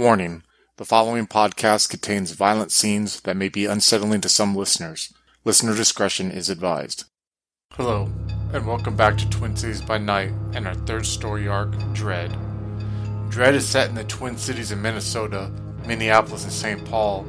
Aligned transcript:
Warning 0.00 0.44
the 0.78 0.86
following 0.86 1.26
podcast 1.26 1.90
contains 1.90 2.30
violent 2.30 2.72
scenes 2.72 3.20
that 3.20 3.36
may 3.36 3.50
be 3.50 3.66
unsettling 3.66 4.22
to 4.22 4.30
some 4.30 4.56
listeners. 4.56 5.12
Listener 5.44 5.76
discretion 5.76 6.30
is 6.30 6.48
advised. 6.48 7.04
Hello, 7.74 8.10
and 8.54 8.66
welcome 8.66 8.96
back 8.96 9.18
to 9.18 9.28
Twin 9.28 9.54
Cities 9.54 9.82
by 9.82 9.98
Night 9.98 10.32
and 10.54 10.66
our 10.66 10.74
third 10.74 11.04
story 11.04 11.48
arc, 11.48 11.72
Dread. 11.92 12.34
Dread 13.28 13.54
is 13.54 13.68
set 13.68 13.90
in 13.90 13.94
the 13.94 14.04
Twin 14.04 14.38
Cities 14.38 14.72
of 14.72 14.78
Minnesota, 14.78 15.52
Minneapolis, 15.86 16.44
and 16.44 16.52
St. 16.52 16.82
Paul 16.86 17.26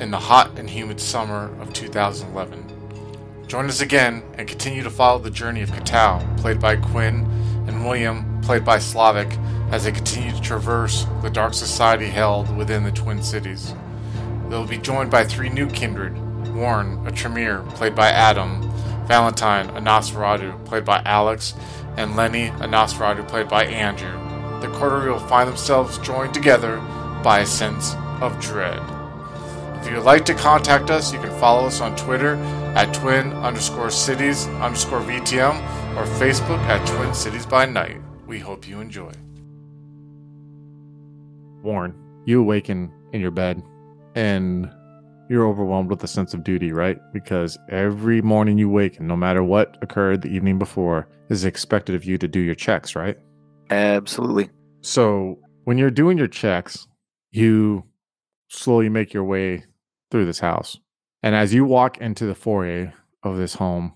in 0.00 0.10
the 0.10 0.18
hot 0.18 0.58
and 0.58 0.70
humid 0.70 0.98
summer 0.98 1.54
of 1.60 1.74
2011. 1.74 3.44
Join 3.48 3.66
us 3.66 3.82
again 3.82 4.22
and 4.38 4.48
continue 4.48 4.82
to 4.82 4.88
follow 4.88 5.18
the 5.18 5.30
journey 5.30 5.60
of 5.60 5.68
Katao, 5.68 6.38
played 6.38 6.58
by 6.58 6.76
Quinn, 6.76 7.26
and 7.68 7.84
William, 7.84 8.31
played 8.42 8.64
by 8.64 8.78
Slavic, 8.78 9.38
as 9.70 9.84
they 9.84 9.92
continue 9.92 10.32
to 10.32 10.40
traverse 10.40 11.06
the 11.22 11.30
dark 11.30 11.54
society 11.54 12.06
held 12.06 12.54
within 12.56 12.84
the 12.84 12.92
Twin 12.92 13.22
Cities. 13.22 13.74
They 14.48 14.56
will 14.56 14.66
be 14.66 14.78
joined 14.78 15.10
by 15.10 15.24
three 15.24 15.48
new 15.48 15.68
kindred 15.68 16.18
Warren, 16.54 17.06
a 17.06 17.10
Tremere, 17.10 17.62
played 17.70 17.94
by 17.94 18.10
Adam, 18.10 18.60
Valentine, 19.06 19.70
a 19.70 19.80
Nosferatu, 19.80 20.64
played 20.64 20.84
by 20.84 21.02
Alex, 21.04 21.54
and 21.96 22.16
Lenny, 22.16 22.48
a 22.48 22.68
Nosferatu, 22.68 23.26
played 23.26 23.48
by 23.48 23.64
Andrew. 23.64 24.12
The 24.60 24.68
coterie 24.78 25.10
will 25.10 25.18
find 25.18 25.48
themselves 25.48 25.98
joined 25.98 26.34
together 26.34 26.76
by 27.22 27.40
a 27.40 27.46
sense 27.46 27.94
of 28.20 28.38
dread. 28.40 28.80
If 29.80 29.88
you 29.88 29.96
would 29.96 30.04
like 30.04 30.24
to 30.26 30.34
contact 30.34 30.90
us, 30.90 31.12
you 31.12 31.18
can 31.18 31.36
follow 31.40 31.66
us 31.66 31.80
on 31.80 31.96
Twitter 31.96 32.36
at 32.76 32.94
twin 32.94 33.32
underscore 33.32 33.90
cities 33.90 34.46
underscore 34.46 35.00
VTM 35.00 35.56
or 35.96 36.04
Facebook 36.04 36.60
at 36.66 36.86
Twin 36.86 37.12
Cities 37.14 37.46
by 37.46 37.66
Night. 37.66 38.00
We 38.32 38.38
hope 38.38 38.66
you 38.66 38.80
enjoy. 38.80 39.12
Warren, 41.62 41.94
you 42.24 42.40
awaken 42.40 42.90
in 43.12 43.20
your 43.20 43.30
bed 43.30 43.62
and 44.14 44.70
you're 45.28 45.46
overwhelmed 45.46 45.90
with 45.90 46.02
a 46.02 46.08
sense 46.08 46.32
of 46.32 46.42
duty, 46.42 46.72
right? 46.72 46.96
Because 47.12 47.58
every 47.68 48.22
morning 48.22 48.56
you 48.56 48.70
wake, 48.70 48.98
and 48.98 49.06
no 49.06 49.16
matter 49.16 49.44
what 49.44 49.76
occurred 49.82 50.22
the 50.22 50.30
evening 50.30 50.58
before, 50.58 51.10
is 51.28 51.44
expected 51.44 51.94
of 51.94 52.06
you 52.06 52.16
to 52.16 52.26
do 52.26 52.40
your 52.40 52.54
checks, 52.54 52.96
right? 52.96 53.18
Absolutely. 53.68 54.48
So 54.80 55.38
when 55.64 55.76
you're 55.76 55.90
doing 55.90 56.16
your 56.16 56.26
checks, 56.26 56.86
you 57.32 57.84
slowly 58.48 58.88
make 58.88 59.12
your 59.12 59.24
way 59.24 59.64
through 60.10 60.24
this 60.24 60.40
house. 60.40 60.78
And 61.22 61.34
as 61.34 61.52
you 61.52 61.66
walk 61.66 61.98
into 61.98 62.24
the 62.24 62.34
foyer 62.34 62.94
of 63.22 63.36
this 63.36 63.56
home, 63.56 63.92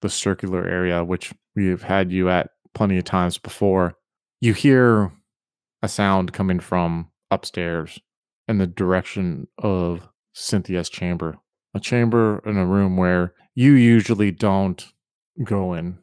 the 0.00 0.08
circular 0.08 0.66
area, 0.66 1.04
which 1.04 1.34
we've 1.54 1.82
had 1.82 2.10
you 2.10 2.30
at 2.30 2.48
plenty 2.74 2.98
of 2.98 3.04
times 3.04 3.38
before, 3.38 3.96
you 4.40 4.52
hear 4.52 5.12
a 5.82 5.88
sound 5.88 6.32
coming 6.32 6.60
from 6.60 7.10
upstairs 7.30 7.98
in 8.48 8.58
the 8.58 8.66
direction 8.66 9.46
of 9.58 10.08
Cynthia's 10.32 10.88
chamber, 10.88 11.36
a 11.74 11.80
chamber 11.80 12.42
in 12.44 12.56
a 12.56 12.66
room 12.66 12.96
where 12.96 13.32
you 13.54 13.72
usually 13.72 14.30
don't 14.30 14.92
go 15.42 15.74
in. 15.74 15.98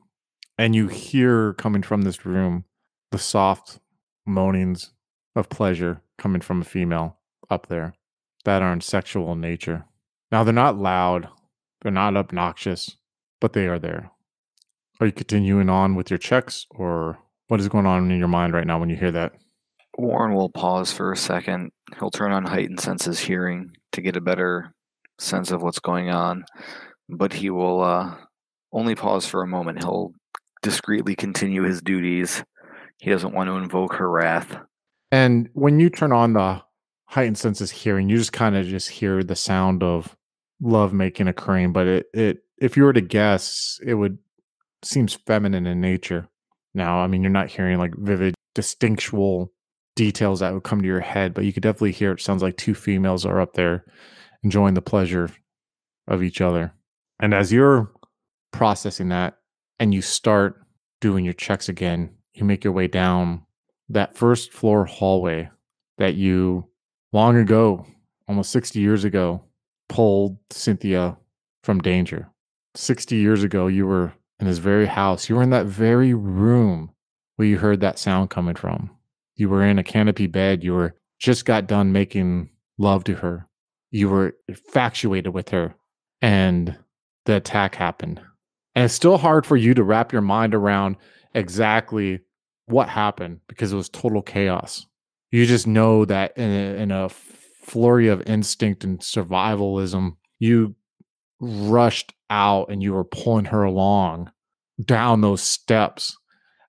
And 0.58 0.76
you 0.76 0.88
hear 0.88 1.54
coming 1.54 1.82
from 1.82 2.04
this 2.04 2.26
room 2.26 2.66
the 3.12 3.18
soft 3.18 3.80
moanings 4.26 4.92
of 5.36 5.50
pleasure 5.50 6.02
coming 6.18 6.42
from 6.42 6.62
a 6.62 6.66
female 6.66 7.18
up 7.50 7.68
there 7.68 7.96
that 8.46 8.62
are 8.62 8.74
in 8.74 8.82
sexual 8.82 9.36
nature. 9.36 9.86
Now, 10.32 10.44
they're 10.44 10.54
not 10.54 10.78
loud, 10.78 11.28
they're 11.82 11.92
not 11.92 12.16
obnoxious, 12.16 12.98
but 13.40 13.54
they 13.54 13.68
are 13.68 13.80
there. 13.80 14.12
Are 15.02 15.08
you 15.08 15.12
continuing 15.12 15.68
on 15.68 15.96
with 15.96 16.12
your 16.12 16.20
checks, 16.20 16.68
or 16.70 17.18
what 17.48 17.60
is 17.60 17.68
going 17.68 17.88
on 17.88 18.12
in 18.12 18.20
your 18.20 18.28
mind 18.28 18.54
right 18.54 18.68
now 18.68 18.80
when 18.80 18.92
you 18.92 18.96
hear 18.96 19.12
that? 19.12 19.34
Warren 19.98 20.36
will 20.36 20.52
pause 20.52 20.94
for 20.94 21.12
a 21.12 21.18
second. 21.18 21.72
He'll 21.98 22.12
turn 22.12 22.32
on 22.32 22.46
heightened 22.46 22.80
senses 22.80 23.20
hearing 23.20 23.72
to 23.94 24.02
get 24.02 24.16
a 24.16 24.22
better 24.22 24.76
sense 25.18 25.50
of 25.50 25.64
what's 25.64 25.80
going 25.80 26.12
on, 26.12 26.46
but 27.10 27.34
he 27.34 27.50
will 27.50 27.82
uh, 27.82 28.16
only 28.72 28.94
pause 28.94 29.26
for 29.26 29.42
a 29.42 29.48
moment. 29.48 29.80
He'll 29.80 30.14
discreetly 30.62 31.16
continue 31.16 31.64
his 31.64 31.82
duties. 31.82 32.44
He 33.00 33.10
doesn't 33.10 33.34
want 33.34 33.50
to 33.50 33.56
invoke 33.56 33.96
her 33.96 34.08
wrath. 34.08 34.56
And 35.12 35.50
when 35.54 35.80
you 35.80 35.90
turn 35.90 36.12
on 36.12 36.34
the 36.34 36.62
heightened 37.06 37.40
senses 37.40 37.72
hearing, 37.72 38.08
you 38.08 38.18
just 38.18 38.34
kind 38.34 38.56
of 38.56 38.68
just 38.68 38.90
hear 38.90 39.24
the 39.24 39.36
sound 39.36 39.82
of 39.82 40.16
love 40.62 40.94
making 40.94 41.26
a 41.26 41.32
occurring. 41.32 41.74
But 41.74 41.88
it, 41.88 42.06
it, 42.14 42.38
if 42.60 42.78
you 42.78 42.84
were 42.84 42.94
to 42.94 43.02
guess, 43.02 43.80
it 43.84 43.96
would 43.96 44.20
seems 44.84 45.14
feminine 45.14 45.68
in 45.68 45.82
nature. 45.82 46.28
Now, 46.74 47.00
I 47.00 47.08
mean, 47.08 47.22
you're 47.22 47.32
not 47.32 47.50
hearing 47.50 47.78
like 47.78 47.94
vivid, 47.98 48.36
distinctual 48.56 49.52
details 49.96 50.40
that 50.40 50.54
would 50.54 50.64
come 50.64 50.82
to 50.82 50.88
your 50.88 51.02
head, 51.02 51.34
but 51.34 51.46
you 51.46 51.54
could 51.54 51.64
definitely 51.64 51.92
hear 51.92 52.12
it 52.12 52.22
sounds 52.22 52.42
like 52.42 52.58
two 52.58 52.74
females 52.74 53.26
are 53.26 53.42
up 53.42 53.54
there 53.54 53.86
enjoying 54.44 54.74
the 54.74 54.82
pleasure 54.82 55.30
of 56.08 56.24
each 56.24 56.42
other. 56.42 56.74
And 57.20 57.34
as 57.34 57.52
you're 57.52 57.92
processing 58.52 59.10
that 59.10 59.38
and 59.80 59.94
you 59.94 60.02
start 60.02 60.62
doing 61.00 61.26
your 61.26 61.34
checks 61.34 61.70
again, 61.70 62.12
you 62.34 62.46
make 62.46 62.64
your 62.64 62.74
way 62.74 62.88
down 62.88 63.44
that 63.90 64.16
first 64.18 64.52
floor 64.52 64.86
hallway 64.86 65.50
that 65.98 66.16
you 66.16 66.68
long 67.12 67.36
ago, 67.36 67.86
almost 68.28 68.52
60 68.52 68.80
years 68.80 69.04
ago, 69.04 69.44
pulled 69.90 70.38
Cynthia 70.50 71.18
from 71.64 71.80
danger. 71.80 72.30
60 72.76 73.18
years 73.18 73.44
ago, 73.44 73.68
you 73.68 73.86
were 73.86 74.14
in 74.42 74.48
this 74.48 74.58
very 74.58 74.88
house. 74.88 75.30
You 75.30 75.36
were 75.36 75.44
in 75.44 75.52
that 75.52 75.68
very 75.68 76.14
room 76.14 76.92
where 77.36 77.48
you 77.48 77.60
heard 77.60 77.80
that 77.82 78.00
sound 78.00 78.32
coming 78.32 78.56
from. 78.56 78.90
You 79.36 79.48
were 79.50 79.64
in 79.64 79.80
a 79.80 79.84
canopy 79.84 80.28
bed. 80.28 80.64
You 80.64 80.74
were 80.74 80.96
just 81.20 81.46
got 81.46 81.68
done 81.68 81.92
making 81.92 82.50
love 82.78 83.04
to 83.06 83.16
her. 83.16 83.48
You 83.92 84.10
were 84.10 84.36
infatuated 84.48 85.34
with 85.34 85.50
her. 85.50 85.76
And 86.22 86.78
the 87.26 87.36
attack 87.38 87.76
happened. 87.76 88.20
And 88.76 88.86
it's 88.86 88.94
still 88.94 89.18
hard 89.18 89.46
for 89.46 89.58
you 89.58 89.74
to 89.76 89.84
wrap 89.84 90.12
your 90.12 90.22
mind 90.22 90.56
around 90.56 90.96
exactly 91.34 92.20
what 92.66 92.90
happened 92.90 93.42
because 93.48 93.72
it 93.72 93.76
was 93.76 93.90
total 93.90 94.22
chaos. 94.22 94.86
You 95.30 95.46
just 95.46 95.68
know 95.68 96.06
that 96.06 96.38
in 96.38 96.50
a, 96.50 96.82
in 96.82 96.92
a 96.92 97.10
flurry 97.10 98.08
of 98.08 98.22
instinct 98.28 98.84
and 98.84 99.00
survivalism, 99.00 100.18
you 100.40 100.76
rushed 101.40 102.14
out 102.32 102.72
and 102.72 102.82
you 102.82 102.94
were 102.94 103.04
pulling 103.04 103.46
her 103.46 103.64
along 103.64 104.32
down 104.84 105.22
those 105.22 105.42
steps 105.42 106.18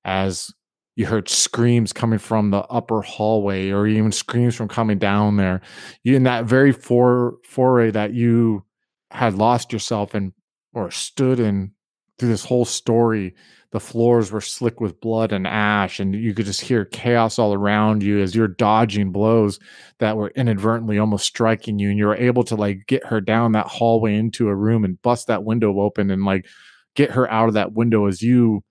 as 0.05 0.51
you 0.97 1.07
heard 1.07 1.29
screams 1.29 1.93
coming 1.93 2.19
from 2.19 2.51
the 2.51 2.65
upper 2.65 3.01
hallway 3.01 3.71
or 3.71 3.87
even 3.87 4.13
screams 4.13 4.55
from 4.55 4.69
coming 4.69 4.99
down 4.99 5.37
there. 5.37 5.63
You 6.03 6.17
in 6.17 6.25
that 6.25 6.45
very 6.45 6.73
for, 6.73 7.37
foray 7.45 7.91
that 7.93 8.13
you 8.13 8.65
had 9.11 9.35
lost 9.35 9.73
yourself 9.73 10.15
in 10.15 10.35
or 10.75 10.91
stood 10.91 11.41
in 11.41 11.73
through 12.19 12.29
this 12.29 12.45
whole 12.45 12.67
story 12.67 13.35
the 13.73 13.81
floors 13.81 14.31
were 14.31 14.41
slick 14.41 14.81
with 14.81 15.01
blood 15.01 15.33
and 15.33 15.47
ash 15.47 15.99
and 15.99 16.15
you 16.15 16.35
could 16.35 16.45
just 16.45 16.61
hear 16.61 16.85
chaos 16.85 17.39
all 17.39 17.55
around 17.55 18.03
you 18.03 18.21
as 18.21 18.35
you're 18.35 18.47
dodging 18.47 19.11
blows 19.11 19.59
that 19.99 20.17
were 20.17 20.33
inadvertently 20.37 20.99
almost 20.99 21.25
striking 21.25 21.79
you 21.79 21.89
and 21.89 21.99
you 21.99 22.07
were 22.07 22.17
able 22.17 22.45
to 22.45 22.55
like 22.55 22.87
get 22.87 23.05
her 23.07 23.21
down 23.21 23.53
that 23.53 23.67
hallway 23.67 24.15
into 24.15 24.49
a 24.49 24.55
room 24.55 24.85
and 24.85 25.01
bust 25.03 25.27
that 25.27 25.45
window 25.45 25.81
open 25.81 26.11
and 26.11 26.25
like 26.25 26.47
get 26.95 27.11
her 27.11 27.29
out 27.31 27.49
of 27.49 27.55
that 27.55 27.73
window 27.73 28.07
as 28.07 28.23
you 28.23 28.63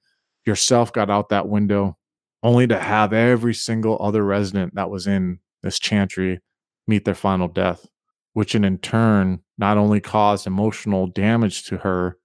yourself 0.46 0.94
got 0.94 1.10
out 1.10 1.30
that 1.30 1.50
window 1.50 1.98
only 2.44 2.68
to 2.68 2.80
have 2.80 3.12
every 3.12 3.54
single 3.54 3.98
other 4.02 4.24
resident 4.24 4.74
that 4.76 4.90
was 4.90 5.08
in 5.08 5.40
this 5.64 5.80
chantry 5.80 6.40
meet 6.88 7.06
their 7.06 7.16
final 7.16 7.48
death 7.48 7.88
which 8.34 8.54
in 8.54 8.78
turn 8.78 9.40
not 9.58 9.78
only 9.78 10.00
caused 10.00 10.46
emotional 10.46 11.08
damage 11.08 11.64
to 11.64 11.78
her 11.78 12.18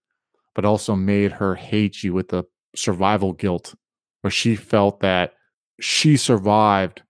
but 0.54 0.66
also 0.66 0.94
made 0.94 1.32
her 1.32 1.54
hate 1.54 2.03
you 2.03 2.12
with 2.12 2.28
the 2.28 2.44
survival 2.76 3.32
guilt 3.32 3.75
where 4.22 4.31
she 4.31 4.56
felt 4.56 5.00
that 5.00 5.34
she 5.81 6.16
survived 6.16 7.03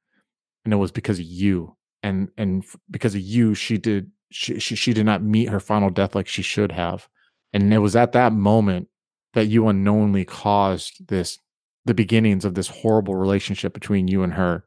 and 0.64 0.72
it 0.72 0.76
was 0.76 0.90
because 0.92 1.18
of 1.18 1.24
you 1.24 1.76
and 2.02 2.28
and 2.36 2.64
because 2.90 3.14
of 3.14 3.20
you 3.20 3.54
she 3.54 3.78
did 3.78 4.10
she, 4.30 4.58
she 4.58 4.74
she 4.74 4.92
did 4.92 5.06
not 5.06 5.22
meet 5.22 5.48
her 5.48 5.60
final 5.60 5.90
death 5.90 6.14
like 6.14 6.26
she 6.26 6.42
should 6.42 6.72
have 6.72 7.08
and 7.52 7.72
it 7.72 7.78
was 7.78 7.96
at 7.96 8.12
that 8.12 8.32
moment 8.32 8.88
that 9.34 9.46
you 9.46 9.68
unknowingly 9.68 10.24
caused 10.24 11.06
this 11.08 11.38
the 11.84 11.94
beginnings 11.94 12.44
of 12.44 12.54
this 12.54 12.68
horrible 12.68 13.14
relationship 13.14 13.72
between 13.72 14.08
you 14.08 14.22
and 14.22 14.34
her 14.34 14.64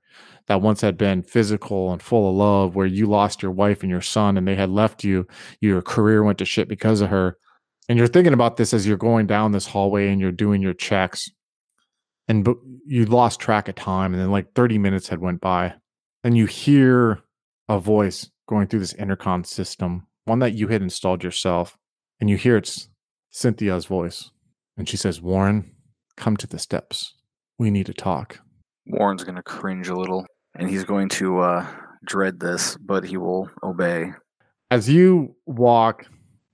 that 0.48 0.62
once 0.62 0.82
had 0.82 0.98
been 0.98 1.22
physical 1.22 1.92
and 1.92 2.02
full 2.02 2.30
of 2.30 2.36
love 2.36 2.76
where 2.76 2.88
you 2.88 3.06
lost 3.06 3.44
your 3.44 3.52
wife 3.52 3.82
and 3.82 3.90
your 3.90 4.02
son 4.02 4.38
and 4.38 4.48
they 4.48 4.56
had 4.56 4.70
left 4.70 5.04
you 5.04 5.28
your 5.60 5.82
career 5.82 6.24
went 6.24 6.38
to 6.38 6.46
shit 6.46 6.68
because 6.68 7.02
of 7.02 7.10
her 7.10 7.38
and 7.90 7.98
you're 7.98 8.08
thinking 8.08 8.34
about 8.34 8.58
this 8.58 8.72
as 8.72 8.86
you're 8.86 8.98
going 8.98 9.26
down 9.26 9.52
this 9.52 9.66
hallway 9.66 10.10
and 10.10 10.22
you're 10.22 10.32
doing 10.32 10.62
your 10.62 10.76
checks. 10.76 11.28
And 12.28 12.48
you 12.86 13.06
lost 13.06 13.40
track 13.40 13.68
of 13.68 13.74
time 13.74 14.14
and 14.14 14.22
then 14.22 14.30
like 14.30 14.54
30 14.54 14.78
minutes 14.78 15.08
had 15.08 15.20
went 15.20 15.42
by 15.42 15.74
and 16.24 16.38
you 16.38 16.46
hear 16.46 17.24
a 17.68 17.80
voice 17.80 18.30
going 18.48 18.68
through 18.68 18.82
this 18.82 18.94
intercom 18.94 19.44
system 19.44 20.06
one 20.26 20.38
that 20.40 20.54
you 20.54 20.68
had 20.68 20.84
installed 20.84 21.24
yourself 21.24 21.76
and 22.20 22.30
you 22.30 22.38
hear 22.38 22.56
it's 22.56 22.88
cynthia's 23.32 23.88
voice. 23.88 24.30
And 24.78 24.88
she 24.88 24.96
says 24.96 25.20
warren 25.20 25.72
come 26.16 26.38
to 26.38 26.46
the 26.46 26.60
steps. 26.60 27.16
We 27.58 27.72
need 27.72 27.88
to 27.88 27.94
talk. 27.96 28.40
Warren's 28.86 29.24
going 29.24 29.38
to 29.38 29.42
cringe 29.42 29.90
a 29.90 29.96
little 29.96 30.28
and 30.54 30.70
he's 30.70 30.84
going 30.84 31.10
to 31.10 31.40
uh, 31.40 31.68
dread 32.06 32.40
this, 32.40 32.78
but 32.78 33.04
he 33.04 33.18
will 33.18 33.50
obey. 33.64 34.14
As 34.70 34.88
you 34.88 35.36
walk 35.48 36.06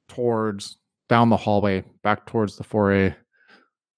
towards 0.08 0.78
down 1.10 1.30
the 1.30 1.38
hallway 1.38 1.84
back 2.04 2.26
towards 2.26 2.58
the 2.58 2.64
foray, 2.64 3.16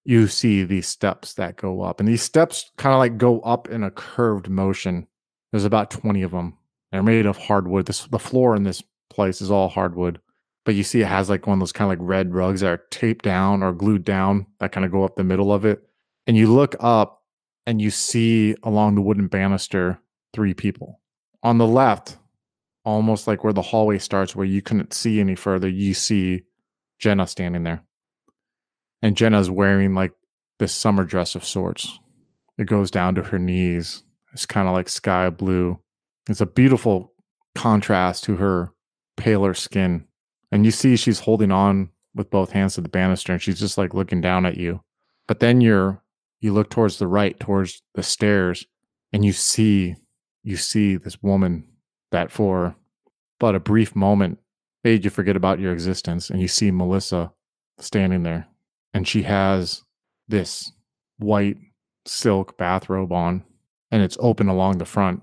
you 0.04 0.28
see 0.28 0.64
these 0.64 0.88
steps 0.88 1.34
that 1.34 1.58
go 1.58 1.82
up. 1.82 2.00
And 2.00 2.08
these 2.08 2.22
steps 2.22 2.72
kind 2.78 2.94
of 2.94 3.00
like 3.00 3.18
go 3.18 3.42
up 3.42 3.70
in 3.70 3.84
a 3.84 3.92
curved 3.92 4.50
motion. 4.50 5.08
There's 5.52 5.66
about 5.66 5.92
20 5.92 6.22
of 6.22 6.32
them. 6.32 6.58
They're 6.92 7.04
made 7.04 7.26
of 7.26 7.38
hardwood. 7.38 7.86
This 7.86 8.06
the 8.06 8.20
floor 8.20 8.56
in 8.56 8.64
this 8.64 8.82
place 9.10 9.42
is 9.42 9.52
all 9.52 9.68
hardwood. 9.68 10.20
But 10.64 10.76
you 10.76 10.84
see 10.84 11.02
it 11.02 11.08
has 11.08 11.30
like 11.30 11.48
one 11.48 11.56
of 11.56 11.60
those 11.60 11.74
kind 11.74 11.92
of 11.92 12.00
like 12.00 12.08
red 12.08 12.34
rugs 12.34 12.62
that 12.62 12.70
are 12.70 12.84
taped 12.90 13.24
down 13.24 13.64
or 13.64 13.74
glued 13.74 14.06
down 14.06 14.48
that 14.60 14.72
kind 14.72 14.86
of 14.86 14.92
go 14.92 15.04
up 15.04 15.16
the 15.16 15.24
middle 15.24 15.52
of 15.52 15.66
it. 15.66 15.84
And 16.26 16.38
you 16.38 16.54
look 16.54 16.76
up 16.80 17.24
and 17.66 17.82
you 17.82 17.90
see 17.90 18.56
along 18.64 18.96
the 18.96 19.02
wooden 19.02 19.28
banister 19.28 20.00
three 20.34 20.54
people. 20.54 21.02
On 21.44 21.58
the 21.58 21.68
left, 21.68 22.18
almost 22.86 23.28
like 23.28 23.44
where 23.44 23.54
the 23.54 23.62
hallway 23.62 23.98
starts, 23.98 24.36
where 24.36 24.46
you 24.46 24.62
couldn't 24.62 24.94
see 24.94 25.20
any 25.20 25.36
further, 25.36 25.68
you 25.68 25.94
see 25.94 26.44
Jenna 27.00 27.28
standing 27.28 27.64
there. 27.64 27.84
And 29.02 29.16
Jenna's 29.16 29.50
wearing 29.50 29.94
like 29.94 30.14
this 30.60 30.74
summer 30.74 31.04
dress 31.04 31.36
of 31.36 31.46
sorts. 31.46 32.00
It 32.58 32.66
goes 32.66 32.90
down 32.90 33.16
to 33.16 33.24
her 33.24 33.40
knees. 33.40 34.04
It's 34.34 34.46
kind 34.46 34.68
of 34.68 34.74
like 34.74 34.90
sky 34.90 35.30
blue. 35.30 35.80
It's 36.30 36.42
a 36.42 36.46
beautiful 36.46 37.14
contrast 37.56 38.24
to 38.26 38.36
her 38.38 38.74
paler 39.16 39.54
skin. 39.54 40.06
And 40.52 40.66
you 40.66 40.72
see 40.72 40.96
she's 40.96 41.20
holding 41.20 41.52
on 41.52 41.90
with 42.16 42.30
both 42.30 42.52
hands 42.52 42.76
to 42.76 42.82
the 42.82 42.90
banister 42.90 43.34
and 43.34 43.42
she's 43.42 43.60
just 43.60 43.78
like 43.78 43.94
looking 43.94 44.22
down 44.22 44.46
at 44.46 44.58
you. 44.58 44.82
But 45.28 45.40
then 45.40 45.62
you're 45.62 46.02
you 46.40 46.54
look 46.54 46.70
towards 46.70 47.00
the 47.00 47.08
right, 47.08 47.40
towards 47.40 47.82
the 47.96 48.04
stairs, 48.04 48.66
and 49.12 49.26
you 49.26 49.34
see 49.34 49.96
you 50.44 50.56
see 50.56 50.96
this 50.96 51.22
woman 51.22 51.68
that 52.12 52.32
for 52.32 52.76
but 53.40 53.56
a 53.56 53.60
brief 53.60 53.96
moment 53.96 54.40
made 54.84 55.04
you 55.04 55.10
forget 55.10 55.36
about 55.36 55.60
your 55.60 55.74
existence 55.74 56.30
and 56.30 56.42
you 56.42 56.48
see 56.48 56.72
Melissa 56.72 57.32
standing 57.80 58.24
there 58.24 58.48
and 58.94 59.08
she 59.08 59.24
has 59.24 59.84
this 60.28 60.72
white 61.18 61.58
silk 62.06 62.58
bathrobe 62.58 63.12
on 63.12 63.44
and 63.92 64.02
it's 64.02 64.18
open 64.20 64.48
along 64.48 64.78
the 64.78 64.86
front. 64.86 65.22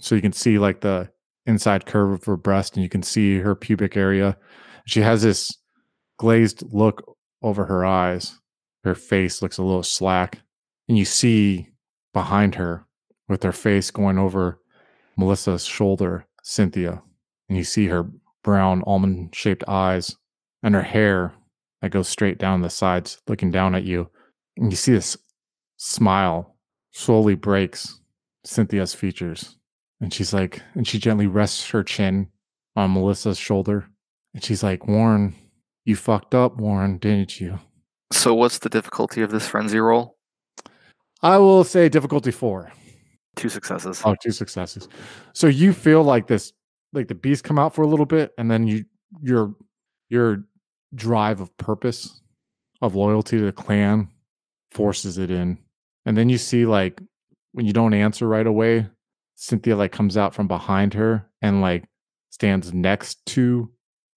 So 0.00 0.14
you 0.14 0.20
can 0.20 0.32
see 0.32 0.58
like 0.58 0.80
the 0.80 1.10
inside 1.46 1.86
curve 1.86 2.12
of 2.12 2.24
her 2.24 2.36
breast 2.36 2.74
and 2.74 2.82
you 2.82 2.88
can 2.88 3.02
see 3.02 3.38
her 3.38 3.54
pubic 3.54 3.96
area. 3.96 4.36
She 4.86 5.00
has 5.00 5.22
this 5.22 5.56
glazed 6.18 6.62
look 6.72 7.16
over 7.42 7.64
her 7.66 7.84
eyes. 7.84 8.38
Her 8.84 8.94
face 8.94 9.42
looks 9.42 9.58
a 9.58 9.62
little 9.62 9.82
slack 9.82 10.40
and 10.88 10.96
you 10.96 11.04
see 11.04 11.68
behind 12.12 12.54
her 12.56 12.86
with 13.28 13.42
her 13.42 13.52
face 13.52 13.90
going 13.90 14.18
over 14.18 14.60
melissa's 15.16 15.64
shoulder 15.64 16.26
cynthia 16.42 17.02
and 17.48 17.58
you 17.58 17.64
see 17.64 17.86
her 17.86 18.08
brown 18.42 18.82
almond 18.86 19.34
shaped 19.34 19.64
eyes 19.68 20.16
and 20.62 20.74
her 20.74 20.82
hair 20.82 21.32
that 21.82 21.90
goes 21.90 22.08
straight 22.08 22.38
down 22.38 22.62
the 22.62 22.70
sides 22.70 23.20
looking 23.28 23.50
down 23.50 23.74
at 23.74 23.84
you 23.84 24.08
and 24.56 24.72
you 24.72 24.76
see 24.76 24.92
this 24.92 25.16
smile 25.76 26.56
slowly 26.92 27.34
breaks 27.34 28.00
cynthia's 28.44 28.94
features 28.94 29.56
and 30.00 30.12
she's 30.12 30.32
like 30.32 30.62
and 30.74 30.86
she 30.86 30.98
gently 30.98 31.26
rests 31.26 31.68
her 31.70 31.82
chin 31.82 32.28
on 32.76 32.92
melissa's 32.92 33.38
shoulder 33.38 33.86
and 34.34 34.42
she's 34.42 34.62
like 34.62 34.86
warren 34.86 35.34
you 35.84 35.94
fucked 35.96 36.34
up 36.34 36.56
warren 36.56 36.98
didn't 36.98 37.40
you 37.40 37.58
So, 38.12 38.34
what's 38.34 38.58
the 38.58 38.68
difficulty 38.70 39.20
of 39.22 39.30
this 39.30 39.46
frenzy 39.48 39.78
roll? 39.78 40.16
i 41.22 41.36
will 41.36 41.64
say 41.64 41.88
difficulty 41.88 42.30
four 42.30 42.72
Two 43.36 43.48
successes. 43.48 44.02
Oh, 44.04 44.16
two 44.20 44.32
successes. 44.32 44.88
So 45.32 45.46
you 45.46 45.72
feel 45.72 46.02
like 46.02 46.26
this, 46.26 46.52
like 46.92 47.08
the 47.08 47.14
beast 47.14 47.44
come 47.44 47.58
out 47.58 47.74
for 47.74 47.82
a 47.82 47.86
little 47.86 48.06
bit, 48.06 48.32
and 48.38 48.50
then 48.50 48.66
you 48.66 48.84
your 49.22 49.54
your 50.08 50.44
drive 50.94 51.40
of 51.40 51.56
purpose, 51.56 52.20
of 52.80 52.94
loyalty 52.94 53.38
to 53.38 53.44
the 53.44 53.52
clan, 53.52 54.08
forces 54.70 55.18
it 55.18 55.30
in, 55.30 55.58
and 56.06 56.16
then 56.16 56.28
you 56.28 56.38
see 56.38 56.66
like 56.66 57.00
when 57.52 57.66
you 57.66 57.72
don't 57.72 57.94
answer 57.94 58.28
right 58.28 58.46
away, 58.46 58.86
Cynthia 59.34 59.76
like 59.76 59.92
comes 59.92 60.16
out 60.16 60.34
from 60.34 60.48
behind 60.48 60.94
her 60.94 61.26
and 61.42 61.60
like 61.60 61.84
stands 62.30 62.72
next 62.72 63.24
to 63.26 63.70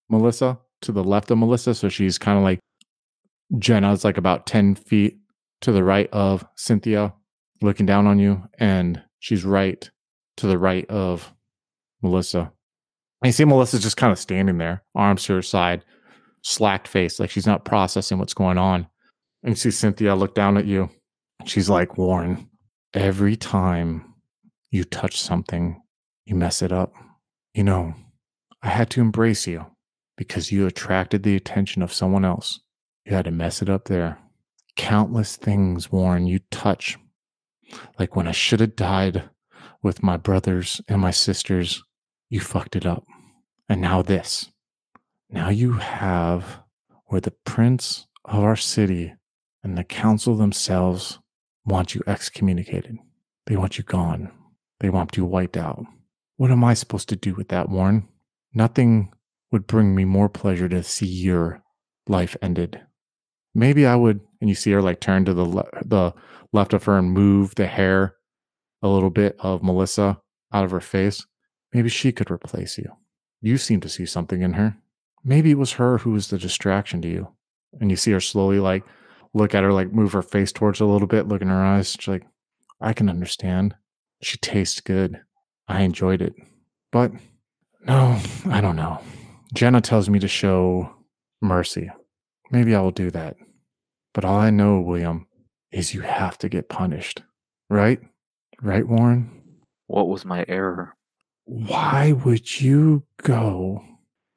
Melissa, 0.10 0.60
to 0.82 0.92
the 0.92 1.04
left 1.04 1.32
of 1.32 1.38
Melissa, 1.38 1.74
so 1.74 1.90
she's 1.90 2.18
kind 2.18 2.38
of 2.38 2.44
like 2.44 2.60
Jenna's 3.58 4.04
like 4.04 4.18
about 4.18 4.46
ten 4.46 4.76
feet 4.76 5.18
to 5.62 5.72
the 5.72 5.84
right 5.84 6.10
of 6.12 6.46
Cynthia, 6.56 7.14
looking 7.62 7.86
down 7.86 8.08
on 8.08 8.20
you, 8.20 8.44
and 8.58 9.02
she's 9.20 9.46
right 9.46 9.90
to 10.38 10.48
the 10.48 10.58
right 10.58 10.90
of 10.90 11.34
Melissa. 12.02 12.52
You 13.24 13.32
see 13.32 13.46
Melissa 13.46 13.80
just 13.80 13.98
kind 13.98 14.12
of 14.12 14.20
standing 14.20 14.58
there, 14.58 14.84
arms 14.96 15.24
to 15.26 15.34
her 15.34 15.42
side, 15.42 15.84
slacked 16.44 16.88
face, 16.88 17.20
like 17.20 17.30
she's 17.30 17.46
not 17.46 17.66
processing 17.66 18.18
what's 18.18 18.34
going 18.34 18.58
on. 18.58 18.88
And 19.44 19.52
you 19.52 19.56
see 19.56 19.72
Cynthia 19.72 20.16
look 20.16 20.34
down 20.34 20.58
at 20.58 20.66
you. 20.66 20.90
She's 21.46 21.70
like, 21.70 21.98
Warren, 21.98 22.50
every 22.94 23.36
time 23.36 24.14
you 24.72 24.84
touch 24.84 25.20
something, 25.20 25.82
you 26.26 26.36
mess 26.36 26.62
it 26.62 26.72
up. 26.72 26.94
You 27.54 27.64
know, 27.64 27.94
I 28.64 28.70
had 28.70 28.90
to 28.92 29.02
embrace 29.02 29.48
you 29.48 29.66
because 30.18 30.52
you 30.52 30.66
attracted 30.68 31.24
the 31.24 31.36
attention 31.36 31.82
of 31.82 31.94
someone 31.94 32.26
else. 32.26 32.60
You 33.06 33.14
had 33.14 33.26
to 33.26 33.32
mess 33.32 33.62
it 33.62 33.70
up 33.70 33.86
there. 33.86 34.20
Countless 34.76 35.36
things, 35.36 35.92
Warren, 35.92 36.28
you 36.28 36.40
touch. 36.50 36.98
Like 38.00 38.16
when 38.16 38.28
I 38.28 38.32
should 38.32 38.60
have 38.60 38.76
died 38.76 39.30
with 39.82 40.04
my 40.04 40.18
brothers 40.18 40.82
and 40.88 41.02
my 41.02 41.12
sisters, 41.12 41.84
you 42.32 42.40
fucked 42.40 42.76
it 42.76 42.86
up. 42.86 43.06
And 43.70 43.82
now 43.82 44.02
this. 44.02 44.50
Now 45.30 45.50
you 45.50 45.74
have 45.74 46.62
where 47.06 47.22
the 47.22 47.34
prince 47.46 48.08
of 48.26 48.44
our 48.44 48.56
city 48.56 49.14
and 49.64 49.78
the 49.78 49.84
council 49.84 50.36
themselves 50.36 51.20
want 51.66 51.94
you 51.94 52.02
excommunicated. 52.08 52.98
They 53.46 53.58
want 53.58 53.78
you 53.78 53.84
gone. 53.84 54.32
They 54.80 54.90
want 54.90 55.16
you 55.16 55.26
wiped 55.26 55.58
out. 55.58 55.86
What 56.38 56.52
am 56.52 56.64
I 56.64 56.74
supposed 56.74 57.10
to 57.10 57.16
do 57.16 57.36
with 57.36 57.50
that, 57.50 57.70
Warren? 57.70 58.08
Nothing 58.54 59.14
would 59.52 59.68
bring 59.68 59.94
me 59.94 60.06
more 60.06 60.30
pleasure 60.30 60.70
to 60.70 60.84
see 60.84 61.06
your 61.06 61.62
life 62.08 62.36
ended. 62.42 62.82
Maybe 63.54 63.86
I 63.86 63.96
would, 63.96 64.22
and 64.40 64.50
you 64.50 64.56
see 64.56 64.72
her 64.72 64.82
like 64.82 65.02
turn 65.02 65.26
to 65.26 65.34
the 65.34 65.46
le- 65.46 65.70
the 65.86 66.14
left 66.54 66.74
of 66.74 66.86
her 66.86 66.98
and 66.98 67.12
move 67.12 67.56
the 67.56 67.68
hair 67.68 68.16
a 68.82 68.88
little 68.88 69.10
bit 69.10 69.36
of 69.40 69.62
Melissa 69.62 70.22
out 70.54 70.64
of 70.64 70.72
her 70.72 70.80
face. 70.80 71.26
Maybe 71.74 71.90
she 71.90 72.12
could 72.12 72.32
replace 72.32 72.78
you. 72.78 72.92
You 73.42 73.58
seem 73.58 73.80
to 73.82 73.90
see 73.90 74.06
something 74.06 74.42
in 74.42 74.54
her. 74.54 74.78
Maybe 75.24 75.52
it 75.52 75.58
was 75.58 75.74
her 75.74 76.00
who 76.00 76.12
was 76.12 76.28
the 76.28 76.38
distraction 76.38 77.02
to 77.02 77.08
you. 77.08 77.30
And 77.80 77.90
you 77.90 77.98
see 77.98 78.12
her 78.12 78.20
slowly 78.20 78.60
like 78.60 78.84
look 79.34 79.56
at 79.56 79.64
her, 79.64 79.72
like 79.72 79.94
move 79.94 80.14
her 80.14 80.22
face 80.22 80.52
towards 80.52 80.80
a 80.80 80.86
little 80.86 81.08
bit, 81.08 81.28
look 81.28 81.42
in 81.42 81.48
her 81.48 81.64
eyes. 81.64 81.92
She's 81.92 82.08
like, 82.08 82.26
I 82.80 82.94
can 82.94 83.10
understand. 83.10 83.76
She 84.22 84.38
tastes 84.38 84.82
good. 84.82 85.22
I 85.68 85.82
enjoyed 85.82 86.22
it. 86.22 86.34
But 86.92 87.12
no, 87.88 88.20
I 88.50 88.62
don't 88.62 88.76
know. 88.76 89.00
Jenna 89.54 89.82
tells 89.82 90.10
me 90.10 90.20
to 90.20 90.28
show 90.28 90.94
mercy. 91.42 91.90
Maybe 92.52 92.76
I 92.76 92.82
will 92.82 92.92
do 92.92 93.12
that. 93.12 93.38
But 94.14 94.26
all 94.26 94.38
I 94.38 94.50
know, 94.50 94.82
William, 94.82 95.28
is 95.72 95.94
you 95.94 96.02
have 96.02 96.38
to 96.40 96.50
get 96.50 96.70
punished. 96.70 97.24
Right? 97.70 98.00
Right, 98.62 98.88
Warren? 98.88 99.32
What 99.88 100.10
was 100.10 100.26
my 100.26 100.46
error? 100.48 100.96
Why 101.46 102.12
would 102.12 102.62
you 102.62 103.04
go 103.18 103.84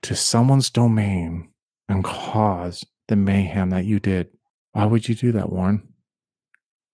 to 0.03 0.17
someone's 0.17 0.71
domain 0.71 1.51
and 1.89 2.03
cause 2.03 2.85
the 3.09 3.17
mayhem 3.17 3.71
that 3.71 3.85
you 3.85 4.01
did? 4.01 4.29
Why 4.73 4.87
would 4.87 5.09
you 5.09 5.15
do 5.15 5.33
that, 5.33 5.51
Warren? 5.51 5.89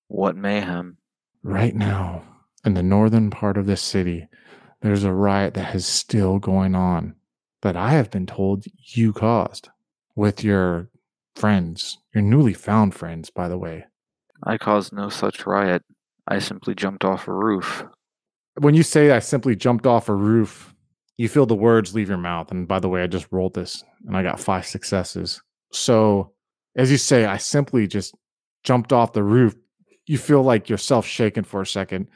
What 0.08 0.36
mayhem? 0.36 0.98
Right 1.42 1.74
now, 1.74 2.24
in 2.64 2.74
the 2.74 2.82
northern 2.82 3.30
part 3.30 3.56
of 3.56 3.66
this 3.66 3.80
city, 3.80 4.28
there's 4.82 5.04
a 5.04 5.12
riot 5.12 5.54
that 5.54 5.74
is 5.74 5.86
still 5.86 6.38
going 6.38 6.74
on 6.74 7.14
that 7.62 7.76
I 7.76 7.90
have 7.90 8.10
been 8.10 8.26
told 8.26 8.64
you 8.94 9.12
caused 9.12 9.68
with 10.14 10.42
your 10.42 10.88
friends, 11.34 11.98
your 12.14 12.22
newly 12.22 12.54
found 12.54 12.94
friends, 12.94 13.30
by 13.30 13.48
the 13.48 13.58
way. 13.58 13.84
I 14.42 14.58
caused 14.58 14.92
no 14.92 15.08
such 15.08 15.46
riot. 15.46 15.82
I 16.26 16.38
simply 16.38 16.74
jumped 16.74 17.04
off 17.04 17.28
a 17.28 17.32
roof. 17.32 17.84
When 18.60 18.74
you 18.74 18.82
say 18.82 19.10
I 19.10 19.20
simply 19.20 19.56
jumped 19.56 19.86
off 19.86 20.10
a 20.10 20.14
roof, 20.14 20.74
you 21.16 21.30
feel 21.30 21.46
the 21.46 21.54
words 21.54 21.94
leave 21.94 22.10
your 22.10 22.18
mouth. 22.18 22.50
And 22.50 22.68
by 22.68 22.78
the 22.78 22.90
way, 22.90 23.02
I 23.02 23.06
just 23.06 23.26
rolled 23.30 23.54
this 23.54 23.82
and 24.06 24.14
I 24.14 24.22
got 24.22 24.38
five 24.38 24.66
successes. 24.66 25.40
So, 25.72 26.32
as 26.76 26.90
you 26.90 26.98
say, 26.98 27.24
I 27.24 27.38
simply 27.38 27.86
just 27.86 28.14
jumped 28.62 28.92
off 28.92 29.14
the 29.14 29.22
roof. 29.22 29.54
You 30.06 30.18
feel 30.18 30.42
like 30.42 30.68
yourself 30.68 31.06
shaking 31.06 31.44
for 31.44 31.62
a 31.62 31.66
second 31.66 32.08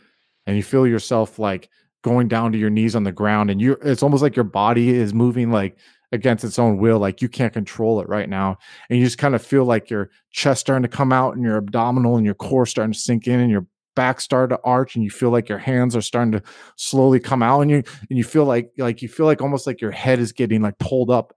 and 0.47 0.55
you 0.55 0.63
feel 0.63 0.87
yourself 0.87 1.39
like 1.39 1.71
going 2.03 2.29
down 2.29 2.53
to 2.53 2.59
your 2.59 2.69
knees 2.69 2.95
on 2.95 3.05
the 3.05 3.13
ground 3.13 3.51
and 3.51 3.63
you 3.63 3.79
it's 3.83 4.03
almost 4.03 4.23
like 4.23 4.37
your 4.37 4.45
body 4.45 4.91
is 4.91 5.15
moving 5.15 5.51
like 5.51 5.79
against 6.13 6.45
its 6.45 6.59
own 6.59 6.77
will 6.77 6.99
like 6.99 7.23
you 7.23 7.31
can't 7.31 7.55
control 7.55 7.99
it 8.01 8.09
right 8.09 8.29
now 8.29 8.59
and 8.91 8.99
you 8.99 9.05
just 9.07 9.17
kind 9.17 9.35
of 9.35 9.43
feel 9.43 9.65
like 9.65 9.89
your 9.89 10.11
chest 10.31 10.61
starting 10.61 10.83
to 10.83 10.97
come 10.97 11.13
out 11.13 11.35
and 11.35 11.43
your 11.43 11.57
abdominal 11.57 12.17
and 12.17 12.27
your 12.27 12.35
core 12.35 12.67
starting 12.67 12.93
to 12.93 12.99
sink 12.99 13.27
in 13.27 13.41
and 13.41 13.51
your 13.51 13.67
back 13.95 14.21
start 14.21 14.51
to 14.51 14.61
arch 14.65 14.95
and 14.95 15.05
you 15.05 15.11
feel 15.11 15.31
like 15.31 15.49
your 15.49 15.59
hands 15.59 15.95
are 15.95 16.03
starting 16.03 16.33
to 16.33 16.43
slowly 16.77 17.21
come 17.21 17.43
out 17.43 17.61
and 17.61 17.71
you 17.71 17.83
and 18.09 18.19
you 18.19 18.25
feel 18.25 18.45
like 18.45 18.71
like 18.79 19.03
you 19.03 19.09
feel 19.09 19.27
like 19.27 19.41
almost 19.41 19.67
like 19.67 19.81
your 19.81 19.91
head 19.91 20.19
is 20.19 20.33
getting 20.33 20.63
like 20.63 20.79
pulled 20.79 21.11
up 21.11 21.35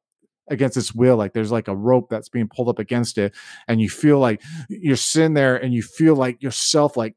against 0.50 0.76
this 0.76 0.96
wheel 0.96 1.18
like 1.18 1.34
there's 1.34 1.52
like 1.52 1.68
a 1.68 1.76
rope 1.76 2.10
that's 2.10 2.30
being 2.30 2.48
pulled 2.48 2.70
up 2.70 2.80
against 2.80 3.18
it 3.18 3.34
and 3.68 3.82
you 3.82 3.90
feel 3.90 4.20
like 4.20 4.42
you're 4.70 4.96
sitting 4.96 5.34
there 5.34 5.58
and 5.58 5.74
you 5.74 5.84
feel 5.84 6.16
like 6.16 6.42
yourself 6.42 6.96
like 6.96 7.16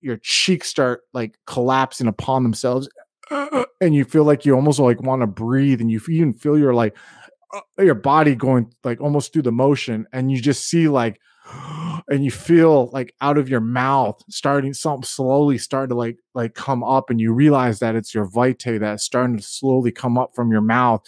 your 0.00 0.18
cheeks 0.22 0.68
start 0.68 1.02
like 1.12 1.38
collapsing 1.46 2.08
upon 2.08 2.42
themselves 2.42 2.88
and 3.80 3.94
you 3.94 4.04
feel 4.04 4.24
like 4.24 4.44
you 4.44 4.54
almost 4.54 4.78
like 4.78 5.00
want 5.02 5.22
to 5.22 5.26
breathe 5.26 5.80
and 5.80 5.90
you 5.90 6.00
even 6.08 6.32
feel 6.32 6.58
your 6.58 6.74
like 6.74 6.96
uh, 7.54 7.82
your 7.82 7.94
body 7.94 8.34
going 8.34 8.72
like 8.84 9.00
almost 9.00 9.32
through 9.32 9.42
the 9.42 9.52
motion 9.52 10.06
and 10.12 10.30
you 10.30 10.40
just 10.40 10.68
see 10.68 10.88
like 10.88 11.20
and 12.08 12.24
you 12.24 12.30
feel 12.30 12.88
like 12.92 13.14
out 13.20 13.38
of 13.38 13.48
your 13.48 13.60
mouth 13.60 14.22
starting 14.28 14.72
something 14.72 15.04
slowly 15.04 15.58
starting 15.58 15.88
to 15.88 15.94
like 15.94 16.18
like 16.34 16.54
come 16.54 16.84
up 16.84 17.10
and 17.10 17.20
you 17.20 17.32
realize 17.32 17.78
that 17.80 17.96
it's 17.96 18.14
your 18.14 18.26
vitae 18.26 18.78
that's 18.78 19.04
starting 19.04 19.36
to 19.36 19.42
slowly 19.42 19.90
come 19.90 20.16
up 20.16 20.34
from 20.34 20.50
your 20.50 20.60
mouth. 20.60 21.02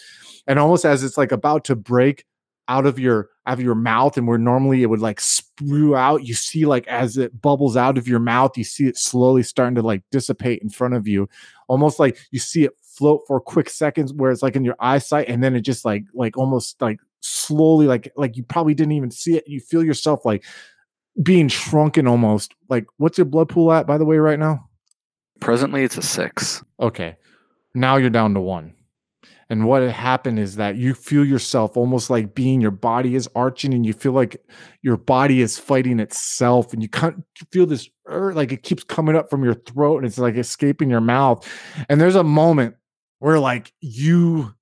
And 0.47 0.59
almost 0.59 0.85
as 0.85 1.03
it's 1.03 1.17
like 1.17 1.31
about 1.31 1.63
to 1.65 1.75
break 1.75 2.25
out 2.67 2.85
of 2.85 2.99
your 2.99 3.29
out 3.47 3.57
of 3.57 3.63
your 3.63 3.75
mouth 3.75 4.17
and 4.17 4.27
where 4.27 4.37
normally 4.37 4.83
it 4.83 4.89
would 4.89 4.99
like 4.99 5.19
spew 5.19 5.95
out 5.95 6.23
you 6.23 6.35
see 6.35 6.65
like 6.65 6.85
as 6.87 7.17
it 7.17 7.41
bubbles 7.41 7.75
out 7.75 7.97
of 7.97 8.07
your 8.07 8.19
mouth 8.19 8.55
you 8.55 8.63
see 8.63 8.85
it 8.85 8.95
slowly 8.95 9.41
starting 9.41 9.73
to 9.73 9.81
like 9.81 10.03
dissipate 10.11 10.61
in 10.61 10.69
front 10.69 10.93
of 10.93 11.07
you. 11.07 11.27
Almost 11.67 11.99
like 11.99 12.17
you 12.31 12.39
see 12.39 12.65
it 12.65 12.73
float 12.81 13.21
for 13.27 13.39
quick 13.39 13.69
seconds 13.69 14.13
where 14.13 14.31
it's 14.31 14.43
like 14.43 14.55
in 14.55 14.65
your 14.65 14.75
eyesight 14.79 15.29
and 15.29 15.41
then 15.43 15.55
it 15.55 15.61
just 15.61 15.85
like 15.85 16.03
like 16.13 16.37
almost 16.37 16.81
like 16.81 16.99
slowly 17.21 17.87
like 17.87 18.11
like 18.15 18.37
you 18.37 18.43
probably 18.43 18.73
didn't 18.73 18.93
even 18.93 19.11
see 19.11 19.35
it. 19.35 19.43
You 19.47 19.59
feel 19.59 19.83
yourself 19.83 20.25
like 20.25 20.43
being 21.21 21.47
shrunken 21.47 22.07
almost. 22.07 22.53
Like 22.69 22.85
what's 22.97 23.17
your 23.17 23.25
blood 23.25 23.49
pool 23.49 23.71
at 23.71 23.87
by 23.87 23.97
the 23.97 24.05
way 24.05 24.17
right 24.17 24.39
now? 24.39 24.69
Presently 25.39 25.83
it's 25.83 25.97
a 25.97 26.01
six. 26.01 26.63
Okay. 26.79 27.17
Now 27.73 27.97
you're 27.97 28.09
down 28.09 28.33
to 28.33 28.41
one. 28.41 28.73
And 29.51 29.65
what 29.65 29.81
had 29.81 29.91
happened 29.91 30.37
is 30.37 30.57
that 30.57 30.75
you 30.75 30.93
feel 30.93 31.25
yourself 31.25 31.75
almost 31.75 32.11
like 32.11 32.35
being 32.35 32.61
your 32.61 32.71
body 32.71 33.15
is 33.15 33.27
arching 33.35 33.73
and 33.73 33.83
you 33.83 33.93
feel 33.93 34.11
like 34.11 34.39
your 34.83 34.95
body 34.95 35.41
is 35.41 35.57
fighting 35.57 35.99
itself 35.99 36.71
and 36.71 36.83
you 36.83 36.89
can't 36.89 37.23
feel 37.51 37.65
this 37.65 37.89
like 38.07 38.51
it 38.51 38.61
keeps 38.61 38.83
coming 38.83 39.15
up 39.15 39.29
from 39.29 39.43
your 39.43 39.55
throat 39.55 39.97
and 39.97 40.05
it's 40.05 40.19
like 40.19 40.35
escaping 40.35 40.89
your 40.89 41.01
mouth. 41.01 41.47
And 41.89 41.99
there's 41.99 42.15
a 42.15 42.23
moment 42.23 42.75
where 43.17 43.39
like 43.39 43.73
you 43.81 44.53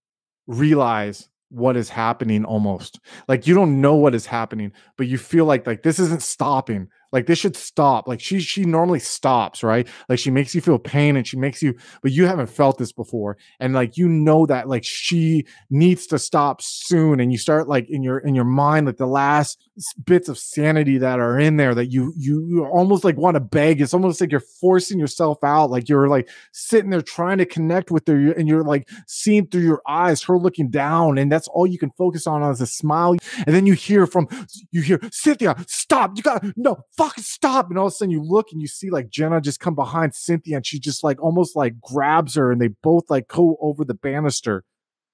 realize 0.48 1.28
what 1.50 1.77
is 1.77 1.89
happening 1.89 2.44
almost 2.44 3.00
like 3.27 3.48
you 3.48 3.56
don't 3.56 3.80
know 3.80 3.96
what 3.96 4.13
is 4.13 4.25
happening 4.25 4.72
but 4.98 5.08
you 5.08 5.18
feel 5.18 5.46
like 5.46 5.66
like 5.66 5.84
this 5.84 6.00
isn't 6.00 6.22
stopping 6.22 6.89
like 7.12 7.25
this 7.25 7.39
should 7.39 7.56
stop. 7.56 8.08
Like 8.08 8.20
she 8.20 8.39
she 8.39 8.66
normally 8.66 9.00
stops, 9.00 9.63
right? 9.63 9.88
Like 10.10 10.20
she 10.20 10.32
makes 10.32 10.54
you 10.54 10.62
feel 10.62 10.77
pain 10.77 11.16
and 11.16 11.25
she 11.25 11.38
makes 11.38 11.62
you, 11.62 11.75
but 12.01 12.12
you 12.12 12.25
haven't 12.25 12.48
felt 12.48 12.77
this 12.77 12.92
before. 12.92 13.38
And 13.60 13.74
like 13.74 13.98
you 13.98 14.08
know 14.10 14.46
that 14.48 14.68
like 14.68 14.84
she 14.84 15.46
needs 15.70 16.08
to 16.08 16.20
stop 16.20 16.62
soon. 16.62 17.20
And 17.20 17.32
you 17.32 17.38
start 17.38 17.68
like 17.68 17.89
in 17.89 18.04
your 18.04 18.20
in 18.20 18.36
your 18.36 18.46
mind, 18.46 18.88
like 18.88 18.98
the 18.98 19.08
last 19.08 19.67
bits 20.06 20.30
of 20.30 20.38
sanity 20.38 20.98
that 20.98 21.20
are 21.20 21.40
in 21.40 21.58
there 21.58 21.76
that 21.76 21.88
you 21.88 22.14
you, 22.16 22.46
you 22.48 22.66
almost 22.66 23.04
like 23.04 23.18
want 23.18 23.36
to 23.36 23.40
beg. 23.40 23.82
It's 23.82 23.94
almost 23.94 24.20
like 24.20 24.32
you're 24.32 24.40
forcing 24.40 25.00
yourself 25.00 25.44
out. 25.44 25.70
Like 25.70 25.90
you're 25.90 26.08
like 26.08 26.30
sitting 26.52 26.90
there 26.90 27.02
trying 27.02 27.38
to 27.38 27.46
connect 27.46 27.92
with 27.92 28.08
her 28.08 28.32
and 28.32 28.48
you're 28.48 28.64
like 28.64 28.90
seeing 29.08 29.48
through 29.48 29.62
your 29.62 29.82
eyes, 29.88 30.24
her 30.24 30.38
looking 30.38 30.70
down, 30.70 31.18
and 31.18 31.32
that's 31.32 31.48
all 31.50 31.68
you 31.68 31.78
can 31.78 31.92
focus 31.98 32.28
on 32.28 32.44
is 32.44 32.62
a 32.62 32.68
smile. 32.68 33.16
And 33.46 33.56
then 33.56 33.66
you 33.66 33.74
hear 33.74 34.08
from 34.08 34.28
you 34.72 34.82
hear 34.82 35.00
Cynthia, 35.12 35.56
stop. 35.68 36.12
You 36.16 36.24
got 36.24 36.44
no 36.56 36.78
fucking 36.98 37.24
stop. 37.24 37.70
And 37.70 37.78
all 37.78 37.88
of 37.88 37.94
a 37.94 37.96
sudden 37.96 38.12
you 38.12 38.24
look 38.24 38.48
and 38.52 38.62
you 38.62 38.68
see 38.68 38.90
like 38.90 39.10
Jenna 39.10 39.42
just 39.42 39.60
come 39.60 39.76
behind 39.76 40.16
Cynthia 40.16 40.58
and 40.58 40.66
she 40.66 40.80
just 40.80 41.04
like 41.04 41.22
almost 41.22 41.56
like 41.56 41.80
grabs 41.82 42.36
her 42.36 42.52
and 42.52 42.62
they 42.62 42.70
both 42.82 43.04
like 43.10 43.28
go 43.28 43.58
over 43.62 43.86
the 43.86 43.94
banister, 43.94 44.64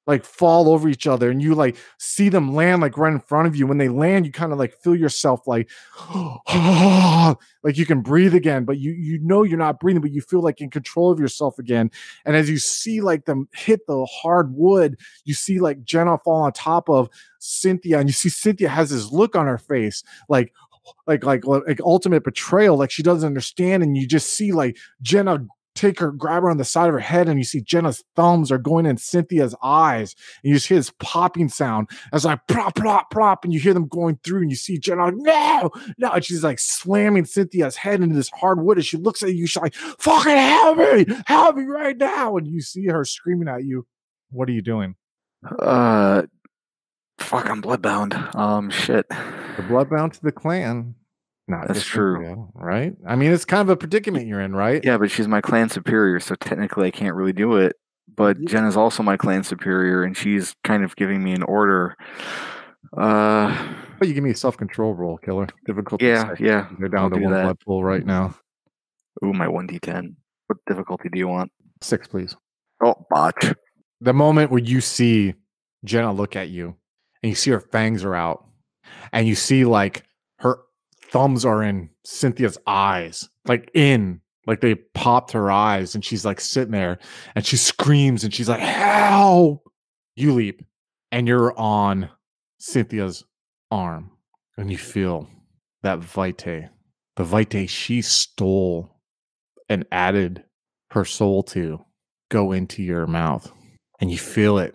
like 0.05 0.25
fall 0.25 0.69
over 0.69 0.89
each 0.89 1.07
other. 1.07 1.29
And 1.29 1.41
you 1.41 1.55
like 1.55 1.77
see 1.98 2.29
them 2.29 2.53
land 2.53 2.81
like 2.81 2.98
right 2.98 3.13
in 3.13 3.19
front 3.19 3.48
of 3.48 3.55
you. 3.55 3.67
When 3.67 3.77
they 3.77 3.89
land, 3.89 4.25
you 4.25 4.31
kind 4.31 4.51
of 4.51 4.60
like 4.60 4.75
feel 4.75 4.95
yourself 4.95 5.48
like, 5.48 5.69
like 7.63 7.77
you 7.77 7.86
can 7.86 8.01
breathe 8.01 8.36
again, 8.36 8.65
but 8.65 8.77
you 8.77 8.91
you 8.91 9.19
know 9.19 9.43
you're 9.43 9.57
not 9.57 9.79
breathing, 9.79 10.01
but 10.01 10.12
you 10.12 10.22
feel 10.22 10.41
like 10.41 10.62
in 10.62 10.69
control 10.69 11.12
of 11.12 11.19
yourself 11.19 11.57
again. 11.60 11.89
And 12.25 12.36
as 12.36 12.50
you 12.50 12.57
see 12.57 13.01
like 13.01 13.25
them 13.25 13.48
hit 13.53 13.88
the 13.88 14.05
hard 14.05 14.53
wood, 14.55 14.98
you 15.25 15.33
see 15.33 15.60
like 15.60 15.83
Jenna 15.83 16.17
fall 16.17 16.43
on 16.43 16.51
top 16.53 16.89
of 16.89 17.10
Cynthia, 17.39 18.00
and 18.00 18.10
you 18.10 18.13
see 18.13 18.29
Cynthia 18.29 18.69
has 18.69 18.89
this 18.89 19.12
look 19.12 19.36
on 19.36 19.48
her 19.48 19.57
face, 19.57 20.03
like, 20.29 20.53
like 21.07 21.24
like 21.24 21.45
like 21.45 21.79
ultimate 21.81 22.24
betrayal 22.24 22.77
like 22.77 22.91
she 22.91 23.03
doesn't 23.03 23.25
understand 23.25 23.83
and 23.83 23.98
you 23.98 24.07
just 24.07 24.33
see 24.33 24.51
like 24.51 24.77
jenna 25.01 25.45
take 25.75 25.99
her 25.99 26.11
grab 26.11 26.43
her 26.43 26.49
on 26.49 26.57
the 26.57 26.65
side 26.65 26.87
of 26.87 26.93
her 26.93 26.99
head 26.99 27.27
and 27.27 27.39
you 27.39 27.43
see 27.43 27.61
jenna's 27.61 28.03
thumbs 28.15 28.51
are 28.51 28.57
going 28.57 28.85
in 28.85 28.97
cynthia's 28.97 29.55
eyes 29.63 30.15
and 30.43 30.49
you 30.49 30.55
just 30.55 30.67
hear 30.67 30.77
this 30.77 30.93
popping 30.99 31.49
sound 31.49 31.89
as 32.11 32.25
like 32.25 32.39
plop 32.47 32.75
plop 32.75 33.09
plop 33.09 33.43
and 33.43 33.53
you 33.53 33.59
hear 33.59 33.73
them 33.73 33.87
going 33.87 34.19
through 34.23 34.41
and 34.41 34.51
you 34.51 34.55
see 34.55 34.77
jenna 34.77 35.05
like, 35.05 35.15
no 35.17 35.71
no 35.97 36.11
and 36.11 36.23
she's 36.23 36.43
like 36.43 36.59
slamming 36.59 37.25
cynthia's 37.25 37.75
head 37.75 38.01
into 38.01 38.15
this 38.15 38.29
hardwood 38.29 38.77
and 38.77 38.85
she 38.85 38.97
looks 38.97 39.23
at 39.23 39.33
you 39.33 39.47
she's 39.47 39.61
like 39.61 39.73
fucking 39.75 40.31
help 40.31 40.77
me 40.77 41.05
help 41.25 41.55
me 41.55 41.63
right 41.63 41.97
now 41.97 42.37
and 42.37 42.47
you 42.47 42.61
see 42.61 42.87
her 42.87 43.05
screaming 43.05 43.47
at 43.47 43.63
you. 43.63 43.85
What 44.29 44.49
are 44.49 44.53
you 44.53 44.61
doing? 44.61 44.95
Uh 45.59 46.23
fuck 47.19 47.49
i'm 47.49 47.61
bloodbound. 47.61 48.35
Um 48.35 48.69
shit. 48.69 49.07
The 49.09 49.63
bloodbound 49.63 50.13
to 50.13 50.21
the 50.21 50.31
clan. 50.31 50.95
Not 51.47 51.67
That's 51.67 51.83
true. 51.83 52.50
right? 52.55 52.93
I 53.05 53.15
mean, 53.15 53.31
it's 53.31 53.43
kind 53.45 53.62
of 53.62 53.69
a 53.69 53.75
predicament 53.75 54.27
you're 54.27 54.39
in, 54.39 54.55
right? 54.55 54.83
Yeah, 54.83 54.97
but 54.97 55.12
she's 55.12 55.27
my 55.27 55.41
clan 55.41 55.69
superior, 55.69 56.19
so 56.19 56.35
technically 56.35 56.88
I 56.88 56.91
can't 56.91 57.15
really 57.15 57.33
do 57.33 57.57
it. 57.57 57.75
But 58.15 58.38
yeah. 58.39 58.45
Jen 58.47 58.65
is 58.65 58.77
also 58.77 59.03
my 59.03 59.17
clan 59.17 59.43
superior, 59.43 60.03
and 60.03 60.15
she's 60.15 60.55
kind 60.63 60.83
of 60.83 60.95
giving 60.95 61.21
me 61.23 61.33
an 61.33 61.43
order. 61.43 61.97
Uh, 62.95 63.73
but 64.00 64.07
you 64.07 64.13
give 64.13 64.23
me 64.23 64.31
a 64.31 64.35
self 64.35 64.55
control 64.55 64.93
roll, 64.93 65.17
killer. 65.17 65.47
Difficulty. 65.65 66.05
Yeah, 66.05 66.33
yeah. 66.39 66.67
They're 66.79 66.89
down 66.89 67.05
I'll 67.05 67.09
to 67.12 67.19
one 67.19 67.33
that. 67.33 67.43
blood 67.43 67.59
pool 67.59 67.83
right 67.83 68.05
now. 68.05 68.35
Ooh, 69.25 69.33
my 69.33 69.47
one 69.47 69.67
d10. 69.67 70.15
What 70.47 70.59
difficulty 70.67 71.09
do 71.12 71.17
you 71.19 71.27
want? 71.27 71.51
Six, 71.81 72.07
please. 72.07 72.35
Oh, 72.83 72.95
botch. 73.09 73.53
The 74.01 74.13
moment 74.13 74.51
where 74.51 74.62
you 74.62 74.81
see 74.81 75.33
Jenna 75.85 76.13
look 76.13 76.35
at 76.35 76.50
you, 76.50 76.75
and 77.21 77.29
you 77.29 77.35
see 77.35 77.51
her 77.51 77.59
fangs 77.59 78.03
are 78.03 78.15
out, 78.15 78.45
and 79.12 79.27
you 79.27 79.35
see 79.35 79.65
like 79.65 80.03
thumbs 81.13 81.46
are 81.46 81.62
in 81.63 81.89
Cynthia's 82.03 82.58
eyes, 82.65 83.29
like 83.48 83.70
in, 83.75 84.20
like 84.48 84.60
they 84.62 84.75
popped 84.75 85.32
her 85.32 85.50
eyes, 85.51 85.93
and 85.96 86.03
she's 86.03 86.25
like 86.25 86.41
sitting 86.41 86.72
there 86.72 86.98
and 87.36 87.46
she 87.46 87.55
screams 87.55 88.24
and 88.24 88.34
she's 88.34 88.50
like, 88.50 88.60
Help! 88.60 89.63
You 90.15 90.34
leap 90.34 90.63
and 91.12 91.27
you're 91.27 91.58
on 91.58 92.10
Cynthia's 92.60 93.24
arm 93.72 94.12
and 94.58 94.72
you 94.72 94.77
feel 94.77 95.29
that 95.84 96.00
vitae, 96.00 96.70
the 97.15 97.24
vitae 97.24 97.67
she 97.67 98.01
stole 98.01 98.89
and 99.70 99.86
added 99.91 100.43
her 100.91 101.05
soul 101.05 101.43
to 101.43 101.79
go 102.29 102.51
into 102.51 102.84
your 102.84 103.08
mouth. 103.08 103.51
And 104.00 104.12
you 104.12 104.17
feel 104.17 104.58
it 104.58 104.74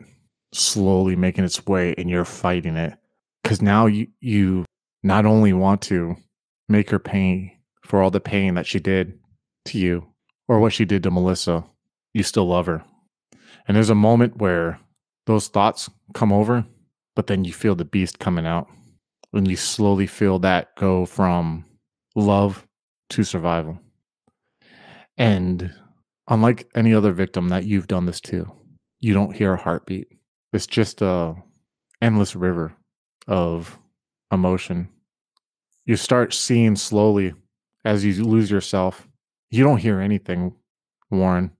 slowly 0.52 1.14
making 1.14 1.44
its 1.44 1.66
way 1.66 1.94
and 1.98 2.08
you're 2.08 2.24
fighting 2.24 2.76
it 2.76 2.94
because 3.42 3.60
now 3.60 3.86
you 3.86 4.08
you 4.20 4.64
not 5.02 5.26
only 5.26 5.52
want 5.52 5.82
to 5.82 6.16
make 6.68 6.90
her 6.90 6.98
pay 6.98 7.58
for 7.82 8.02
all 8.02 8.10
the 8.10 8.20
pain 8.20 8.54
that 8.54 8.66
she 8.66 8.78
did 8.78 9.18
to 9.66 9.78
you 9.78 10.06
or 10.46 10.60
what 10.60 10.72
she 10.72 10.84
did 10.84 11.02
to 11.02 11.10
Melissa, 11.10 11.64
you 12.14 12.22
still 12.22 12.46
love 12.48 12.66
her. 12.66 12.84
And 13.66 13.76
there's 13.76 13.90
a 13.90 13.94
moment 13.94 14.38
where 14.38 14.80
those 15.26 15.48
thoughts 15.48 15.90
come 16.14 16.32
over, 16.32 16.64
but 17.14 17.26
then 17.26 17.44
you 17.44 17.52
feel 17.52 17.74
the 17.74 17.84
beast 17.84 18.18
coming 18.18 18.46
out. 18.46 18.68
And 19.32 19.46
you 19.48 19.56
slowly 19.56 20.06
feel 20.06 20.38
that 20.38 20.74
go 20.76 21.04
from 21.04 21.66
love 22.14 22.66
to 23.10 23.24
survival. 23.24 23.78
And 25.18 25.74
unlike 26.28 26.68
any 26.74 26.94
other 26.94 27.12
victim 27.12 27.50
that 27.50 27.64
you've 27.64 27.88
done 27.88 28.06
this 28.06 28.20
to, 28.22 28.50
you 29.00 29.12
don't 29.12 29.36
hear 29.36 29.52
a 29.52 29.58
heartbeat. 29.58 30.08
It's 30.52 30.66
just 30.66 31.02
a 31.02 31.34
endless 32.00 32.34
river 32.34 32.72
of 33.26 33.78
emotion. 34.32 34.88
You 35.88 35.96
start 35.96 36.34
seeing 36.34 36.76
slowly 36.76 37.32
as 37.82 38.04
you 38.04 38.22
lose 38.22 38.50
yourself. 38.50 39.08
You 39.50 39.64
don't 39.64 39.78
hear 39.78 40.00
anything, 40.00 40.54
Warren. 41.10 41.50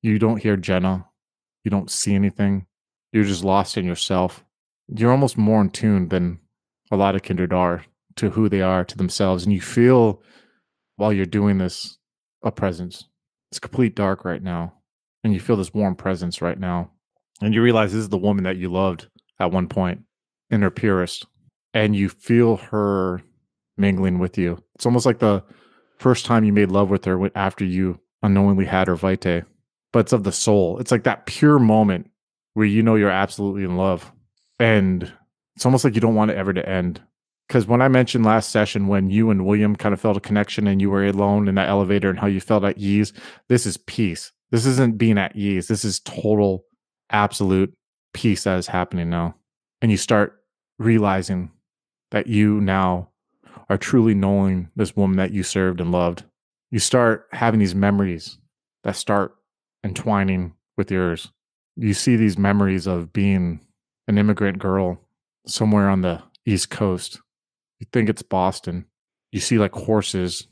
You 0.00 0.18
don't 0.18 0.42
hear 0.42 0.56
Jenna. 0.56 1.04
You 1.62 1.70
don't 1.70 1.90
see 1.90 2.14
anything. 2.14 2.64
You're 3.12 3.24
just 3.24 3.44
lost 3.44 3.76
in 3.76 3.84
yourself. 3.84 4.42
You're 4.88 5.10
almost 5.10 5.36
more 5.36 5.60
in 5.60 5.68
tune 5.68 6.08
than 6.08 6.40
a 6.90 6.96
lot 6.96 7.14
of 7.14 7.24
kindred 7.24 7.52
are 7.52 7.84
to 8.16 8.30
who 8.30 8.48
they 8.48 8.62
are, 8.62 8.86
to 8.86 8.96
themselves. 8.96 9.44
And 9.44 9.52
you 9.52 9.60
feel 9.60 10.22
while 10.96 11.12
you're 11.12 11.26
doing 11.26 11.58
this 11.58 11.98
a 12.42 12.50
presence. 12.50 13.04
It's 13.50 13.58
complete 13.58 13.94
dark 13.94 14.24
right 14.24 14.42
now. 14.42 14.72
And 15.24 15.34
you 15.34 15.40
feel 15.40 15.56
this 15.56 15.74
warm 15.74 15.94
presence 15.94 16.40
right 16.40 16.58
now. 16.58 16.90
And 17.42 17.52
you 17.52 17.60
realize 17.60 17.92
this 17.92 18.00
is 18.00 18.08
the 18.08 18.16
woman 18.16 18.44
that 18.44 18.56
you 18.56 18.72
loved 18.72 19.08
at 19.38 19.52
one 19.52 19.68
point 19.68 20.00
in 20.48 20.62
her 20.62 20.70
purest 20.70 21.26
and 21.74 21.94
you 21.94 22.08
feel 22.08 22.56
her 22.56 23.20
mingling 23.76 24.18
with 24.18 24.38
you. 24.38 24.62
It's 24.74 24.86
almost 24.86 25.06
like 25.06 25.18
the 25.18 25.42
first 25.98 26.26
time 26.26 26.44
you 26.44 26.52
made 26.52 26.70
love 26.70 26.90
with 26.90 27.04
her 27.04 27.30
after 27.34 27.64
you 27.64 27.98
unknowingly 28.22 28.64
had 28.64 28.88
her 28.88 28.96
vitae, 28.96 29.42
but 29.92 30.00
it's 30.00 30.12
of 30.12 30.24
the 30.24 30.32
soul. 30.32 30.78
It's 30.78 30.90
like 30.90 31.04
that 31.04 31.26
pure 31.26 31.58
moment 31.58 32.10
where 32.54 32.66
you 32.66 32.82
know 32.82 32.96
you're 32.96 33.10
absolutely 33.10 33.64
in 33.64 33.76
love. 33.76 34.10
And 34.58 35.12
it's 35.56 35.64
almost 35.64 35.84
like 35.84 35.94
you 35.94 36.00
don't 36.00 36.14
want 36.14 36.30
it 36.30 36.36
ever 36.36 36.52
to 36.52 36.68
end. 36.68 37.00
Because 37.48 37.66
when 37.66 37.82
I 37.82 37.88
mentioned 37.88 38.24
last 38.24 38.50
session 38.50 38.88
when 38.88 39.10
you 39.10 39.30
and 39.30 39.44
William 39.44 39.76
kind 39.76 39.92
of 39.92 40.00
felt 40.00 40.16
a 40.16 40.20
connection 40.20 40.66
and 40.66 40.80
you 40.80 40.90
were 40.90 41.06
alone 41.06 41.48
in 41.48 41.54
that 41.56 41.68
elevator 41.68 42.08
and 42.08 42.18
how 42.18 42.26
you 42.26 42.40
felt 42.40 42.64
at 42.64 42.78
ease, 42.78 43.12
this 43.48 43.66
is 43.66 43.76
peace. 43.76 44.32
This 44.50 44.64
isn't 44.64 44.98
being 44.98 45.18
at 45.18 45.36
ease. 45.36 45.68
This 45.68 45.84
is 45.84 46.00
total, 46.00 46.64
absolute 47.10 47.74
peace 48.14 48.44
that 48.44 48.58
is 48.58 48.66
happening 48.66 49.10
now. 49.10 49.34
And 49.80 49.90
you 49.90 49.96
start 49.96 50.42
realizing 50.78 51.50
that 52.10 52.26
you 52.26 52.60
now 52.60 53.10
are 53.72 53.78
truly 53.78 54.14
knowing 54.14 54.68
this 54.76 54.94
woman 54.94 55.16
that 55.16 55.32
you 55.32 55.42
served 55.42 55.80
and 55.80 55.90
loved. 55.90 56.24
You 56.70 56.78
start 56.78 57.26
having 57.32 57.58
these 57.58 57.74
memories 57.74 58.36
that 58.84 58.96
start 58.96 59.34
entwining 59.82 60.52
with 60.76 60.90
yours. 60.90 61.32
You 61.76 61.94
see 61.94 62.16
these 62.16 62.36
memories 62.36 62.86
of 62.86 63.14
being 63.14 63.64
an 64.06 64.18
immigrant 64.18 64.58
girl 64.58 65.00
somewhere 65.46 65.88
on 65.88 66.02
the 66.02 66.22
East 66.44 66.68
Coast. 66.68 67.22
You 67.80 67.86
think 67.94 68.10
it's 68.10 68.20
Boston. 68.20 68.84
You 69.32 69.40
see 69.40 69.58
like 69.58 69.72
horses 69.72 70.48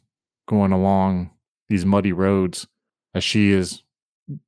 going 0.49 0.73
along 0.73 1.31
these 1.69 1.85
muddy 1.85 2.13
roads 2.13 2.69
as 3.15 3.23
she 3.23 3.51
is 3.51 3.83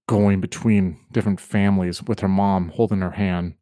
going 0.08 0.40
between 0.40 0.98
different 1.12 1.40
families 1.40 2.02
with 2.02 2.20
her 2.20 2.28
mom 2.28 2.70
holding 2.70 3.02
her 3.02 3.10
hand. 3.10 3.52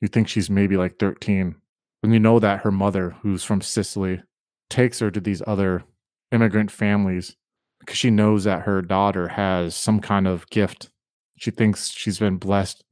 You 0.00 0.08
think 0.08 0.26
she's 0.26 0.50
maybe 0.50 0.76
like 0.76 0.98
13. 0.98 1.54
And 2.02 2.12
you 2.12 2.18
know 2.18 2.40
that 2.40 2.62
her 2.62 2.72
mother, 2.72 3.10
who's 3.22 3.44
from 3.44 3.60
Sicily, 3.60 4.22
takes 4.70 5.00
her 5.00 5.10
to 5.10 5.20
these 5.20 5.42
other 5.46 5.84
immigrant 6.32 6.70
families 6.70 7.36
because 7.80 7.98
she 7.98 8.10
knows 8.10 8.44
that 8.44 8.62
her 8.62 8.80
daughter 8.82 9.28
has 9.28 9.74
some 9.74 10.00
kind 10.00 10.26
of 10.26 10.48
gift. 10.50 10.90
She 11.36 11.50
thinks 11.50 11.90
she's 11.90 12.18
been 12.18 12.36
blessed 12.36 12.84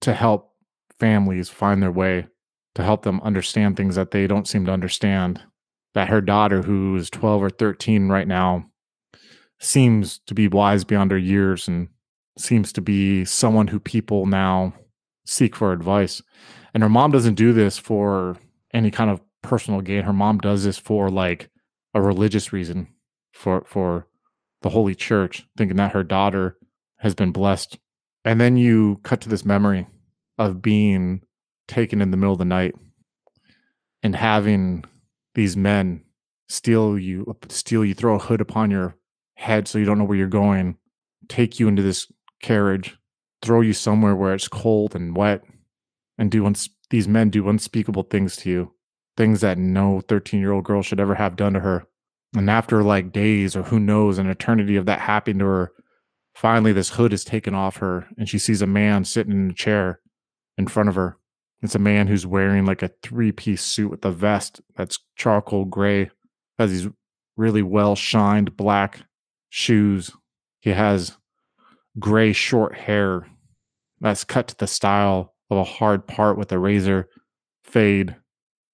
to 0.00 0.14
help 0.14 0.54
families 0.98 1.48
find 1.48 1.82
their 1.82 1.92
way, 1.92 2.26
to 2.74 2.82
help 2.82 3.02
them 3.02 3.20
understand 3.22 3.76
things 3.76 3.94
that 3.96 4.10
they 4.10 4.26
don't 4.26 4.48
seem 4.48 4.64
to 4.66 4.72
understand. 4.72 5.42
That 5.94 6.08
her 6.08 6.20
daughter, 6.20 6.62
who 6.62 6.96
is 6.96 7.10
12 7.10 7.42
or 7.42 7.50
13 7.50 8.08
right 8.08 8.28
now, 8.28 8.66
seems 9.58 10.18
to 10.26 10.34
be 10.34 10.48
wise 10.48 10.84
beyond 10.84 11.10
her 11.10 11.18
years 11.18 11.68
and 11.68 11.88
seems 12.38 12.72
to 12.72 12.80
be 12.80 13.24
someone 13.24 13.68
who 13.68 13.80
people 13.80 14.26
now 14.26 14.72
seek 15.26 15.54
for 15.54 15.72
advice. 15.72 16.22
And 16.72 16.82
her 16.82 16.88
mom 16.88 17.10
doesn't 17.10 17.34
do 17.34 17.52
this 17.52 17.76
for 17.76 18.36
any 18.72 18.90
kind 18.90 19.10
of 19.10 19.20
personal 19.42 19.80
gain. 19.80 20.04
Her 20.04 20.12
mom 20.12 20.38
does 20.38 20.64
this 20.64 20.78
for 20.78 21.10
like 21.10 21.50
a 21.94 22.00
religious 22.00 22.52
reason, 22.52 22.88
for 23.32 23.64
for 23.66 24.06
the 24.62 24.70
Holy 24.70 24.94
Church, 24.94 25.46
thinking 25.56 25.76
that 25.76 25.92
her 25.92 26.04
daughter 26.04 26.56
has 26.98 27.14
been 27.14 27.32
blessed. 27.32 27.78
And 28.24 28.40
then 28.40 28.56
you 28.56 29.00
cut 29.02 29.20
to 29.22 29.28
this 29.28 29.44
memory 29.44 29.86
of 30.38 30.60
being 30.60 31.22
taken 31.66 32.02
in 32.02 32.10
the 32.10 32.16
middle 32.16 32.32
of 32.32 32.38
the 32.38 32.44
night 32.44 32.74
and 34.02 34.14
having 34.14 34.84
these 35.34 35.56
men 35.56 36.02
steal 36.48 36.98
you, 36.98 37.36
steal 37.48 37.84
you, 37.84 37.94
throw 37.94 38.16
a 38.16 38.18
hood 38.18 38.40
upon 38.40 38.70
your 38.70 38.96
head 39.34 39.68
so 39.68 39.78
you 39.78 39.84
don't 39.84 39.98
know 39.98 40.04
where 40.04 40.18
you're 40.18 40.26
going, 40.26 40.76
take 41.28 41.58
you 41.58 41.68
into 41.68 41.82
this 41.82 42.10
carriage, 42.42 42.98
throw 43.40 43.60
you 43.60 43.72
somewhere 43.72 44.16
where 44.16 44.34
it's 44.34 44.48
cold 44.48 44.94
and 44.94 45.16
wet, 45.16 45.42
and 46.18 46.30
do 46.30 46.44
uns- 46.44 46.68
these 46.90 47.08
men 47.08 47.30
do 47.30 47.48
unspeakable 47.48 48.02
things 48.02 48.36
to 48.36 48.50
you 48.50 48.72
things 49.20 49.42
that 49.42 49.58
no 49.58 50.00
13 50.00 50.40
year 50.40 50.50
old 50.50 50.64
girl 50.64 50.80
should 50.80 50.98
ever 50.98 51.14
have 51.14 51.36
done 51.36 51.52
to 51.52 51.60
her. 51.60 51.84
And 52.34 52.48
after 52.48 52.82
like 52.82 53.12
days 53.12 53.54
or 53.54 53.64
who 53.64 53.78
knows, 53.78 54.16
an 54.16 54.30
eternity 54.30 54.76
of 54.76 54.86
that 54.86 55.00
happening 55.00 55.40
to 55.40 55.44
her, 55.44 55.72
finally 56.34 56.72
this 56.72 56.88
hood 56.88 57.12
is 57.12 57.22
taken 57.22 57.54
off 57.54 57.76
her 57.76 58.08
and 58.16 58.26
she 58.26 58.38
sees 58.38 58.62
a 58.62 58.66
man 58.66 59.04
sitting 59.04 59.34
in 59.34 59.50
a 59.50 59.54
chair 59.54 60.00
in 60.56 60.68
front 60.68 60.88
of 60.88 60.94
her. 60.94 61.18
It's 61.60 61.74
a 61.74 61.78
man 61.78 62.06
who's 62.06 62.26
wearing 62.26 62.64
like 62.64 62.82
a 62.82 62.92
three 63.02 63.30
piece 63.30 63.62
suit 63.62 63.90
with 63.90 64.02
a 64.06 64.10
vest 64.10 64.62
that's 64.74 64.98
charcoal 65.16 65.66
gray, 65.66 66.10
has 66.58 66.70
these 66.70 66.88
really 67.36 67.62
well 67.62 67.94
shined 67.94 68.56
black 68.56 69.02
shoes. 69.50 70.10
He 70.60 70.70
has 70.70 71.18
gray 71.98 72.32
short 72.32 72.74
hair 72.74 73.26
that's 74.00 74.24
cut 74.24 74.48
to 74.48 74.56
the 74.56 74.66
style 74.66 75.34
of 75.50 75.58
a 75.58 75.64
hard 75.64 76.06
part 76.06 76.38
with 76.38 76.50
a 76.52 76.58
razor 76.58 77.06
fade 77.62 78.16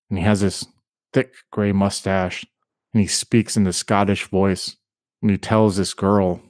and 0.09 0.19
he 0.19 0.25
has 0.25 0.41
this 0.41 0.67
thick 1.13 1.35
gray 1.51 1.73
mustache 1.73 2.45
and 2.93 3.01
he 3.01 3.07
speaks 3.07 3.57
in 3.57 3.65
the 3.65 3.73
Scottish 3.73 4.27
voice 4.29 4.77
and 5.23 5.31
he 5.31 5.39
tells 5.39 5.77
this 5.77 5.95
girl 5.95 6.41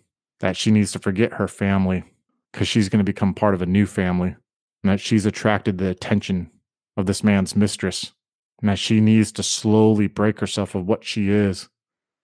that 0.40 0.56
she 0.56 0.70
needs 0.70 0.92
to 0.92 0.98
forget 0.98 1.34
her 1.34 1.48
family 1.48 2.04
because 2.52 2.68
she's 2.68 2.88
going 2.88 2.98
to 2.98 3.04
become 3.04 3.34
part 3.34 3.54
of 3.54 3.62
a 3.62 3.66
new 3.66 3.86
family 3.86 4.34
and 4.82 4.92
that 4.92 5.00
she's 5.00 5.26
attracted 5.26 5.78
the 5.78 5.88
attention 5.88 6.50
of 6.96 7.06
this 7.06 7.24
man's 7.24 7.56
mistress 7.56 8.12
and 8.60 8.68
that 8.68 8.78
she 8.78 9.00
needs 9.00 9.32
to 9.32 9.42
slowly 9.42 10.06
break 10.06 10.40
herself 10.40 10.74
of 10.74 10.86
what 10.86 11.04
she 11.04 11.30
is 11.30 11.68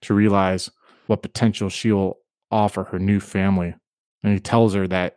to 0.03 0.15
realize 0.15 0.71
what 1.07 1.23
potential 1.23 1.69
she'll 1.69 2.19
offer 2.51 2.85
her 2.85 2.99
new 2.99 3.21
family. 3.21 3.75
And 4.23 4.33
he 4.33 4.41
tells 4.41 4.75
her 4.75 4.87
that 4.89 5.17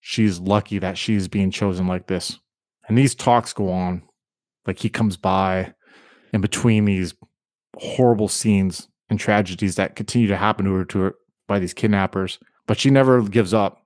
she's 0.00 0.40
lucky 0.40 0.78
that 0.78 0.98
she's 0.98 1.28
being 1.28 1.50
chosen 1.50 1.86
like 1.86 2.06
this. 2.06 2.38
And 2.88 2.98
these 2.98 3.14
talks 3.14 3.52
go 3.52 3.70
on 3.70 4.02
like 4.66 4.78
he 4.78 4.88
comes 4.88 5.16
by 5.16 5.74
in 6.32 6.40
between 6.40 6.84
these 6.84 7.14
horrible 7.76 8.28
scenes 8.28 8.88
and 9.08 9.18
tragedies 9.18 9.76
that 9.76 9.96
continue 9.96 10.28
to 10.28 10.36
happen 10.36 10.64
to 10.64 10.72
her, 10.72 10.84
to 10.86 10.98
her 10.98 11.14
by 11.46 11.58
these 11.58 11.74
kidnappers, 11.74 12.38
but 12.66 12.78
she 12.78 12.90
never 12.90 13.22
gives 13.22 13.52
up. 13.52 13.84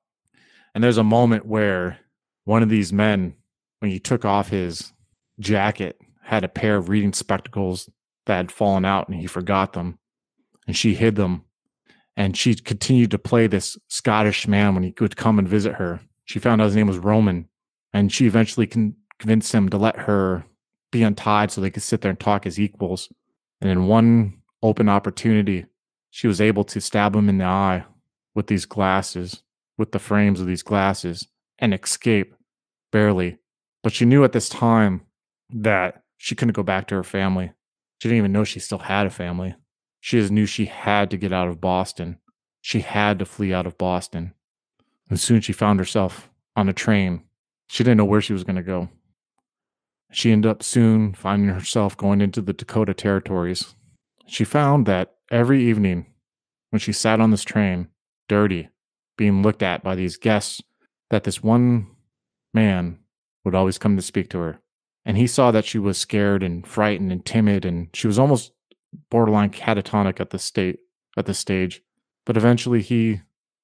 And 0.74 0.84
there's 0.84 0.98
a 0.98 1.04
moment 1.04 1.46
where 1.46 1.98
one 2.44 2.62
of 2.62 2.68
these 2.68 2.92
men, 2.92 3.34
when 3.80 3.90
he 3.90 3.98
took 3.98 4.24
off 4.24 4.50
his 4.50 4.92
jacket, 5.40 5.98
had 6.22 6.44
a 6.44 6.48
pair 6.48 6.76
of 6.76 6.88
reading 6.88 7.12
spectacles 7.12 7.88
that 8.26 8.36
had 8.36 8.52
fallen 8.52 8.84
out 8.84 9.08
and 9.08 9.18
he 9.18 9.26
forgot 9.26 9.72
them. 9.72 9.98
And 10.66 10.76
she 10.76 10.94
hid 10.94 11.16
them. 11.16 11.44
And 12.16 12.36
she 12.36 12.54
continued 12.54 13.10
to 13.12 13.18
play 13.18 13.46
this 13.46 13.76
Scottish 13.88 14.48
man 14.48 14.74
when 14.74 14.82
he 14.82 14.94
would 15.00 15.16
come 15.16 15.38
and 15.38 15.48
visit 15.48 15.74
her. 15.74 16.00
She 16.24 16.38
found 16.38 16.60
out 16.60 16.66
his 16.66 16.76
name 16.76 16.86
was 16.86 16.98
Roman. 16.98 17.48
And 17.92 18.12
she 18.12 18.26
eventually 18.26 18.66
con- 18.66 18.96
convinced 19.18 19.52
him 19.52 19.68
to 19.68 19.76
let 19.76 19.96
her 19.96 20.44
be 20.96 21.02
untied 21.02 21.50
so 21.50 21.60
they 21.60 21.70
could 21.70 21.82
sit 21.82 22.00
there 22.00 22.10
and 22.10 22.18
talk 22.18 22.46
as 22.46 22.58
equals. 22.58 23.12
And 23.60 23.70
in 23.70 23.86
one 23.86 24.40
open 24.62 24.88
opportunity, 24.88 25.66
she 26.10 26.26
was 26.26 26.40
able 26.40 26.64
to 26.64 26.80
stab 26.80 27.14
him 27.14 27.28
in 27.28 27.38
the 27.38 27.44
eye 27.44 27.84
with 28.34 28.46
these 28.46 28.64
glasses, 28.64 29.42
with 29.76 29.92
the 29.92 29.98
frames 29.98 30.40
of 30.40 30.46
these 30.46 30.62
glasses, 30.62 31.28
and 31.58 31.74
escape 31.74 32.34
barely. 32.90 33.38
But 33.82 33.92
she 33.92 34.06
knew 34.06 34.24
at 34.24 34.32
this 34.32 34.48
time 34.48 35.02
that 35.50 36.02
she 36.16 36.34
couldn't 36.34 36.54
go 36.54 36.62
back 36.62 36.88
to 36.88 36.94
her 36.94 37.04
family. 37.04 37.52
She 37.98 38.08
didn't 38.08 38.18
even 38.18 38.32
know 38.32 38.44
she 38.44 38.60
still 38.60 38.78
had 38.78 39.06
a 39.06 39.10
family. 39.10 39.54
She 40.00 40.18
just 40.18 40.32
knew 40.32 40.46
she 40.46 40.66
had 40.66 41.10
to 41.10 41.16
get 41.16 41.32
out 41.32 41.48
of 41.48 41.60
Boston. 41.60 42.18
She 42.62 42.80
had 42.80 43.18
to 43.18 43.26
flee 43.26 43.52
out 43.52 43.66
of 43.66 43.78
Boston. 43.78 44.32
And 45.10 45.20
soon 45.20 45.40
she 45.40 45.52
found 45.52 45.78
herself 45.78 46.30
on 46.56 46.68
a 46.68 46.72
train. 46.72 47.22
She 47.68 47.84
didn't 47.84 47.98
know 47.98 48.04
where 48.04 48.20
she 48.20 48.32
was 48.32 48.44
going 48.44 48.56
to 48.56 48.62
go. 48.62 48.88
She 50.10 50.32
ended 50.32 50.50
up 50.50 50.62
soon 50.62 51.12
finding 51.12 51.50
herself 51.50 51.96
going 51.96 52.20
into 52.20 52.40
the 52.40 52.52
Dakota 52.52 52.94
territories. 52.94 53.74
She 54.26 54.44
found 54.44 54.86
that 54.86 55.14
every 55.30 55.62
evening 55.62 56.06
when 56.70 56.80
she 56.80 56.92
sat 56.92 57.20
on 57.20 57.30
this 57.30 57.44
train, 57.44 57.88
dirty, 58.28 58.68
being 59.16 59.42
looked 59.42 59.62
at 59.62 59.82
by 59.82 59.94
these 59.94 60.16
guests, 60.16 60.62
that 61.10 61.24
this 61.24 61.42
one 61.42 61.88
man 62.52 62.98
would 63.44 63.54
always 63.54 63.78
come 63.78 63.96
to 63.96 64.02
speak 64.02 64.30
to 64.30 64.38
her. 64.38 64.60
And 65.04 65.16
he 65.16 65.26
saw 65.26 65.50
that 65.52 65.64
she 65.64 65.78
was 65.78 65.98
scared 65.98 66.42
and 66.42 66.66
frightened 66.66 67.12
and 67.12 67.24
timid, 67.24 67.64
and 67.64 67.88
she 67.94 68.06
was 68.06 68.18
almost 68.18 68.52
borderline 69.10 69.50
catatonic 69.50 70.20
at 70.20 70.30
the 70.30 70.38
state 70.38 70.80
at 71.16 71.26
the 71.26 71.34
stage. 71.34 71.82
But 72.24 72.36
eventually 72.36 72.82
he 72.82 73.20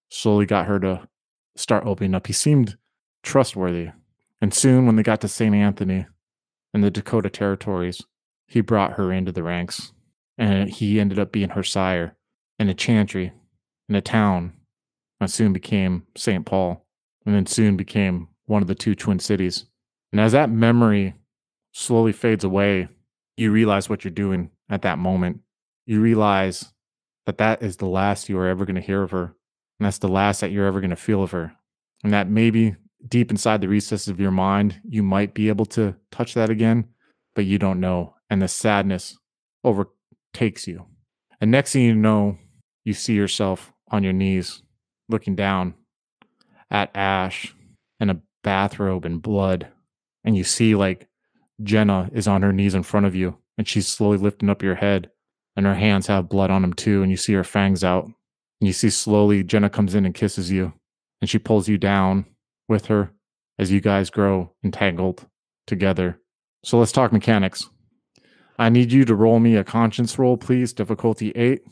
slowly 0.08 0.46
got 0.46 0.66
her 0.66 0.78
to 0.80 1.08
start 1.56 1.84
opening 1.84 2.14
up. 2.14 2.26
He 2.26 2.32
seemed 2.32 2.76
trustworthy. 3.22 3.90
And 4.40 4.54
soon 4.54 4.86
when 4.86 4.96
they 4.96 5.02
got 5.02 5.20
to 5.22 5.28
St. 5.28 5.54
Anthony, 5.54 6.06
in 6.74 6.80
the 6.80 6.90
Dakota 6.90 7.30
territories, 7.30 8.02
he 8.46 8.60
brought 8.60 8.94
her 8.94 9.12
into 9.12 9.32
the 9.32 9.42
ranks, 9.42 9.92
and 10.38 10.70
he 10.70 11.00
ended 11.00 11.18
up 11.18 11.32
being 11.32 11.50
her 11.50 11.62
sire 11.62 12.16
in 12.58 12.68
a 12.68 12.74
chantry 12.74 13.32
in 13.88 13.94
a 13.94 14.00
town 14.00 14.52
that 15.20 15.30
soon 15.30 15.52
became 15.52 16.06
St. 16.16 16.44
Paul, 16.44 16.84
and 17.24 17.34
then 17.34 17.46
soon 17.46 17.76
became 17.76 18.28
one 18.46 18.62
of 18.62 18.68
the 18.68 18.74
two 18.74 18.94
twin 18.94 19.18
cities. 19.18 19.66
And 20.10 20.20
as 20.20 20.32
that 20.32 20.50
memory 20.50 21.14
slowly 21.72 22.12
fades 22.12 22.44
away, 22.44 22.88
you 23.36 23.50
realize 23.50 23.88
what 23.88 24.04
you're 24.04 24.10
doing 24.10 24.50
at 24.68 24.82
that 24.82 24.98
moment. 24.98 25.40
You 25.86 26.00
realize 26.00 26.72
that 27.26 27.38
that 27.38 27.62
is 27.62 27.76
the 27.76 27.86
last 27.86 28.28
you 28.28 28.38
are 28.38 28.48
ever 28.48 28.64
going 28.64 28.76
to 28.76 28.80
hear 28.80 29.02
of 29.02 29.10
her. 29.10 29.34
And 29.78 29.86
that's 29.86 29.98
the 29.98 30.08
last 30.08 30.40
that 30.40 30.50
you're 30.50 30.66
ever 30.66 30.80
going 30.80 30.90
to 30.90 30.96
feel 30.96 31.22
of 31.22 31.30
her. 31.30 31.54
And 32.04 32.12
that 32.12 32.28
maybe 32.28 32.76
deep 33.08 33.30
inside 33.30 33.60
the 33.60 33.68
recesses 33.68 34.08
of 34.08 34.20
your 34.20 34.30
mind, 34.30 34.80
you 34.84 35.02
might 35.02 35.34
be 35.34 35.48
able 35.48 35.66
to 35.66 35.94
touch 36.10 36.34
that 36.34 36.50
again, 36.50 36.88
but 37.34 37.44
you 37.44 37.58
don't 37.58 37.80
know. 37.80 38.14
And 38.30 38.40
the 38.40 38.48
sadness 38.48 39.18
overtakes 39.64 40.66
you. 40.66 40.86
And 41.40 41.50
next 41.50 41.72
thing 41.72 41.82
you 41.82 41.94
know, 41.94 42.38
you 42.84 42.94
see 42.94 43.14
yourself 43.14 43.72
on 43.90 44.02
your 44.02 44.12
knees 44.12 44.62
looking 45.08 45.36
down 45.36 45.74
at 46.70 46.90
Ash 46.96 47.54
in 48.00 48.10
a 48.10 48.20
bathrobe 48.42 49.04
and 49.04 49.20
blood. 49.20 49.68
And 50.24 50.36
you 50.36 50.44
see 50.44 50.74
like 50.74 51.08
Jenna 51.62 52.10
is 52.12 52.26
on 52.26 52.42
her 52.42 52.52
knees 52.52 52.74
in 52.74 52.82
front 52.82 53.06
of 53.06 53.14
you 53.14 53.36
and 53.58 53.68
she's 53.68 53.86
slowly 53.86 54.18
lifting 54.18 54.48
up 54.48 54.62
your 54.62 54.76
head 54.76 55.10
and 55.56 55.66
her 55.66 55.74
hands 55.74 56.06
have 56.06 56.28
blood 56.28 56.50
on 56.50 56.62
them 56.62 56.72
too. 56.72 57.02
And 57.02 57.10
you 57.10 57.16
see 57.16 57.34
her 57.34 57.44
fangs 57.44 57.84
out. 57.84 58.04
And 58.04 58.14
you 58.66 58.72
see 58.72 58.90
slowly 58.90 59.42
Jenna 59.42 59.68
comes 59.68 59.94
in 59.94 60.06
and 60.06 60.14
kisses 60.14 60.50
you 60.50 60.72
and 61.20 61.28
she 61.28 61.38
pulls 61.38 61.68
you 61.68 61.76
down 61.76 62.24
with 62.68 62.86
her 62.86 63.10
as 63.58 63.70
you 63.70 63.80
guys 63.80 64.10
grow 64.10 64.52
entangled 64.64 65.26
together. 65.66 66.20
So 66.64 66.78
let's 66.78 66.92
talk 66.92 67.12
mechanics. 67.12 67.68
I 68.58 68.68
need 68.68 68.92
you 68.92 69.04
to 69.04 69.14
roll 69.14 69.40
me 69.40 69.56
a 69.56 69.64
conscience 69.64 70.18
roll, 70.18 70.36
please. 70.36 70.72
Difficulty 70.72 71.30
eight. 71.30 71.62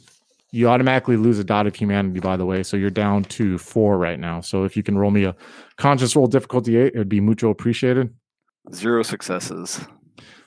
You 0.52 0.68
automatically 0.68 1.16
lose 1.16 1.38
a 1.38 1.44
dot 1.44 1.68
of 1.68 1.76
humanity, 1.76 2.18
by 2.18 2.36
the 2.36 2.44
way. 2.44 2.64
So 2.64 2.76
you're 2.76 2.90
down 2.90 3.22
to 3.24 3.56
four 3.56 3.98
right 3.98 4.18
now. 4.18 4.40
So 4.40 4.64
if 4.64 4.76
you 4.76 4.82
can 4.82 4.98
roll 4.98 5.12
me 5.12 5.24
a 5.24 5.36
conscience 5.76 6.16
roll, 6.16 6.26
difficulty 6.26 6.76
eight, 6.76 6.94
it 6.94 6.98
would 6.98 7.08
be 7.08 7.20
mucho 7.20 7.50
appreciated. 7.50 8.12
Zero 8.74 9.02
successes. 9.04 9.80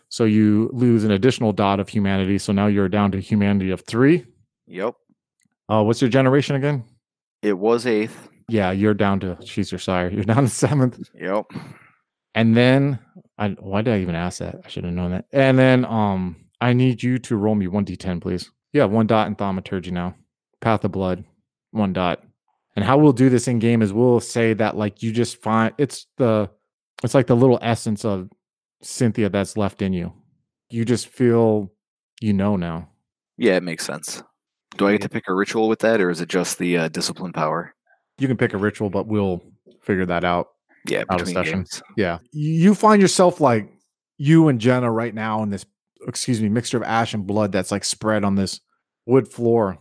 So 0.10 0.26
you 0.26 0.70
lose 0.74 1.06
an 1.06 1.12
additional 1.12 1.54
dot 1.54 1.80
of 1.80 1.88
humanity. 1.88 2.38
So 2.38 2.52
now 2.52 2.68
you're 2.68 2.90
down 2.90 3.12
to 3.12 3.20
humanity 3.20 3.72
of 3.72 3.82
three. 3.82 4.26
Yep. 4.68 4.96
Uh, 5.70 5.84
what's 5.84 6.02
your 6.02 6.10
generation 6.10 6.56
again? 6.56 6.84
It 7.42 7.58
was 7.58 7.88
eighth. 7.88 8.30
Yeah, 8.50 8.72
you're 8.72 8.94
down 8.94 9.20
to. 9.22 9.38
She's 9.44 9.72
your 9.72 9.80
sire. 9.80 10.10
You're 10.10 10.24
down 10.24 10.44
to 10.44 10.50
seventh. 10.50 11.10
Yep. 11.20 11.46
And 12.36 12.58
then 12.58 13.00
I 13.38 13.50
why 13.50 13.82
did 13.82 13.94
I 13.94 14.00
even 14.00 14.16
ask 14.16 14.40
that? 14.40 14.62
I 14.66 14.70
should 14.70 14.84
have 14.84 14.94
known 14.94 15.12
that. 15.12 15.26
And 15.32 15.58
then 15.58 15.86
um 15.86 16.36
I 16.62 16.74
need 16.74 17.04
you 17.04 17.20
to 17.20 17.36
roll 17.36 17.56
me 17.56 17.68
one 17.68 17.86
d10, 17.86 18.22
please. 18.22 18.52
Yeah, 18.72 18.86
one 18.86 19.08
dot 19.08 19.28
in 19.28 19.36
thaumaturgy 19.36 19.92
now. 19.92 20.16
Path 20.62 20.84
of 20.84 20.92
blood, 20.92 21.24
one 21.72 21.94
dot. 21.94 22.24
And 22.76 22.84
how 22.84 22.98
we'll 22.98 23.14
do 23.14 23.30
this 23.30 23.48
in 23.48 23.60
game 23.60 23.82
is 23.82 23.94
we'll 23.94 24.20
say 24.20 24.54
that 24.54 24.76
like 24.76 25.04
you 25.04 25.12
just 25.12 25.42
find 25.42 25.74
it's 25.78 26.08
the 26.18 26.50
it's 27.04 27.14
like 27.14 27.28
the 27.28 27.36
little 27.36 27.60
essence 27.62 28.06
of 28.06 28.30
Cynthia 28.82 29.30
that's 29.30 29.58
left 29.58 29.82
in 29.82 29.94
you. 29.94 30.14
You 30.70 30.86
just 30.86 31.08
feel 31.08 31.72
you 32.22 32.34
know 32.34 32.56
now. 32.56 32.90
Yeah, 33.38 33.58
it 33.58 33.64
makes 33.64 33.86
sense. 33.86 34.24
Do 34.78 34.88
I 34.88 34.94
get 34.94 35.02
to 35.02 35.10
pick 35.10 35.28
a 35.28 35.34
ritual 35.34 35.68
with 35.70 35.80
that, 35.80 36.02
or 36.02 36.10
is 36.10 36.22
it 36.22 36.30
just 36.30 36.58
the 36.58 36.78
uh, 36.78 36.88
discipline 36.88 37.32
power? 37.32 37.76
You 38.18 38.28
can 38.28 38.38
pick 38.38 38.54
a 38.54 38.58
ritual, 38.58 38.90
but 38.90 39.08
we'll 39.08 39.42
figure 39.82 40.06
that 40.06 40.24
out 40.24 40.50
Yeah, 40.88 41.04
out 41.10 41.22
of 41.22 41.28
between 41.28 41.36
session. 41.36 41.60
games. 41.60 41.82
Yeah. 41.98 42.20
You 42.32 42.76
find 42.76 43.02
yourself 43.02 43.42
like 43.42 43.70
you 44.18 44.48
and 44.48 44.60
Jenna 44.62 44.92
right 44.92 45.14
now 45.14 45.42
in 45.44 45.50
this, 45.50 45.66
excuse 46.08 46.42
me, 46.42 46.50
mixture 46.50 46.78
of 46.78 46.84
ash 46.84 47.14
and 47.14 47.26
blood 47.26 47.52
that's 47.52 47.72
like 47.72 47.84
spread 47.84 48.24
on 48.24 48.36
this 48.36 48.60
wood 49.06 49.28
floor. 49.28 49.78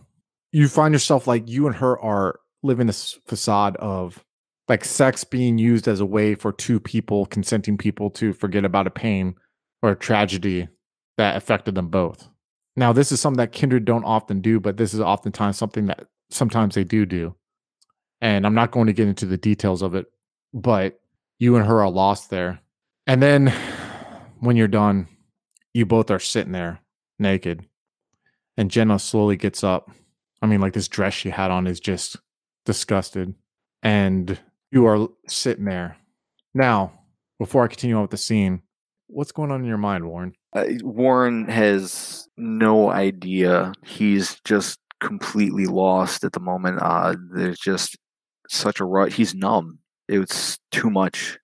You 0.51 0.67
find 0.67 0.93
yourself 0.93 1.27
like 1.27 1.47
you 1.47 1.67
and 1.67 1.75
her 1.75 1.99
are 1.99 2.39
living 2.63 2.87
this 2.87 3.17
facade 3.27 3.75
of 3.77 4.23
like 4.67 4.85
sex 4.85 5.23
being 5.23 5.57
used 5.57 5.87
as 5.87 5.99
a 5.99 6.05
way 6.05 6.35
for 6.35 6.51
two 6.51 6.79
people, 6.79 7.25
consenting 7.27 7.77
people 7.77 8.09
to 8.11 8.33
forget 8.33 8.63
about 8.65 8.87
a 8.87 8.91
pain 8.91 9.35
or 9.81 9.91
a 9.91 9.95
tragedy 9.95 10.67
that 11.17 11.35
affected 11.35 11.75
them 11.75 11.89
both. 11.89 12.27
Now, 12.75 12.93
this 12.93 13.11
is 13.11 13.19
something 13.19 13.37
that 13.37 13.51
kindred 13.51 13.85
don't 13.85 14.05
often 14.05 14.41
do, 14.41 14.59
but 14.59 14.77
this 14.77 14.93
is 14.93 14.99
oftentimes 14.99 15.57
something 15.57 15.85
that 15.87 16.07
sometimes 16.31 16.75
they 16.75 16.83
do 16.83 17.05
do. 17.05 17.35
And 18.23 18.45
I'm 18.45 18.55
not 18.55 18.71
going 18.71 18.87
to 18.87 18.93
get 18.93 19.09
into 19.09 19.25
the 19.25 19.35
details 19.35 19.81
of 19.81 19.95
it, 19.95 20.05
but 20.53 21.01
you 21.39 21.57
and 21.57 21.65
her 21.65 21.81
are 21.81 21.91
lost 21.91 22.29
there. 22.29 22.61
And 23.05 23.21
then 23.21 23.53
when 24.39 24.55
you're 24.55 24.69
done, 24.69 25.09
you 25.73 25.85
both 25.85 26.09
are 26.09 26.19
sitting 26.19 26.53
there 26.53 26.79
naked. 27.19 27.67
And 28.55 28.71
Jenna 28.71 28.97
slowly 28.97 29.35
gets 29.35 29.61
up. 29.61 29.91
I 30.41 30.47
mean, 30.47 30.61
like 30.61 30.71
this 30.71 30.87
dress 30.87 31.13
she 31.13 31.31
had 31.31 31.51
on 31.51 31.67
is 31.67 31.81
just 31.81 32.15
disgusted. 32.65 33.35
And 33.81 34.39
you 34.71 34.85
are 34.85 35.09
sitting 35.27 35.65
there. 35.65 35.97
Now, 36.53 36.93
before 37.39 37.65
I 37.65 37.67
continue 37.67 37.97
on 37.97 38.03
with 38.03 38.11
the 38.11 38.17
scene, 38.17 38.61
what's 39.07 39.33
going 39.33 39.51
on 39.51 39.59
in 39.59 39.67
your 39.67 39.77
mind, 39.77 40.07
Warren? 40.07 40.33
Uh, 40.55 40.65
Warren 40.81 41.49
has 41.49 42.29
no 42.37 42.89
idea. 42.89 43.73
He's 43.83 44.39
just 44.45 44.79
completely 45.01 45.65
lost 45.65 46.23
at 46.23 46.31
the 46.31 46.39
moment. 46.39 46.79
Uh, 46.81 47.15
there's 47.35 47.59
just 47.59 47.97
such 48.47 48.79
a 48.79 48.85
rut. 48.85 49.13
He's 49.13 49.33
numb. 49.33 49.79
It's 50.07 50.59
too 50.71 50.89
much, 50.89 51.39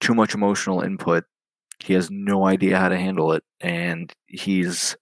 too 0.00 0.14
much 0.14 0.34
emotional 0.34 0.80
input. 0.80 1.24
He 1.78 1.94
has 1.94 2.10
no 2.10 2.46
idea 2.46 2.78
how 2.78 2.88
to 2.88 2.98
handle 2.98 3.32
it, 3.32 3.42
and 3.60 4.12
he's 4.26 4.96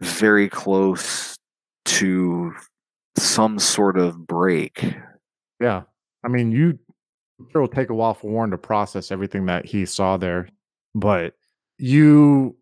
very 0.00 0.48
close 0.48 1.36
to 1.84 2.52
some 3.16 3.58
sort 3.58 3.98
of 3.98 4.26
break. 4.26 4.94
Yeah. 5.60 5.82
I 6.24 6.28
mean, 6.28 6.52
you 6.52 6.78
sure 7.50 7.62
will 7.62 7.68
take 7.68 7.90
a 7.90 7.94
while 7.94 8.14
for 8.14 8.30
Warren 8.30 8.50
to 8.50 8.58
process 8.58 9.10
everything 9.10 9.46
that 9.46 9.66
he 9.66 9.86
saw 9.86 10.16
there, 10.16 10.48
but 10.94 11.34
you 11.78 12.56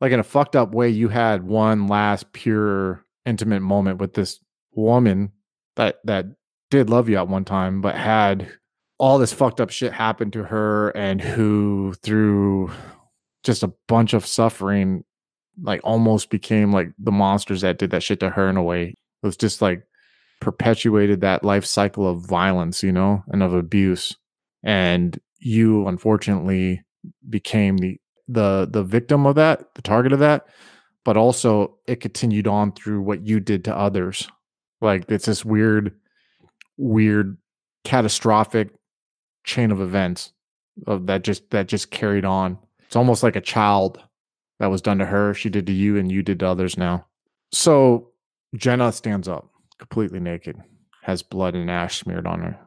like 0.00 0.12
in 0.12 0.20
a 0.20 0.24
fucked 0.24 0.56
up 0.56 0.72
way, 0.72 0.88
you 0.88 1.08
had 1.08 1.42
one 1.42 1.88
last 1.88 2.32
pure 2.32 3.04
intimate 3.26 3.60
moment 3.60 3.98
with 3.98 4.14
this 4.14 4.40
woman 4.72 5.32
that 5.76 5.98
that 6.04 6.26
did 6.70 6.90
love 6.90 7.08
you 7.08 7.16
at 7.16 7.28
one 7.28 7.44
time, 7.44 7.80
but 7.80 7.94
had 7.94 8.50
all 8.98 9.18
this 9.18 9.32
fucked 9.32 9.60
up 9.60 9.70
shit 9.70 9.92
happen 9.92 10.30
to 10.32 10.44
her 10.44 10.90
and 10.90 11.20
who 11.20 11.94
through 12.02 12.70
just 13.44 13.62
a 13.62 13.72
bunch 13.86 14.12
of 14.12 14.26
suffering 14.26 15.04
like 15.62 15.80
almost 15.84 16.30
became 16.30 16.72
like 16.72 16.90
the 16.98 17.12
monsters 17.12 17.62
that 17.62 17.78
did 17.78 17.90
that 17.90 18.02
shit 18.02 18.20
to 18.20 18.30
her 18.30 18.48
in 18.48 18.56
a 18.56 18.62
way. 18.62 18.94
It 19.22 19.26
was 19.26 19.36
just 19.36 19.60
like 19.62 19.82
perpetuated 20.40 21.20
that 21.20 21.44
life 21.44 21.64
cycle 21.64 22.08
of 22.08 22.26
violence, 22.26 22.82
you 22.82 22.92
know, 22.92 23.24
and 23.28 23.42
of 23.42 23.54
abuse. 23.54 24.16
And 24.62 25.18
you 25.40 25.86
unfortunately 25.86 26.82
became 27.28 27.76
the 27.78 27.98
the 28.28 28.68
the 28.70 28.82
victim 28.82 29.26
of 29.26 29.36
that, 29.36 29.74
the 29.74 29.82
target 29.82 30.12
of 30.12 30.18
that, 30.18 30.46
but 31.04 31.16
also 31.16 31.78
it 31.86 32.00
continued 32.00 32.46
on 32.46 32.72
through 32.72 33.00
what 33.00 33.26
you 33.26 33.40
did 33.40 33.64
to 33.64 33.76
others. 33.76 34.28
Like 34.80 35.10
it's 35.10 35.26
this 35.26 35.44
weird 35.44 35.94
weird 36.78 37.36
catastrophic 37.84 38.70
chain 39.44 39.70
of 39.70 39.80
events 39.80 40.32
of 40.86 41.06
that 41.06 41.22
just 41.22 41.50
that 41.50 41.68
just 41.68 41.90
carried 41.90 42.24
on. 42.24 42.58
It's 42.86 42.96
almost 42.96 43.22
like 43.22 43.36
a 43.36 43.40
child 43.40 44.02
that 44.60 44.68
was 44.70 44.82
done 44.82 44.98
to 44.98 45.06
her, 45.06 45.34
she 45.34 45.50
did 45.50 45.66
to 45.66 45.72
you, 45.72 45.96
and 45.96 46.10
you 46.10 46.22
did 46.22 46.40
to 46.40 46.46
others 46.46 46.76
now. 46.78 47.06
So 47.52 48.10
Jenna 48.54 48.92
stands 48.92 49.28
up 49.28 49.50
completely 49.78 50.20
naked, 50.20 50.56
has 51.02 51.22
blood 51.22 51.54
and 51.54 51.70
ash 51.70 52.00
smeared 52.00 52.26
on 52.26 52.40
her. 52.40 52.58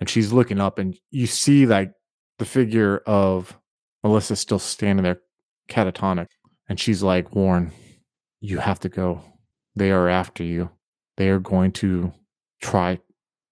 And 0.00 0.08
she's 0.08 0.32
looking 0.32 0.60
up, 0.60 0.78
and 0.78 0.96
you 1.10 1.26
see 1.26 1.66
like 1.66 1.92
the 2.38 2.44
figure 2.44 2.98
of 3.06 3.58
Melissa 4.02 4.36
still 4.36 4.58
standing 4.58 5.02
there 5.02 5.20
catatonic. 5.68 6.28
And 6.68 6.78
she's 6.78 7.02
like, 7.02 7.34
Warren, 7.34 7.72
you 8.40 8.58
have 8.58 8.80
to 8.80 8.88
go. 8.88 9.22
They 9.74 9.90
are 9.90 10.08
after 10.08 10.44
you. 10.44 10.70
They 11.16 11.30
are 11.30 11.40
going 11.40 11.72
to 11.72 12.12
try 12.60 12.98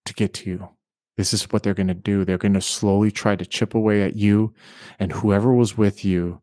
to 0.04 0.14
get 0.14 0.34
to 0.34 0.50
you. 0.50 0.68
This 1.16 1.32
is 1.32 1.44
what 1.44 1.62
they're 1.62 1.74
going 1.74 1.86
to 1.88 1.94
do. 1.94 2.24
They're 2.24 2.38
going 2.38 2.54
to 2.54 2.60
slowly 2.60 3.10
try 3.10 3.36
to 3.36 3.46
chip 3.46 3.74
away 3.74 4.02
at 4.02 4.16
you 4.16 4.54
and 4.98 5.12
whoever 5.12 5.52
was 5.52 5.76
with 5.76 6.04
you, 6.04 6.42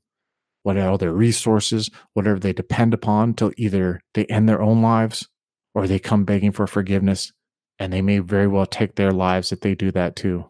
whatever 0.63 0.97
their 0.97 1.13
resources, 1.13 1.89
whatever 2.13 2.39
they 2.39 2.53
depend 2.53 2.93
upon, 2.93 3.35
till 3.35 3.51
either 3.57 4.01
they 4.13 4.25
end 4.25 4.49
their 4.49 4.61
own 4.61 4.81
lives 4.81 5.27
or 5.75 5.87
they 5.87 5.99
come 5.99 6.25
begging 6.25 6.51
for 6.51 6.65
forgiveness. 6.67 7.31
And 7.79 7.91
they 7.91 8.01
may 8.01 8.19
very 8.19 8.47
well 8.47 8.65
take 8.65 8.95
their 8.95 9.11
lives 9.11 9.51
if 9.51 9.61
they 9.61 9.75
do 9.75 9.91
that 9.91 10.15
too. 10.15 10.45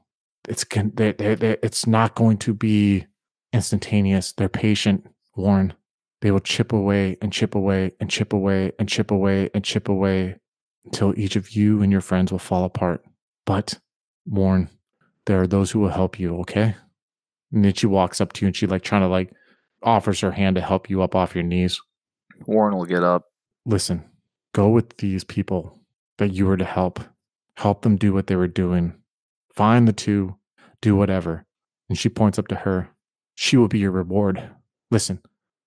It's 0.47 0.63
con- 0.63 0.91
they 0.95 1.13
they 1.13 1.35
they 1.35 1.57
it's 1.63 1.87
not 1.87 2.15
going 2.15 2.37
to 2.39 2.53
be 2.53 3.07
instantaneous. 3.53 4.33
They're 4.33 4.49
patient, 4.49 5.07
Warren. 5.35 5.73
They 6.21 6.31
will 6.31 6.41
chip 6.41 6.73
away 6.73 7.17
and 7.21 7.31
chip 7.31 7.55
away 7.55 7.91
and 7.99 8.09
chip 8.09 8.33
away 8.33 8.73
and 8.77 8.89
chip 8.89 9.09
away 9.09 9.49
and 9.53 9.63
chip 9.63 9.87
away 9.87 10.37
until 10.85 11.17
each 11.17 11.35
of 11.35 11.51
you 11.51 11.81
and 11.81 11.91
your 11.91 12.01
friends 12.01 12.31
will 12.31 12.39
fall 12.39 12.63
apart. 12.63 13.03
But, 13.45 13.79
Warren, 14.25 14.69
there 15.25 15.41
are 15.41 15.47
those 15.47 15.71
who 15.71 15.79
will 15.79 15.89
help 15.89 16.19
you, 16.19 16.39
okay? 16.41 16.75
And 17.51 17.63
then 17.63 17.73
she 17.73 17.87
walks 17.87 18.19
up 18.19 18.33
to 18.33 18.41
you 18.41 18.47
and 18.47 18.55
she 18.55 18.67
like 18.67 18.81
trying 18.81 19.01
to 19.01 19.07
like 19.07 19.31
offers 19.83 20.19
her 20.21 20.31
hand 20.31 20.55
to 20.55 20.61
help 20.61 20.89
you 20.89 21.01
up 21.01 21.15
off 21.15 21.35
your 21.35 21.43
knees. 21.43 21.79
Warren 22.45 22.75
will 22.75 22.85
get 22.85 23.03
up. 23.03 23.25
Listen, 23.65 24.03
go 24.53 24.69
with 24.69 24.97
these 24.97 25.23
people 25.23 25.79
that 26.17 26.33
you 26.33 26.45
were 26.45 26.57
to 26.57 26.65
help. 26.65 26.99
Help 27.57 27.83
them 27.83 27.95
do 27.95 28.13
what 28.13 28.27
they 28.27 28.35
were 28.35 28.47
doing. 28.47 28.93
Find 29.53 29.87
the 29.87 29.93
two, 29.93 30.35
do 30.81 30.95
whatever. 30.95 31.45
And 31.89 31.97
she 31.97 32.09
points 32.09 32.39
up 32.39 32.47
to 32.47 32.55
her. 32.55 32.89
She 33.35 33.57
will 33.57 33.67
be 33.67 33.79
your 33.79 33.91
reward. 33.91 34.49
Listen, 34.89 35.19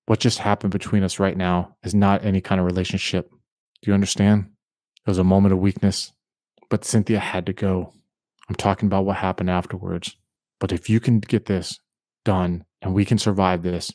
what 0.07 0.21
just 0.21 0.39
happened 0.39 0.73
between 0.73 1.03
us 1.03 1.19
right 1.19 1.37
now 1.37 1.77
is 1.85 1.95
not 1.95 2.25
any 2.25 2.41
kind 2.41 2.61
of 2.61 2.67
relationship. 2.67 3.31
Do 3.83 3.91
you 3.91 3.95
understand? 3.95 4.51
It 5.07 5.11
was 5.11 5.19
a 5.19 5.25
moment 5.25 5.53
of 5.53 5.61
weakness, 5.61 6.13
but 6.69 6.85
Cynthia 6.85 7.21
had 7.21 7.47
to 7.47 7.53
go. 7.53 7.93
I'm 8.49 8.57
talking 8.57 8.87
about 8.87 9.05
what 9.05 9.19
happened 9.19 9.51
afterwards. 9.51 10.17
But 10.59 10.73
if 10.73 10.91
you 10.91 10.99
can 10.99 11.21
get 11.21 11.47
this 11.47 11.79
done 12.25 12.65
and 12.83 12.93
we 12.93 13.05
can 13.05 13.19
survive 13.19 13.63
this, 13.63 13.93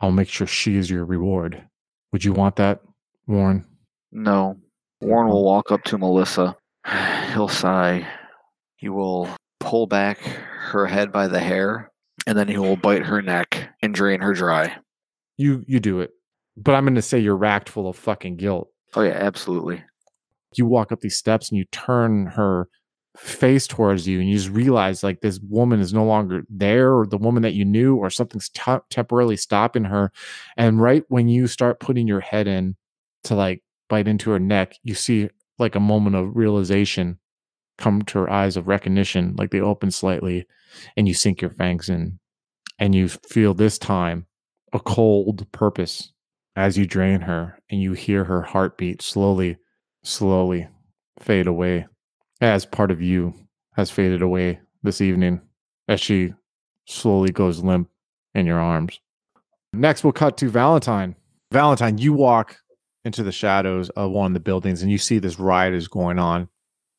I'll 0.00 0.12
make 0.12 0.28
sure 0.28 0.46
she 0.46 0.76
is 0.76 0.88
your 0.88 1.04
reward. 1.04 1.62
Would 2.12 2.24
you 2.24 2.32
want 2.32 2.56
that, 2.56 2.80
Warren? 3.26 3.66
No, 4.12 4.56
Warren 5.02 5.28
will 5.28 5.44
walk 5.44 5.70
up 5.70 5.84
to 5.84 5.98
Melissa. 5.98 6.56
He'll 7.34 7.48
sigh. 7.48 8.06
He 8.76 8.88
will 8.88 9.28
pull 9.60 9.86
back 9.86 10.18
her 10.18 10.86
head 10.86 11.12
by 11.12 11.28
the 11.28 11.40
hair, 11.40 11.90
and 12.26 12.38
then 12.38 12.48
he 12.48 12.56
will 12.56 12.76
bite 12.76 13.04
her 13.04 13.20
neck 13.20 13.68
and 13.82 13.94
drain 13.94 14.20
her 14.20 14.32
dry. 14.32 14.74
You 15.36 15.64
you 15.66 15.80
do 15.80 16.00
it. 16.00 16.12
But 16.56 16.74
I'm 16.74 16.86
gonna 16.86 17.02
say 17.02 17.18
you're 17.18 17.36
racked 17.36 17.68
full 17.68 17.88
of 17.88 17.96
fucking 17.96 18.36
guilt. 18.36 18.70
Oh 18.94 19.02
yeah, 19.02 19.10
absolutely. 19.10 19.84
You 20.54 20.66
walk 20.66 20.92
up 20.92 21.00
these 21.00 21.16
steps 21.16 21.50
and 21.50 21.58
you 21.58 21.64
turn 21.66 22.26
her 22.26 22.68
face 23.16 23.66
towards 23.66 24.06
you 24.06 24.20
and 24.20 24.28
you 24.28 24.36
just 24.36 24.50
realize 24.50 25.02
like 25.02 25.20
this 25.20 25.40
woman 25.48 25.80
is 25.80 25.94
no 25.94 26.04
longer 26.04 26.42
there 26.50 26.94
or 26.94 27.06
the 27.06 27.16
woman 27.16 27.42
that 27.42 27.54
you 27.54 27.64
knew 27.64 27.96
or 27.96 28.10
something's 28.10 28.50
t- 28.50 28.76
temporarily 28.90 29.36
stopping 29.36 29.84
her. 29.84 30.12
And 30.56 30.80
right 30.80 31.04
when 31.08 31.28
you 31.28 31.46
start 31.46 31.80
putting 31.80 32.06
your 32.06 32.20
head 32.20 32.46
in 32.46 32.76
to 33.24 33.34
like 33.34 33.62
bite 33.88 34.08
into 34.08 34.30
her 34.30 34.38
neck 34.38 34.74
you 34.82 34.94
see 34.94 35.28
like 35.58 35.74
a 35.74 35.80
moment 35.80 36.16
of 36.16 36.36
realization 36.36 37.18
come 37.78 38.02
to 38.02 38.18
her 38.18 38.30
eyes 38.30 38.56
of 38.56 38.68
recognition 38.68 39.34
like 39.36 39.50
they 39.50 39.60
open 39.60 39.90
slightly 39.90 40.46
and 40.96 41.06
you 41.08 41.14
sink 41.14 41.40
your 41.40 41.50
fangs 41.50 41.88
in. 41.88 42.18
And 42.78 42.94
you 42.94 43.08
feel 43.08 43.54
this 43.54 43.78
time 43.78 44.26
a 44.72 44.80
cold 44.80 45.50
purpose 45.52 46.12
as 46.56 46.76
you 46.76 46.86
drain 46.86 47.22
her 47.22 47.58
and 47.70 47.80
you 47.80 47.92
hear 47.92 48.24
her 48.24 48.42
heartbeat 48.42 49.00
slowly 49.00 49.56
slowly 50.06 50.68
fade 51.18 51.46
away 51.46 51.86
as 52.40 52.64
part 52.64 52.90
of 52.90 53.02
you 53.02 53.34
has 53.74 53.90
faded 53.90 54.22
away 54.22 54.60
this 54.82 55.00
evening 55.00 55.40
as 55.88 56.00
she 56.00 56.32
slowly 56.84 57.30
goes 57.30 57.62
limp 57.62 57.88
in 58.34 58.46
your 58.46 58.60
arms. 58.60 59.00
Next, 59.72 60.04
we'll 60.04 60.12
cut 60.12 60.36
to 60.38 60.48
Valentine. 60.48 61.16
Valentine, 61.52 61.98
you 61.98 62.12
walk 62.12 62.56
into 63.04 63.22
the 63.22 63.32
shadows 63.32 63.90
of 63.90 64.10
one 64.10 64.26
of 64.26 64.34
the 64.34 64.40
buildings 64.40 64.82
and 64.82 64.90
you 64.90 64.98
see 64.98 65.18
this 65.18 65.38
riot 65.38 65.74
is 65.74 65.88
going 65.88 66.18
on, 66.18 66.48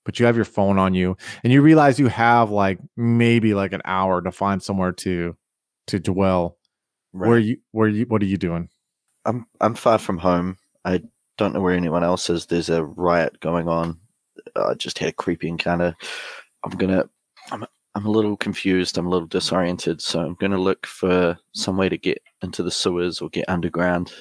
but 0.06 0.20
you 0.20 0.26
have 0.26 0.36
your 0.36 0.46
phone 0.46 0.78
on 0.78 0.94
you 0.94 1.16
and 1.44 1.54
you 1.54 1.62
realize 1.62 2.00
you 2.00 2.08
have 2.08 2.52
like 2.52 2.80
maybe 2.98 3.54
like 3.54 3.74
an 3.74 3.82
hour 3.86 4.22
to 4.22 4.32
find 4.32 4.62
somewhere 4.62 4.92
to 4.92 5.36
to 5.88 6.00
dwell. 6.00 6.58
Right. 7.14 7.30
Where 7.30 7.40
you 7.40 7.58
where 7.72 7.88
you 7.88 8.06
what 8.06 8.22
are 8.22 8.26
you 8.26 8.38
doing? 8.38 8.70
I'm 9.26 9.46
I'm 9.62 9.76
far 9.76 9.98
from 9.98 10.18
home. 10.18 10.58
I 10.86 11.02
don't 11.38 11.54
know 11.54 11.62
where 11.62 11.74
anyone 11.74 12.04
else 12.04 12.30
is. 12.30 12.46
There's 12.46 12.70
a 12.70 12.84
riot 12.84 13.40
going 13.40 13.68
on. 13.68 13.98
I 14.56 14.74
just 14.74 15.00
had 15.00 15.10
a 15.10 15.14
creepy 15.14 15.48
encounter. 15.48 15.96
I'm 16.64 16.72
gonna. 16.72 17.10
I'm. 17.52 17.66
I'm 17.96 18.06
a 18.06 18.12
little 18.12 18.38
confused. 18.38 18.98
I'm 18.98 19.08
a 19.08 19.10
little 19.10 19.28
disoriented. 19.28 20.02
So 20.02 20.20
I'm 20.20 20.36
gonna 20.36 20.60
look 20.60 20.86
for 20.86 21.38
some 21.54 21.78
way 21.78 21.90
to 21.90 21.98
get 21.98 22.22
into 22.42 22.62
the 22.62 22.72
sewers 22.72 23.22
or 23.22 23.30
get 23.30 23.50
underground. 23.50 24.14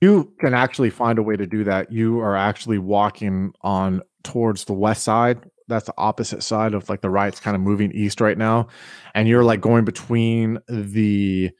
You 0.00 0.32
can 0.38 0.54
actually 0.54 0.90
find 0.90 1.18
a 1.18 1.22
way 1.22 1.36
to 1.36 1.46
do 1.46 1.64
that. 1.64 1.92
You 1.92 2.20
are 2.20 2.36
actually 2.36 2.78
walking 2.78 3.52
on 3.62 4.00
towards 4.22 4.64
the 4.64 4.72
west 4.72 5.02
side. 5.02 5.50
That's 5.66 5.86
the 5.86 5.94
opposite 5.98 6.42
side 6.42 6.72
of 6.72 6.88
like 6.88 7.02
the 7.02 7.10
riot's 7.10 7.40
kind 7.40 7.54
of 7.54 7.60
moving 7.60 7.92
east 7.92 8.20
right 8.20 8.38
now. 8.38 8.68
And 9.14 9.28
you're 9.28 9.44
like 9.44 9.60
going 9.60 9.84
between 9.84 10.58
the 10.68 11.50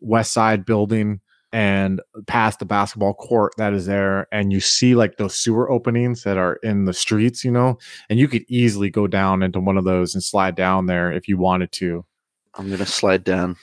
west 0.00 0.32
side 0.32 0.66
building 0.66 1.20
and 1.52 2.00
past 2.26 2.58
the 2.58 2.64
basketball 2.64 3.14
court 3.14 3.52
that 3.56 3.72
is 3.72 3.86
there 3.86 4.26
and 4.32 4.52
you 4.52 4.60
see 4.60 4.94
like 4.94 5.16
those 5.16 5.34
sewer 5.34 5.70
openings 5.70 6.22
that 6.24 6.36
are 6.36 6.54
in 6.62 6.84
the 6.84 6.92
streets 6.92 7.44
you 7.44 7.50
know 7.50 7.78
and 8.10 8.18
you 8.18 8.26
could 8.26 8.44
easily 8.48 8.90
go 8.90 9.06
down 9.06 9.42
into 9.42 9.60
one 9.60 9.78
of 9.78 9.84
those 9.84 10.14
and 10.14 10.22
slide 10.22 10.54
down 10.56 10.86
there 10.86 11.12
if 11.12 11.28
you 11.28 11.38
wanted 11.38 11.72
to. 11.72 12.04
I'm 12.54 12.70
gonna 12.70 12.86
slide 12.86 13.24
down. 13.24 13.56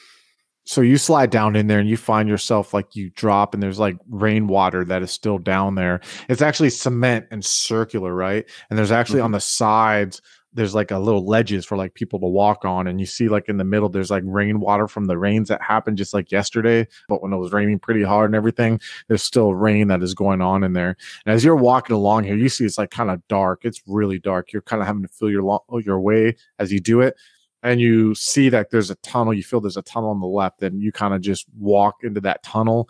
so 0.65 0.81
you 0.81 0.97
slide 0.97 1.29
down 1.29 1.55
in 1.55 1.67
there 1.67 1.79
and 1.79 1.89
you 1.89 1.97
find 1.97 2.29
yourself 2.29 2.73
like 2.73 2.95
you 2.95 3.09
drop 3.11 3.53
and 3.53 3.61
there's 3.61 3.79
like 3.79 3.97
rainwater 4.07 4.85
that 4.85 5.01
is 5.01 5.11
still 5.11 5.37
down 5.37 5.75
there. 5.75 5.99
It's 6.29 6.41
actually 6.41 6.69
cement 6.69 7.25
and 7.31 7.43
circular 7.43 8.13
right? 8.13 8.45
And 8.69 8.79
there's 8.79 8.91
actually 8.91 9.17
mm-hmm. 9.17 9.25
on 9.25 9.31
the 9.31 9.41
sides 9.41 10.21
there's 10.53 10.75
like 10.75 10.91
a 10.91 10.99
little 10.99 11.25
ledges 11.25 11.65
for 11.65 11.77
like 11.77 11.93
people 11.93 12.19
to 12.19 12.27
walk 12.27 12.65
on 12.65 12.87
and 12.87 12.99
you 12.99 13.05
see 13.05 13.29
like 13.29 13.49
in 13.49 13.57
the 13.57 13.63
middle 13.63 13.89
there's 13.89 14.11
like 14.11 14.23
rainwater 14.25 14.87
from 14.87 15.05
the 15.05 15.17
rains 15.17 15.49
that 15.49 15.61
happened 15.61 15.97
just 15.97 16.13
like 16.13 16.31
yesterday 16.31 16.87
but 17.09 17.21
when 17.21 17.33
it 17.33 17.37
was 17.37 17.51
raining 17.51 17.79
pretty 17.79 18.03
hard 18.03 18.29
and 18.29 18.35
everything 18.35 18.79
there's 19.07 19.23
still 19.23 19.53
rain 19.53 19.87
that 19.87 20.03
is 20.03 20.13
going 20.13 20.41
on 20.41 20.63
in 20.63 20.73
there. 20.73 20.95
And 21.25 21.33
as 21.33 21.43
you're 21.43 21.55
walking 21.55 21.95
along 21.95 22.23
here 22.23 22.35
you 22.35 22.49
see 22.49 22.65
it's 22.65 22.77
like 22.77 22.91
kind 22.91 23.09
of 23.09 23.25
dark. 23.27 23.65
It's 23.65 23.81
really 23.87 24.19
dark. 24.19 24.53
You're 24.53 24.61
kind 24.61 24.81
of 24.81 24.87
having 24.87 25.03
to 25.03 25.07
feel 25.07 25.29
your 25.29 25.43
lo- 25.43 25.65
your 25.83 25.99
way 25.99 26.35
as 26.59 26.71
you 26.71 26.79
do 26.79 27.01
it 27.01 27.15
and 27.63 27.79
you 27.79 28.13
see 28.13 28.49
that 28.49 28.69
there's 28.69 28.89
a 28.89 28.95
tunnel 28.95 29.33
you 29.33 29.43
feel 29.43 29.61
there's 29.61 29.77
a 29.77 29.81
tunnel 29.81 30.09
on 30.09 30.19
the 30.19 30.27
left 30.27 30.61
and 30.61 30.81
you 30.81 30.91
kind 30.91 31.13
of 31.13 31.21
just 31.21 31.47
walk 31.57 32.03
into 32.03 32.21
that 32.21 32.43
tunnel 32.43 32.89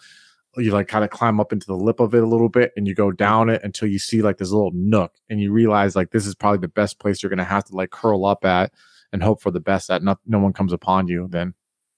you 0.58 0.72
like 0.72 0.88
kind 0.88 1.04
of 1.04 1.10
climb 1.10 1.40
up 1.40 1.52
into 1.52 1.66
the 1.66 1.76
lip 1.76 2.00
of 2.00 2.14
it 2.14 2.24
a 2.24 2.28
little 2.28 2.50
bit 2.50 2.72
and 2.78 2.88
you 2.88 2.94
go 2.94 3.12
down 3.12 3.50
it 3.50 3.62
until 3.64 3.88
you 3.88 3.98
see 4.00 4.22
like 4.22 4.38
this 4.38 4.52
little 4.52 4.72
nook 4.74 5.14
and 5.30 5.42
you 5.42 5.52
realize 5.52 5.96
like 5.96 6.12
this 6.12 6.26
is 6.28 6.36
probably 6.36 6.60
the 6.60 6.68
best 6.68 7.00
place 7.00 7.22
you're 7.24 7.30
gonna 7.30 7.44
have 7.44 7.64
to 7.64 7.76
like 7.76 7.90
curl 7.90 8.26
up 8.26 8.46
at 8.46 8.72
and 9.12 9.24
hope 9.24 9.42
for 9.42 9.52
the 9.52 9.60
best 9.60 9.88
that 9.88 10.04
no, 10.04 10.16
no 10.28 10.40
one 10.40 10.54
comes 10.54 10.74
upon 10.74 11.08
you 11.08 11.28
then 11.30 11.54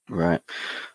Right. 0.09 0.39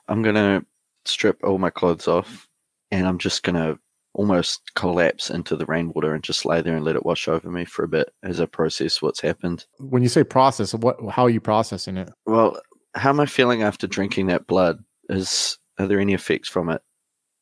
I'm 0.08 0.22
gonna 0.22 0.64
strip 1.04 1.42
all 1.42 1.58
my 1.58 1.70
clothes 1.70 2.06
off, 2.06 2.46
and 2.92 3.06
I'm 3.08 3.18
just 3.18 3.42
gonna 3.42 3.76
almost 4.14 4.62
collapse 4.74 5.30
into 5.30 5.56
the 5.56 5.66
rainwater 5.66 6.14
and 6.14 6.22
just 6.24 6.44
lay 6.44 6.60
there 6.62 6.76
and 6.76 6.84
let 6.84 6.96
it 6.96 7.04
wash 7.04 7.28
over 7.28 7.50
me 7.50 7.64
for 7.64 7.84
a 7.84 7.88
bit 7.88 8.12
as 8.22 8.40
I 8.40 8.46
process 8.46 9.00
what's 9.02 9.20
happened. 9.20 9.66
when 9.78 10.02
you 10.02 10.08
say 10.08 10.24
process 10.24 10.74
what 10.74 10.96
how 11.10 11.24
are 11.24 11.30
you 11.30 11.40
processing 11.40 11.96
it 11.96 12.10
Well, 12.26 12.60
how 12.94 13.10
am 13.10 13.20
I 13.20 13.26
feeling 13.26 13.62
after 13.62 13.86
drinking 13.86 14.26
that 14.28 14.46
blood? 14.46 14.78
Is 15.08 15.58
are 15.78 15.86
there 15.86 16.00
any 16.00 16.14
effects 16.14 16.48
from 16.48 16.68
it? 16.70 16.82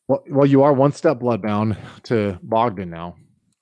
Well, 0.09 0.23
well 0.29 0.47
you 0.47 0.63
are 0.63 0.73
one 0.73 0.93
step 0.93 1.19
bloodbound 1.21 1.77
to 2.05 2.39
bogdan 2.43 2.91
now. 2.91 3.17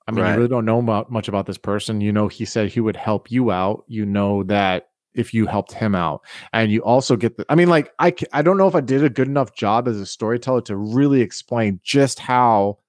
I 0.07 0.11
mean 0.11 0.23
Right. 0.23 0.31
you 0.31 0.37
really 0.37 0.49
don't 0.49 0.65
know 0.65 0.79
about 0.79 1.11
much 1.11 1.27
about 1.27 1.45
this 1.45 1.57
person. 1.57 2.01
You 2.01 2.11
know 2.11 2.27
he 2.27 2.45
said 2.45 2.69
he 2.69 2.79
would 2.79 2.95
help 2.95 3.29
you 3.31 3.51
out. 3.51 3.83
You 3.87 4.05
know 4.05 4.43
that 4.43 4.89
if 5.13 5.33
you 5.33 5.47
helped 5.47 5.73
him 5.73 5.95
out. 5.95 6.21
And 6.53 6.71
you 6.71 6.81
also 6.83 7.15
get 7.15 7.37
the 7.37 7.45
i 7.49 7.55
mean 7.55 7.69
like 7.69 7.91
I, 7.99 8.13
I 8.33 8.41
don't 8.41 8.57
know 8.57 8.67
if 8.67 8.75
i 8.75 8.81
did 8.81 9.03
a 9.03 9.09
good 9.09 9.27
enough 9.27 9.53
job 9.53 9.87
as 9.87 9.99
a 9.99 10.05
storyteller 10.05 10.61
to 10.61 10.75
really 10.77 11.21
explain 11.21 11.79
just 11.83 12.19
how 12.19 12.79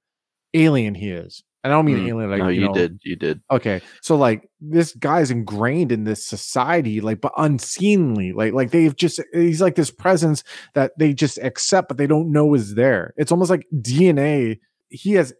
alien 0.55 0.95
he 0.95 1.11
is 1.11 1.43
and 1.65 1.73
i 1.73 1.77
don't 1.77 1.85
mean 1.85 1.99
Mm, 1.99 2.09
alien 2.09 2.31
like 2.31 2.39
no, 2.41 2.49
you, 2.49 2.61
you 2.63 2.67
know, 2.69 2.75
did. 2.75 3.01
You 3.05 3.17
did. 3.17 3.41
okay 3.51 3.81
so 4.03 4.17
like 4.17 4.49
this 4.61 4.93
guy's 4.93 5.31
ingrained 5.31 5.91
in 5.93 6.05
this 6.05 6.25
society 6.27 7.01
like 7.01 7.21
but 7.21 7.33
unseemly 7.37 8.33
like 8.33 8.53
like 8.53 8.71
they've 8.71 8.95
just 8.97 9.21
he's 9.33 9.61
like 9.61 9.75
this 9.75 9.91
presence 9.91 10.45
that 10.75 10.93
they 10.99 11.13
just 11.15 11.39
accept 11.39 11.89
but 11.89 11.97
they 11.97 12.07
don't 12.07 12.31
know 12.33 12.55
is 12.55 12.75
there 12.75 13.13
it's 13.17 13.33
almost 13.33 13.51
like 13.51 13.67
dna 13.75 14.59
he 14.89 15.13
has 15.15 15.33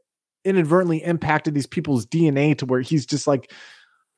inadvertently 0.45 1.03
impacted 1.05 1.55
these 1.55 1.67
people's 1.67 2.07
dna 2.07 2.57
to 2.59 2.67
where 2.67 2.81
he's 2.81 3.07
just 3.07 3.27
like 3.27 3.53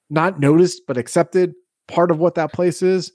not 0.09 0.41
noticed 0.41 0.83
but 0.87 0.97
accepted 0.97 1.53
part 1.89 2.11
of 2.11 2.19
what 2.19 2.35
that 2.37 2.53
place 2.53 2.83
is 2.83 3.13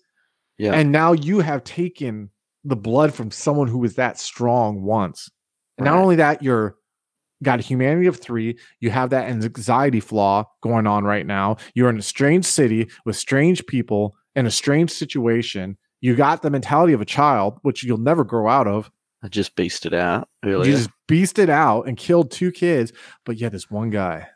Yeah. 0.57 0.73
and 0.73 0.91
now 0.91 1.13
you 1.13 1.39
have 1.39 1.63
taken 1.63 2.29
the 2.63 2.75
blood 2.75 3.13
from 3.13 3.29
someone 3.31 3.67
who 3.67 3.77
was 3.77 3.95
that 3.95 4.17
strong 4.19 4.81
once 4.83 5.29
and 5.77 5.85
not 5.85 5.97
only 5.97 6.15
that 6.17 6.41
you're 6.41 6.75
got 7.43 7.59
a 7.59 7.63
humanity 7.63 8.07
of 8.07 8.17
three. 8.19 8.57
You 8.79 8.89
have 8.91 9.09
that 9.11 9.29
anxiety 9.29 9.99
flaw 9.99 10.45
going 10.61 10.87
on 10.87 11.03
right 11.03 11.25
now. 11.25 11.57
You're 11.73 11.89
in 11.89 11.97
a 11.97 12.03
strange 12.03 12.45
city 12.45 12.89
with 13.05 13.15
strange 13.15 13.65
people 13.65 14.15
in 14.35 14.45
a 14.45 14.51
strange 14.51 14.91
situation. 14.91 15.77
You 16.01 16.15
got 16.15 16.41
the 16.41 16.49
mentality 16.49 16.93
of 16.93 17.01
a 17.01 17.05
child 17.05 17.59
which 17.61 17.83
you'll 17.83 17.97
never 17.97 18.23
grow 18.23 18.47
out 18.47 18.67
of. 18.67 18.91
I 19.23 19.27
just 19.27 19.55
beasted 19.55 19.93
out 19.93 20.29
earlier. 20.43 20.69
you 20.69 20.77
just 20.77 20.89
beasted 21.09 21.49
out 21.49 21.87
and 21.87 21.97
killed 21.97 22.31
two 22.31 22.51
kids. 22.51 22.93
But 23.25 23.37
yet 23.37 23.51
this 23.51 23.71
one 23.71 23.89
guy 23.89 24.27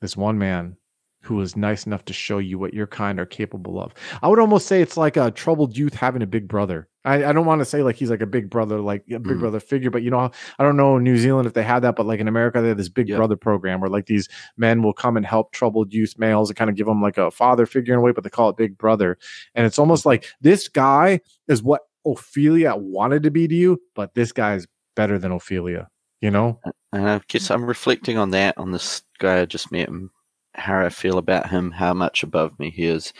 this 0.00 0.16
one 0.16 0.38
man 0.38 0.76
who 1.22 1.34
was 1.36 1.56
nice 1.56 1.86
enough 1.86 2.04
to 2.06 2.12
show 2.12 2.38
you 2.38 2.58
what 2.58 2.72
your 2.72 2.86
kind 2.86 3.18
are 3.18 3.26
capable 3.26 3.80
of. 3.80 3.92
I 4.22 4.28
would 4.28 4.38
almost 4.38 4.66
say 4.66 4.80
it's 4.80 4.96
like 4.96 5.16
a 5.16 5.30
troubled 5.30 5.76
youth 5.76 5.94
having 5.94 6.22
a 6.22 6.26
big 6.26 6.48
brother 6.48 6.87
i, 7.04 7.24
I 7.24 7.32
don't 7.32 7.46
want 7.46 7.60
to 7.60 7.64
say 7.64 7.82
like 7.82 7.96
he's 7.96 8.10
like 8.10 8.20
a 8.22 8.26
big 8.26 8.50
brother 8.50 8.80
like 8.80 9.04
a 9.10 9.18
big 9.18 9.36
Mm. 9.36 9.40
brother 9.40 9.60
figure 9.60 9.90
but 9.90 10.02
you 10.02 10.10
know 10.10 10.30
i 10.58 10.62
don't 10.64 10.76
know 10.76 10.96
in 10.96 11.04
new 11.04 11.16
zealand 11.16 11.46
if 11.46 11.54
they 11.54 11.62
had 11.62 11.80
that 11.80 11.96
but 11.96 12.06
like 12.06 12.20
in 12.20 12.28
america 12.28 12.60
they 12.60 12.68
have 12.68 12.76
this 12.76 12.88
big 12.88 13.08
Yeah. 13.08 13.16
brother 13.16 13.36
program 13.36 13.80
where 13.80 13.90
like 13.90 14.06
these 14.06 14.28
men 14.56 14.82
will 14.82 14.92
come 14.92 15.16
and 15.16 15.24
help 15.26 15.52
troubled 15.52 15.92
youth 15.92 16.14
males 16.18 16.50
and 16.50 16.56
kind 16.56 16.70
of 16.70 16.76
give 16.76 16.86
them 16.86 17.00
like 17.02 17.18
a 17.18 17.30
father 17.30 17.66
figure 17.66 17.94
in 17.94 17.98
a 18.00 18.02
way 18.02 18.12
but 18.12 18.24
they 18.24 18.30
call 18.30 18.48
it 18.48 18.56
big 18.56 18.76
brother 18.78 19.16
and 19.54 19.66
it's 19.66 19.78
almost 19.78 20.04
like 20.06 20.26
this 20.40 20.68
guy 20.68 21.20
is 21.48 21.62
what 21.62 21.82
ophelia 22.06 22.74
wanted 22.76 23.22
to 23.22 23.30
be 23.30 23.46
to 23.48 23.54
you 23.54 23.80
but 23.94 24.14
this 24.14 24.32
guy 24.32 24.54
is 24.54 24.66
better 24.96 25.18
than 25.18 25.30
ophelia 25.32 25.88
you 26.20 26.30
know 26.30 26.58
And 26.92 27.08
I 27.08 27.20
guess 27.28 27.50
I'm 27.50 27.64
reflecting 27.66 28.16
on 28.18 28.30
that, 28.30 28.56
on 28.56 28.72
this 28.72 29.02
guy 29.18 29.40
I 29.42 29.44
just 29.44 29.70
met, 29.70 29.88
and 29.90 30.08
how 30.54 30.80
I 30.84 30.88
feel 30.88 31.18
about 31.18 31.50
him, 31.50 31.70
how 31.70 31.92
much 31.92 32.22
above 32.22 32.58
me 32.58 32.70
he 32.70 32.86
is. 32.86 33.12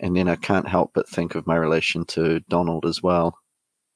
And 0.00 0.16
then 0.16 0.28
I 0.28 0.36
can't 0.36 0.68
help 0.68 0.92
but 0.94 1.08
think 1.08 1.34
of 1.34 1.46
my 1.46 1.56
relation 1.56 2.04
to 2.06 2.40
Donald 2.48 2.86
as 2.86 3.02
well. 3.02 3.38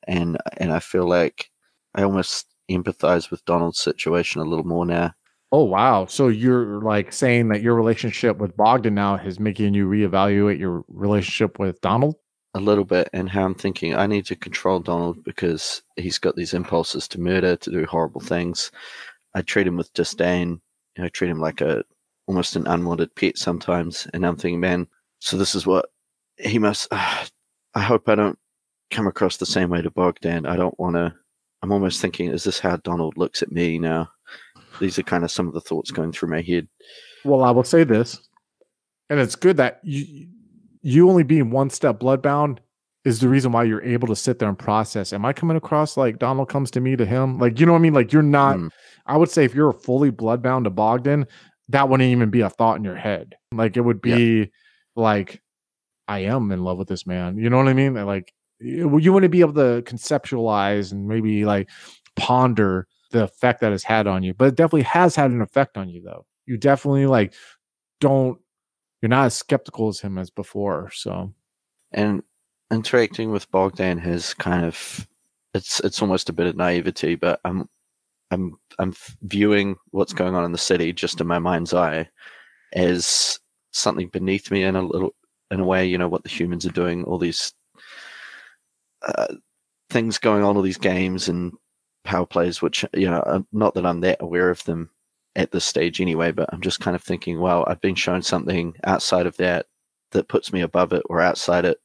And 0.06 0.38
and 0.58 0.72
I 0.72 0.80
feel 0.80 1.08
like 1.08 1.50
I 1.94 2.02
almost 2.02 2.46
empathize 2.70 3.30
with 3.30 3.44
Donald's 3.44 3.80
situation 3.80 4.40
a 4.40 4.44
little 4.44 4.66
more 4.66 4.86
now. 4.86 5.12
Oh 5.52 5.64
wow! 5.64 6.06
So 6.06 6.28
you're 6.28 6.82
like 6.82 7.12
saying 7.12 7.48
that 7.48 7.62
your 7.62 7.74
relationship 7.74 8.38
with 8.38 8.56
Bogdan 8.56 8.94
now 8.94 9.16
is 9.16 9.38
making 9.38 9.74
you 9.74 9.88
reevaluate 9.88 10.58
your 10.58 10.84
relationship 10.88 11.58
with 11.58 11.80
Donald? 11.80 12.16
A 12.56 12.60
little 12.60 12.84
bit, 12.84 13.08
and 13.12 13.28
how 13.28 13.44
I'm 13.44 13.54
thinking 13.54 13.94
I 13.96 14.06
need 14.06 14.26
to 14.26 14.36
control 14.36 14.78
Donald 14.78 15.24
because 15.24 15.82
he's 15.96 16.18
got 16.18 16.36
these 16.36 16.54
impulses 16.54 17.08
to 17.08 17.20
murder, 17.20 17.56
to 17.56 17.70
do 17.70 17.84
horrible 17.86 18.20
things. 18.20 18.70
I 19.34 19.42
treat 19.42 19.66
him 19.66 19.76
with 19.76 19.92
disdain. 19.92 20.60
I 20.98 21.08
treat 21.08 21.30
him 21.30 21.40
like 21.40 21.60
a 21.60 21.84
almost 22.26 22.56
an 22.56 22.66
unwanted 22.66 23.14
pet 23.16 23.38
sometimes. 23.38 24.06
And 24.14 24.26
I'm 24.26 24.36
thinking, 24.36 24.60
man, 24.60 24.86
so 25.20 25.36
this 25.36 25.54
is 25.54 25.66
what 25.66 25.90
he 26.38 26.59
must. 26.59 26.88
Uh, 26.90 27.25
I 27.77 27.83
hope 27.83 28.09
I 28.09 28.14
don't 28.14 28.38
come 28.92 29.09
across 29.09 29.37
the 29.37 29.47
same 29.47 29.68
way 29.68 29.83
to 29.83 29.90
Bogdan. 29.90 30.47
I 30.47 30.57
don't 30.57 30.79
want 30.79 30.94
to. 30.94 31.12
I'm 31.62 31.73
almost 31.73 32.01
thinking, 32.01 32.31
is 32.31 32.44
this 32.44 32.61
how 32.61 32.77
Donald 32.77 33.16
looks 33.16 33.42
at 33.42 33.51
me 33.51 33.79
now? 33.79 34.11
These 34.81 34.99
are 34.99 35.03
kind 35.03 35.25
of 35.25 35.31
some 35.31 35.49
of 35.49 35.55
the 35.55 35.61
thoughts 35.61 35.90
going 35.90 36.12
through 36.12 36.29
my 36.29 36.40
head. 36.40 36.68
Well, 37.25 37.42
I 37.42 37.51
will 37.51 37.64
say 37.64 37.85
this, 37.85 38.18
and 39.11 39.18
it's 39.18 39.35
good 39.35 39.57
that 39.57 39.81
you 39.83 40.29
you 40.83 41.09
only 41.09 41.23
being 41.23 41.51
one 41.51 41.70
step 41.70 41.99
bloodbound 41.99 42.59
is 43.05 43.20
the 43.20 43.29
reason 43.29 43.53
why 43.53 43.64
you're 43.64 43.83
able 43.83 44.09
to 44.09 44.16
sit 44.16 44.38
there 44.38 44.49
and 44.49 44.59
process. 44.59 45.12
Am 45.12 45.25
I 45.25 45.33
coming 45.33 45.57
across 45.57 45.97
like 45.97 46.18
Donald 46.18 46.49
comes 46.49 46.70
to 46.73 46.81
me 46.81 46.97
to 46.97 47.05
him? 47.05 47.38
Like, 47.38 47.61
you 47.61 47.66
know 47.66 47.73
what 47.73 47.79
I 47.79 47.83
mean? 47.83 47.94
Like, 47.94 48.12
you're 48.12 48.23
not. 48.23 48.57
Mm. 48.57 48.70
I 49.07 49.16
would 49.16 49.31
say 49.31 49.44
if 49.44 49.55
you're 49.55 49.73
fully 49.73 50.11
bloodbound 50.11 50.64
to 50.64 50.70
Bogdan, 50.70 51.27
that 51.68 51.88
wouldn't 51.88 52.09
even 52.09 52.31
be 52.31 52.40
a 52.40 52.51
thought 52.51 52.79
in 52.79 52.85
your 52.85 52.97
head. 52.97 53.35
Like, 53.53 53.77
it 53.77 53.83
would 53.83 54.01
be 54.01 54.38
yeah. 54.38 54.44
like, 54.97 55.42
I 56.08 56.20
am 56.20 56.50
in 56.52 56.62
love 56.62 56.78
with 56.78 56.88
this 56.88 57.06
man. 57.06 57.38
You 57.38 57.50
know 57.50 57.56
what 57.56 57.68
I 57.68 57.74
mean? 57.74 57.94
Like, 57.94 58.32
you, 58.60 58.88
want 58.88 59.22
to 59.24 59.28
be 59.28 59.40
able 59.40 59.54
to 59.54 59.82
conceptualize 59.82 60.92
and 60.92 61.08
maybe 61.08 61.44
like 61.44 61.68
ponder 62.16 62.86
the 63.10 63.24
effect 63.24 63.60
that 63.60 63.72
it's 63.72 63.84
had 63.84 64.06
on 64.06 64.22
you, 64.22 64.34
but 64.34 64.48
it 64.48 64.54
definitely 64.54 64.82
has 64.82 65.16
had 65.16 65.30
an 65.30 65.42
effect 65.42 65.76
on 65.76 65.88
you, 65.88 66.02
though. 66.02 66.26
You 66.46 66.56
definitely 66.56 67.06
like 67.06 67.34
don't. 68.00 68.38
You're 69.00 69.08
not 69.10 69.26
as 69.26 69.34
skeptical 69.34 69.88
as 69.88 70.00
him 70.00 70.18
as 70.18 70.30
before. 70.30 70.90
So, 70.92 71.32
and 71.92 72.22
interacting 72.70 73.30
with 73.30 73.50
Bogdan 73.50 73.98
has 73.98 74.34
kind 74.34 74.64
of 74.64 75.06
it's 75.54 75.80
it's 75.80 76.02
almost 76.02 76.28
a 76.28 76.32
bit 76.32 76.46
of 76.46 76.56
naivety, 76.56 77.14
but 77.14 77.40
I'm 77.44 77.68
I'm 78.30 78.58
I'm 78.78 78.94
viewing 79.22 79.76
what's 79.90 80.12
going 80.12 80.34
on 80.34 80.44
in 80.44 80.52
the 80.52 80.58
city 80.58 80.92
just 80.92 81.20
in 81.20 81.26
my 81.26 81.38
mind's 81.38 81.72
eye 81.72 82.08
as 82.72 83.38
something 83.70 84.08
beneath 84.08 84.50
me 84.50 84.64
and 84.64 84.76
a 84.76 84.82
little 84.82 85.14
in 85.50 85.61
a 85.61 85.64
way. 85.64 85.87
You 85.87 85.98
know 85.98 86.09
what 86.09 86.22
the 86.22 86.30
humans 86.30 86.66
are 86.66 86.72
doing, 86.72 87.04
all 87.04 87.18
these 87.18 87.52
uh, 89.02 89.35
things 89.90 90.18
going 90.18 90.42
on, 90.42 90.57
all 90.57 90.62
these 90.62 90.78
games 90.78 91.28
and 91.28 91.52
power 92.04 92.26
plays, 92.26 92.62
which 92.62 92.85
you 92.94 93.11
know, 93.11 93.44
not 93.52 93.74
that 93.74 93.87
I'm 93.87 94.00
that 94.00 94.18
aware 94.20 94.50
of 94.50 94.62
them 94.64 94.90
at 95.37 95.50
this 95.50 95.64
stage 95.64 96.00
anyway, 96.00 96.30
but 96.30 96.48
I'm 96.52 96.61
just 96.61 96.80
kind 96.80 96.94
of 96.94 97.02
thinking, 97.02 97.40
well, 97.40 97.64
I've 97.66 97.80
been 97.80 97.96
shown 97.96 98.22
something 98.22 98.74
outside 98.85 99.26
of 99.26 99.37
that 99.38 99.66
that 100.12 100.28
puts 100.28 100.52
me 100.52 100.61
above 100.61 100.92
it 100.92 101.02
or 101.09 101.20
outside 101.20 101.64
it 101.64 101.78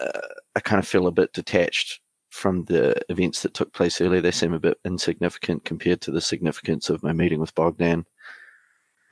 uh, 0.00 0.20
I 0.56 0.60
kind 0.60 0.78
of 0.78 0.86
feel 0.86 1.06
a 1.06 1.12
bit 1.12 1.32
detached 1.32 2.00
from 2.30 2.64
the 2.64 3.00
events 3.08 3.42
that 3.42 3.54
took 3.54 3.72
place 3.72 4.00
earlier. 4.00 4.20
They 4.20 4.30
seem 4.30 4.52
a 4.52 4.60
bit 4.60 4.78
insignificant 4.84 5.64
compared 5.64 6.00
to 6.02 6.10
the 6.10 6.20
significance 6.20 6.90
of 6.90 7.02
my 7.02 7.12
meeting 7.12 7.40
with 7.40 7.54
Bogdan. 7.54 8.06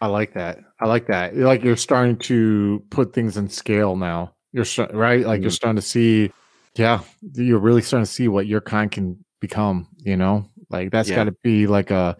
I 0.01 0.07
like 0.07 0.33
that. 0.35 0.59
I 0.81 0.87
like 0.87 1.07
that. 1.09 1.37
Like 1.37 1.63
you're 1.63 1.77
starting 1.77 2.17
to 2.19 2.83
put 2.91 3.13
things 3.13 3.37
in 3.37 3.49
scale 3.49 3.97
now. 3.97 4.35
You're 4.53 4.65
right. 4.93 5.25
Like 5.25 5.37
mm-hmm. 5.37 5.43
you're 5.43 5.51
starting 5.51 5.77
to 5.77 5.87
see. 5.87 6.33
Yeah, 6.77 7.01
you're 7.35 7.59
really 7.59 7.83
starting 7.83 8.07
to 8.07 8.11
see 8.11 8.29
what 8.29 8.47
your 8.47 8.61
kind 8.61 8.91
can 8.91 9.23
become. 9.41 9.89
You 9.99 10.17
know, 10.17 10.49
like 10.71 10.91
that's 10.91 11.09
yeah. 11.09 11.17
got 11.17 11.25
to 11.25 11.37
be 11.43 11.67
like 11.67 11.91
a, 11.91 12.17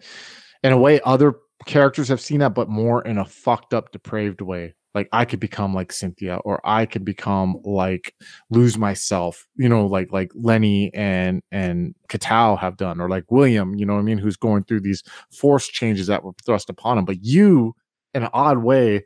in 0.63 0.71
a 0.71 0.77
way, 0.77 0.99
other 1.05 1.35
characters 1.65 2.07
have 2.09 2.21
seen 2.21 2.39
that, 2.39 2.53
but 2.53 2.69
more 2.69 3.01
in 3.01 3.17
a 3.17 3.25
fucked 3.25 3.73
up, 3.73 3.91
depraved 3.91 4.41
way 4.41 4.75
like 4.93 5.07
I 5.11 5.25
could 5.25 5.39
become 5.39 5.73
like 5.73 5.91
Cynthia 5.91 6.37
or 6.37 6.59
I 6.65 6.85
could 6.85 7.05
become 7.05 7.59
like 7.63 8.13
lose 8.49 8.77
myself, 8.77 9.47
you 9.55 9.69
know, 9.69 9.85
like 9.85 10.11
like 10.11 10.31
Lenny 10.35 10.93
and 10.93 11.41
and 11.51 11.95
Katao 12.09 12.59
have 12.59 12.77
done, 12.77 12.99
or 12.99 13.09
like 13.09 13.31
William, 13.31 13.75
you 13.75 13.85
know 13.85 13.93
what 13.93 13.99
I 13.99 14.03
mean, 14.03 14.17
who's 14.17 14.37
going 14.37 14.63
through 14.63 14.81
these 14.81 15.03
force 15.31 15.67
changes 15.67 16.07
that 16.07 16.23
were 16.23 16.33
thrust 16.45 16.69
upon 16.69 16.97
him. 16.97 17.05
But 17.05 17.23
you, 17.23 17.75
in 18.13 18.23
an 18.23 18.29
odd 18.33 18.59
way, 18.59 19.03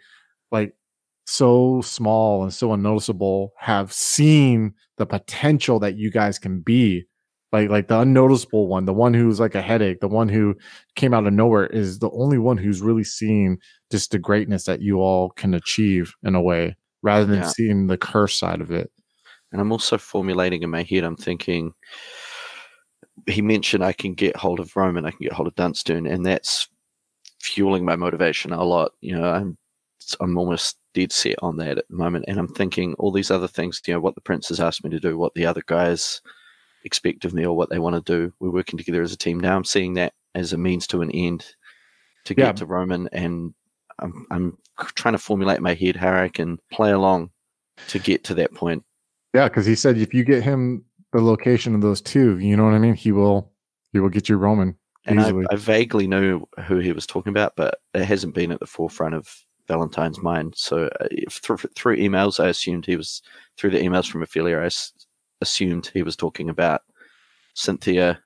like 0.52 0.76
so 1.26 1.82
small 1.82 2.44
and 2.44 2.54
so 2.54 2.74
unnoticeable, 2.74 3.54
have 3.58 3.92
seen 3.92 4.74
the 4.98 5.06
potential 5.06 5.80
that 5.80 5.98
you 5.98 6.12
guys 6.12 6.40
can 6.40 6.62
be 6.62 7.06
like 7.56 7.70
like 7.70 7.88
the 7.88 8.00
unnoticeable 8.00 8.68
one 8.68 8.86
the 8.86 8.94
one 8.94 9.14
who's 9.14 9.40
like 9.40 9.56
a 9.56 9.62
headache 9.62 10.00
the 10.00 10.08
one 10.08 10.28
who 10.28 10.56
came 10.96 11.14
out 11.14 11.26
of 11.26 11.34
nowhere 11.34 11.68
is 11.68 12.00
the 12.00 12.10
only 12.12 12.38
one 12.38 12.58
who's 12.58 12.82
really 12.82 13.04
seen 13.04 13.58
just 13.92 14.12
the 14.12 14.20
greatness 14.20 14.66
that 14.66 14.82
you 14.82 14.98
all 14.98 15.30
can 15.32 15.54
achieve 15.54 16.14
in 16.24 16.36
a 16.36 16.42
way 16.42 16.76
rather 17.02 17.26
than 17.26 17.40
yeah. 17.40 17.48
seeing 17.48 17.88
the 17.88 17.98
curse 17.98 18.38
side 18.38 18.62
of 18.62 18.72
it 18.72 18.92
and 19.52 19.62
i'm 19.62 19.72
also 19.72 19.98
formulating 19.98 20.64
in 20.64 20.70
my 20.70 20.84
head 20.84 21.04
i'm 21.04 21.16
thinking 21.16 21.72
he 23.28 23.42
mentioned 23.42 23.84
i 23.84 23.94
can 23.94 24.14
get 24.14 24.36
hold 24.36 24.60
of 24.60 24.76
roman 24.76 25.06
i 25.06 25.12
can 25.12 25.20
get 25.22 25.34
hold 25.34 25.48
of 25.48 25.56
dunstone 25.56 26.06
and 26.06 26.26
that's 26.26 26.68
fueling 27.46 27.86
my 27.86 27.96
motivation 27.96 28.52
a 28.52 28.64
lot 28.64 28.92
you 29.02 29.16
know 29.16 29.30
i'm 29.30 29.58
i'm 30.20 30.38
almost 30.38 30.78
dead 30.94 31.12
set 31.12 31.36
on 31.42 31.58
that 31.58 31.78
at 31.78 31.88
the 31.90 31.96
moment 31.96 32.26
and 32.28 32.40
i'm 32.40 32.48
thinking 32.48 32.94
all 32.96 33.12
these 33.12 33.32
other 33.32 33.48
things 33.48 33.82
you 33.86 33.94
know 33.94 34.00
what 34.00 34.16
the 34.16 34.22
prince 34.22 34.48
has 34.50 34.60
asked 34.60 34.84
me 34.84 34.90
to 34.90 35.00
do 35.00 35.18
what 35.18 35.34
the 35.34 35.46
other 35.46 35.62
guys 35.68 36.22
expect 36.86 37.26
of 37.26 37.34
me 37.34 37.46
or 37.46 37.58
what 37.58 37.70
they 37.70 37.80
want 37.80 37.96
to 37.96 38.14
do. 38.14 38.32
We're 38.40 38.52
working 38.52 38.78
together 38.78 39.02
as 39.02 39.12
a 39.12 39.18
team 39.18 39.40
now. 39.40 39.58
I'm 39.58 39.66
seeing 39.66 39.96
that 39.96 40.14
as 40.36 40.54
a 40.54 40.58
means 40.58 40.88
to 40.88 41.02
an 41.02 41.12
end 41.12 41.46
to 42.26 42.34
get 42.34 42.46
yeah. 42.46 42.52
to 42.54 42.66
Roman, 42.66 43.10
and 43.12 43.54
I'm, 44.00 44.26
I'm 44.32 44.58
trying 44.96 45.14
to 45.14 45.20
formulate 45.20 45.62
my 45.62 45.74
head 45.74 45.96
how 45.96 46.14
I 46.14 46.30
can 46.30 46.60
play 46.72 46.92
along 46.92 47.32
to 47.88 48.00
get 48.00 48.24
to 48.26 48.36
that 48.36 48.54
point. 48.54 48.84
Yeah, 49.34 49.50
because 49.50 49.66
he 49.66 49.76
said 49.76 49.98
if 49.98 50.14
you 50.14 50.24
get 50.24 50.44
him 50.44 50.86
the 51.12 51.22
location 51.22 51.76
of 51.76 51.82
those 51.82 52.02
two, 52.02 52.40
you 52.40 52.56
know 52.56 52.64
what 52.64 52.74
I 52.74 52.80
mean. 52.80 52.94
He 52.94 53.12
will 53.12 53.52
he 53.92 54.00
will 54.00 54.10
get 54.10 54.30
you 54.30 54.38
Roman. 54.38 54.78
And 55.06 55.22
I, 55.22 55.32
I, 55.52 55.56
vaguely 55.56 56.08
knew 56.08 56.48
who 56.66 56.80
he 56.80 56.92
was 56.92 57.06
talking 57.06 57.30
about, 57.30 57.56
but 57.56 57.80
it 57.94 58.06
hasn't 58.06 58.34
been 58.34 58.52
at 58.52 58.60
the 58.60 58.66
forefront 58.66 59.14
of 59.14 59.28
Valentine's 59.68 60.22
mind. 60.22 60.54
So 60.58 60.90
uh, 61.00 61.08
through, 61.30 61.58
through 61.76 61.98
emails, 61.98 62.44
I 62.44 62.48
assumed 62.48 62.86
he 62.86 62.96
was 62.96 63.22
through 63.58 63.72
the 63.72 63.80
emails 63.80 64.10
from 64.10 64.24
Ophelia. 64.24 64.60
I 64.60 64.70
assumed 65.42 65.92
he 65.94 66.02
was 66.02 66.16
talking 66.16 66.50
about 66.50 66.82
Cynthia, 67.54 68.20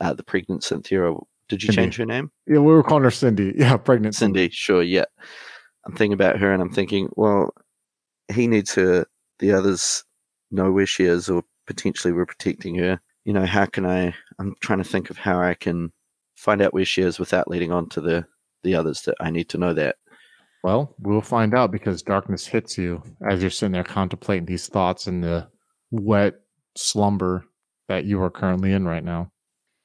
uh, 0.00 0.14
the 0.14 0.24
pregnant 0.24 0.64
Cynthia. 0.64 1.14
Did 1.48 1.62
you 1.62 1.68
Cindy. 1.68 1.76
change 1.76 1.96
her 1.96 2.06
name? 2.06 2.30
Yeah, 2.46 2.58
we 2.58 2.72
were 2.72 2.82
calling 2.82 3.04
her 3.04 3.10
Cindy. 3.10 3.54
Yeah, 3.56 3.76
pregnant 3.76 4.14
Cindy. 4.14 4.40
Cindy. 4.40 4.54
Sure, 4.54 4.82
yeah. 4.82 5.06
I'm 5.86 5.94
thinking 5.94 6.14
about 6.14 6.38
her, 6.38 6.52
and 6.52 6.60
I'm 6.60 6.72
thinking, 6.72 7.08
well, 7.16 7.54
he 8.32 8.46
needs 8.46 8.74
her. 8.74 9.06
The 9.38 9.52
others 9.52 10.04
know 10.50 10.70
where 10.70 10.86
she 10.86 11.04
is, 11.04 11.28
or 11.28 11.44
potentially 11.66 12.12
we're 12.12 12.26
protecting 12.26 12.74
her. 12.76 13.00
You 13.24 13.32
know, 13.32 13.46
how 13.46 13.66
can 13.66 13.86
I? 13.86 14.14
I'm 14.38 14.54
trying 14.60 14.78
to 14.78 14.88
think 14.88 15.10
of 15.10 15.16
how 15.16 15.40
I 15.40 15.54
can 15.54 15.92
find 16.38 16.62
out 16.62 16.72
where 16.72 16.84
she 16.84 17.02
is 17.02 17.18
without 17.18 17.48
leading 17.48 17.72
on 17.72 17.88
to 17.90 18.00
the 18.00 18.24
the 18.62 18.74
others 18.74 19.02
that 19.02 19.16
I 19.20 19.30
need 19.30 19.48
to 19.50 19.58
know 19.58 19.74
that. 19.74 19.96
Well, 20.64 20.94
we'll 21.00 21.20
find 21.20 21.54
out 21.54 21.70
because 21.70 22.02
darkness 22.02 22.46
hits 22.46 22.76
you 22.76 23.02
as 23.28 23.40
you're 23.40 23.50
sitting 23.50 23.72
there 23.72 23.84
contemplating 23.84 24.46
these 24.46 24.66
thoughts 24.66 25.06
in 25.06 25.20
the 25.20 25.48
wet 25.90 26.34
slumber 26.76 27.44
that 27.88 28.04
you 28.04 28.20
are 28.22 28.30
currently 28.30 28.72
in 28.72 28.84
right 28.84 29.04
now. 29.04 29.30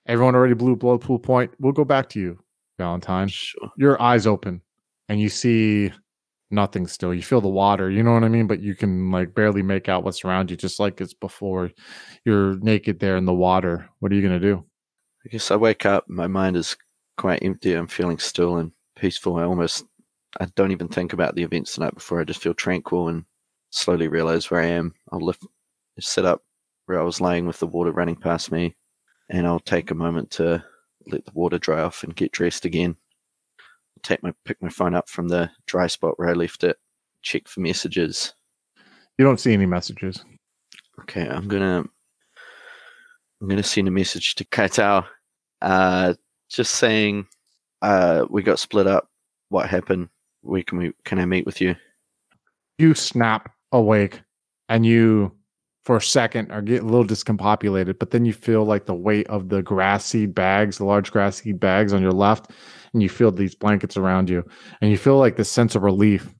Everyone 0.07 0.35
already 0.35 0.55
blew 0.55 0.75
blood 0.75 1.01
pool 1.01 1.19
point. 1.19 1.51
We'll 1.59 1.73
go 1.73 1.85
back 1.85 2.09
to 2.09 2.19
you, 2.19 2.39
Valentine. 2.77 3.27
Sure. 3.27 3.71
Your 3.77 4.01
eyes 4.01 4.25
open 4.25 4.61
and 5.09 5.21
you 5.21 5.29
see 5.29 5.91
nothing 6.49 6.87
still. 6.87 7.13
You 7.13 7.21
feel 7.21 7.41
the 7.41 7.47
water, 7.47 7.89
you 7.89 8.03
know 8.03 8.13
what 8.13 8.23
I 8.23 8.29
mean? 8.29 8.47
But 8.47 8.61
you 8.61 8.75
can 8.75 9.11
like 9.11 9.33
barely 9.33 9.61
make 9.61 9.89
out 9.89 10.03
what's 10.03 10.25
around 10.25 10.51
you, 10.51 10.57
just 10.57 10.79
like 10.79 10.99
it's 11.01 11.13
before. 11.13 11.71
You're 12.25 12.57
naked 12.59 12.99
there 12.99 13.15
in 13.17 13.25
the 13.25 13.33
water. 13.33 13.87
What 13.99 14.11
are 14.11 14.15
you 14.15 14.21
gonna 14.21 14.39
do? 14.39 14.65
I 15.25 15.29
guess 15.29 15.51
I 15.51 15.55
wake 15.55 15.85
up, 15.85 16.09
my 16.09 16.27
mind 16.27 16.57
is 16.57 16.75
quite 17.17 17.43
empty. 17.43 17.73
I'm 17.73 17.87
feeling 17.87 18.17
still 18.17 18.57
and 18.57 18.71
peaceful. 18.95 19.37
I 19.37 19.43
almost 19.43 19.85
I 20.39 20.45
don't 20.55 20.71
even 20.71 20.87
think 20.87 21.13
about 21.13 21.35
the 21.35 21.43
events 21.43 21.75
tonight 21.75 21.93
before 21.93 22.19
I 22.19 22.23
just 22.23 22.41
feel 22.41 22.53
tranquil 22.53 23.07
and 23.09 23.23
slowly 23.69 24.07
realize 24.07 24.49
where 24.49 24.61
I 24.61 24.67
am. 24.67 24.93
I'll 25.11 25.21
lift 25.21 25.45
sit 25.99 26.25
up 26.25 26.43
where 26.87 26.99
I 26.99 27.03
was 27.03 27.21
laying 27.21 27.45
with 27.45 27.59
the 27.59 27.67
water 27.67 27.91
running 27.91 28.15
past 28.15 28.51
me, 28.51 28.75
and 29.29 29.45
I'll 29.45 29.59
take 29.59 29.91
a 29.91 29.95
moment 29.95 30.31
to 30.31 30.63
let 31.07 31.25
the 31.25 31.31
water 31.33 31.59
dry 31.59 31.81
off 31.81 32.03
and 32.03 32.15
get 32.15 32.31
dressed 32.31 32.65
again. 32.65 32.95
take 34.01 34.23
my 34.23 34.33
pick 34.43 34.61
my 34.61 34.69
phone 34.69 34.95
up 34.95 35.07
from 35.07 35.27
the 35.27 35.49
dry 35.67 35.87
spot 35.87 36.17
where 36.17 36.29
I 36.29 36.33
left 36.33 36.63
it, 36.63 36.77
check 37.21 37.47
for 37.47 37.61
messages. 37.61 38.33
You 39.17 39.25
don't 39.25 39.39
see 39.39 39.53
any 39.53 39.67
messages. 39.67 40.25
Okay, 41.01 41.27
I'm 41.27 41.47
gonna 41.47 41.85
I'm 43.43 43.49
gonna 43.49 43.61
send 43.61 43.89
a 43.89 43.91
message 43.91 44.35
to 44.35 44.45
Katao, 44.45 45.05
uh, 45.61 46.13
just 46.49 46.75
saying 46.75 47.27
uh, 47.81 48.25
we 48.29 48.41
got 48.41 48.57
split 48.57 48.87
up. 48.87 49.09
What 49.49 49.69
happened? 49.69 50.07
Where 50.43 50.63
can 50.63 50.77
we 50.77 50.93
can 51.03 51.19
I 51.19 51.25
meet 51.25 51.45
with 51.45 51.59
you? 51.59 51.75
You 52.77 52.93
snap 52.95 53.51
awake 53.73 54.21
and 54.69 54.85
you 54.85 55.33
for 55.83 55.97
a 55.97 56.01
second 56.01 56.53
are 56.53 56.61
get 56.61 56.83
a 56.83 56.85
little 56.85 57.03
discombobulated, 57.03 57.99
but 57.99 58.11
then 58.11 58.23
you 58.23 58.31
feel 58.31 58.63
like 58.63 58.85
the 58.85 58.93
weight 58.93 59.27
of 59.27 59.49
the 59.49 59.61
grass 59.61 60.05
seed 60.05 60.33
bags, 60.33 60.77
the 60.77 60.85
large 60.85 61.11
grass 61.11 61.41
seed 61.41 61.59
bags 61.59 61.91
on 61.91 62.01
your 62.01 62.13
left, 62.13 62.49
and 62.93 63.03
you 63.03 63.09
feel 63.09 63.29
these 63.29 63.55
blankets 63.55 63.97
around 63.97 64.29
you, 64.29 64.41
and 64.79 64.89
you 64.89 64.97
feel 64.97 65.17
like 65.17 65.35
this 65.35 65.51
sense 65.51 65.75
of 65.75 65.83
relief, 65.83 66.33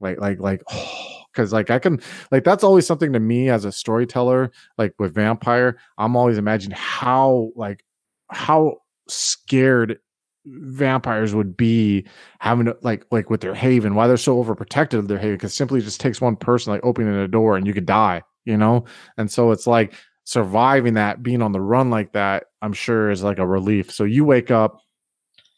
like 0.00 0.18
like 0.18 0.40
like 0.40 0.64
oh, 0.72 1.17
because 1.38 1.52
like 1.52 1.70
I 1.70 1.78
can 1.78 2.00
like 2.32 2.44
that's 2.44 2.64
always 2.64 2.86
something 2.86 3.12
to 3.12 3.20
me 3.20 3.48
as 3.48 3.64
a 3.64 3.72
storyteller, 3.72 4.50
like 4.76 4.92
with 4.98 5.14
vampire, 5.14 5.78
I'm 5.96 6.16
always 6.16 6.38
imagining 6.38 6.76
how 6.76 7.52
like 7.54 7.84
how 8.30 8.78
scared 9.08 9.98
vampires 10.46 11.34
would 11.34 11.56
be 11.56 12.06
having 12.40 12.66
to, 12.66 12.76
like 12.82 13.04
like 13.10 13.30
with 13.30 13.40
their 13.42 13.54
haven 13.54 13.94
why 13.94 14.06
they're 14.06 14.16
so 14.16 14.42
overprotective 14.42 14.98
of 14.98 15.08
their 15.08 15.18
haven 15.18 15.36
because 15.36 15.54
simply 15.54 15.80
just 15.80 16.00
takes 16.00 16.20
one 16.20 16.36
person 16.36 16.72
like 16.72 16.84
opening 16.84 17.14
a 17.14 17.28
door 17.28 17.56
and 17.56 17.66
you 17.66 17.74
could 17.74 17.86
die 17.86 18.22
you 18.48 18.56
know? 18.56 18.84
And 19.18 19.30
so 19.30 19.50
it's 19.50 19.66
like 19.66 19.94
surviving 20.24 20.94
that 20.94 21.22
being 21.22 21.42
on 21.42 21.52
the 21.52 21.60
run 21.60 21.88
like 21.88 22.12
that 22.12 22.44
i'm 22.60 22.72
sure 22.72 23.10
is 23.10 23.22
like 23.22 23.38
a 23.38 23.46
relief. 23.46 23.92
So 23.92 24.04
you 24.04 24.24
wake 24.24 24.50
up 24.50 24.80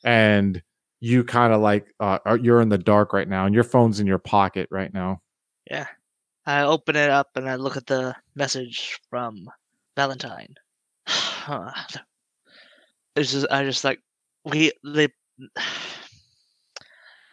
and 0.04 0.62
you 1.00 1.24
kind 1.24 1.52
of 1.52 1.60
like 1.60 1.86
uh, 1.98 2.18
you're 2.40 2.60
in 2.60 2.68
the 2.68 2.78
dark 2.78 3.12
right 3.12 3.28
now 3.28 3.46
and 3.46 3.54
your 3.54 3.64
phone's 3.64 4.00
in 4.00 4.06
your 4.06 4.18
pocket 4.18 4.68
right 4.70 4.92
now 4.92 5.20
yeah 5.70 5.86
i 6.46 6.62
open 6.62 6.96
it 6.96 7.10
up 7.10 7.30
and 7.36 7.48
i 7.48 7.54
look 7.56 7.76
at 7.76 7.86
the 7.86 8.14
message 8.34 8.98
from 9.08 9.48
valentine 9.96 10.54
it's 13.16 13.32
just 13.32 13.46
i 13.50 13.64
just 13.64 13.84
like 13.84 14.00
we 14.44 14.72
they 14.84 15.08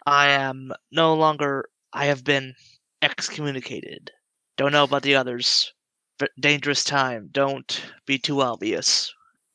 I 0.06 0.28
am 0.28 0.72
no 0.90 1.14
longer 1.14 1.68
I 1.92 2.06
have 2.06 2.24
been 2.24 2.54
excommunicated. 3.02 4.10
Don't 4.56 4.72
know 4.72 4.84
about 4.84 5.02
the 5.02 5.14
others. 5.14 5.72
But 6.18 6.30
dangerous 6.40 6.82
time. 6.82 7.28
Don't 7.30 7.82
be 8.06 8.18
too 8.18 8.40
obvious. 8.40 9.12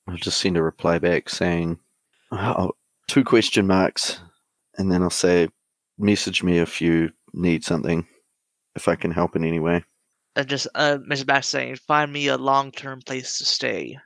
I'll 0.08 0.16
just 0.16 0.40
send 0.40 0.56
a 0.56 0.62
reply 0.62 1.00
back 1.00 1.28
saying 1.30 1.80
oh, 2.32 2.72
two 3.08 3.24
question 3.24 3.66
marks 3.68 4.20
and 4.78 4.92
then 4.92 5.02
I'll 5.02 5.10
say 5.10 5.50
message 5.98 6.44
me 6.44 6.60
if 6.60 6.82
you 6.82 7.12
need 7.34 7.64
something 7.64 8.06
if 8.76 8.88
I 8.88 8.96
can 8.96 9.12
help 9.12 9.36
in 9.36 9.44
any 9.44 9.60
way. 9.60 9.84
And 10.36 10.48
just 10.48 10.68
uh 10.76 10.98
Mr. 11.10 11.26
back 11.26 11.44
saying 11.44 11.76
find 11.76 12.12
me 12.12 12.28
a 12.28 12.38
long 12.38 12.72
term 12.72 13.02
place 13.06 13.38
to 13.38 13.46
stay. 13.46 13.98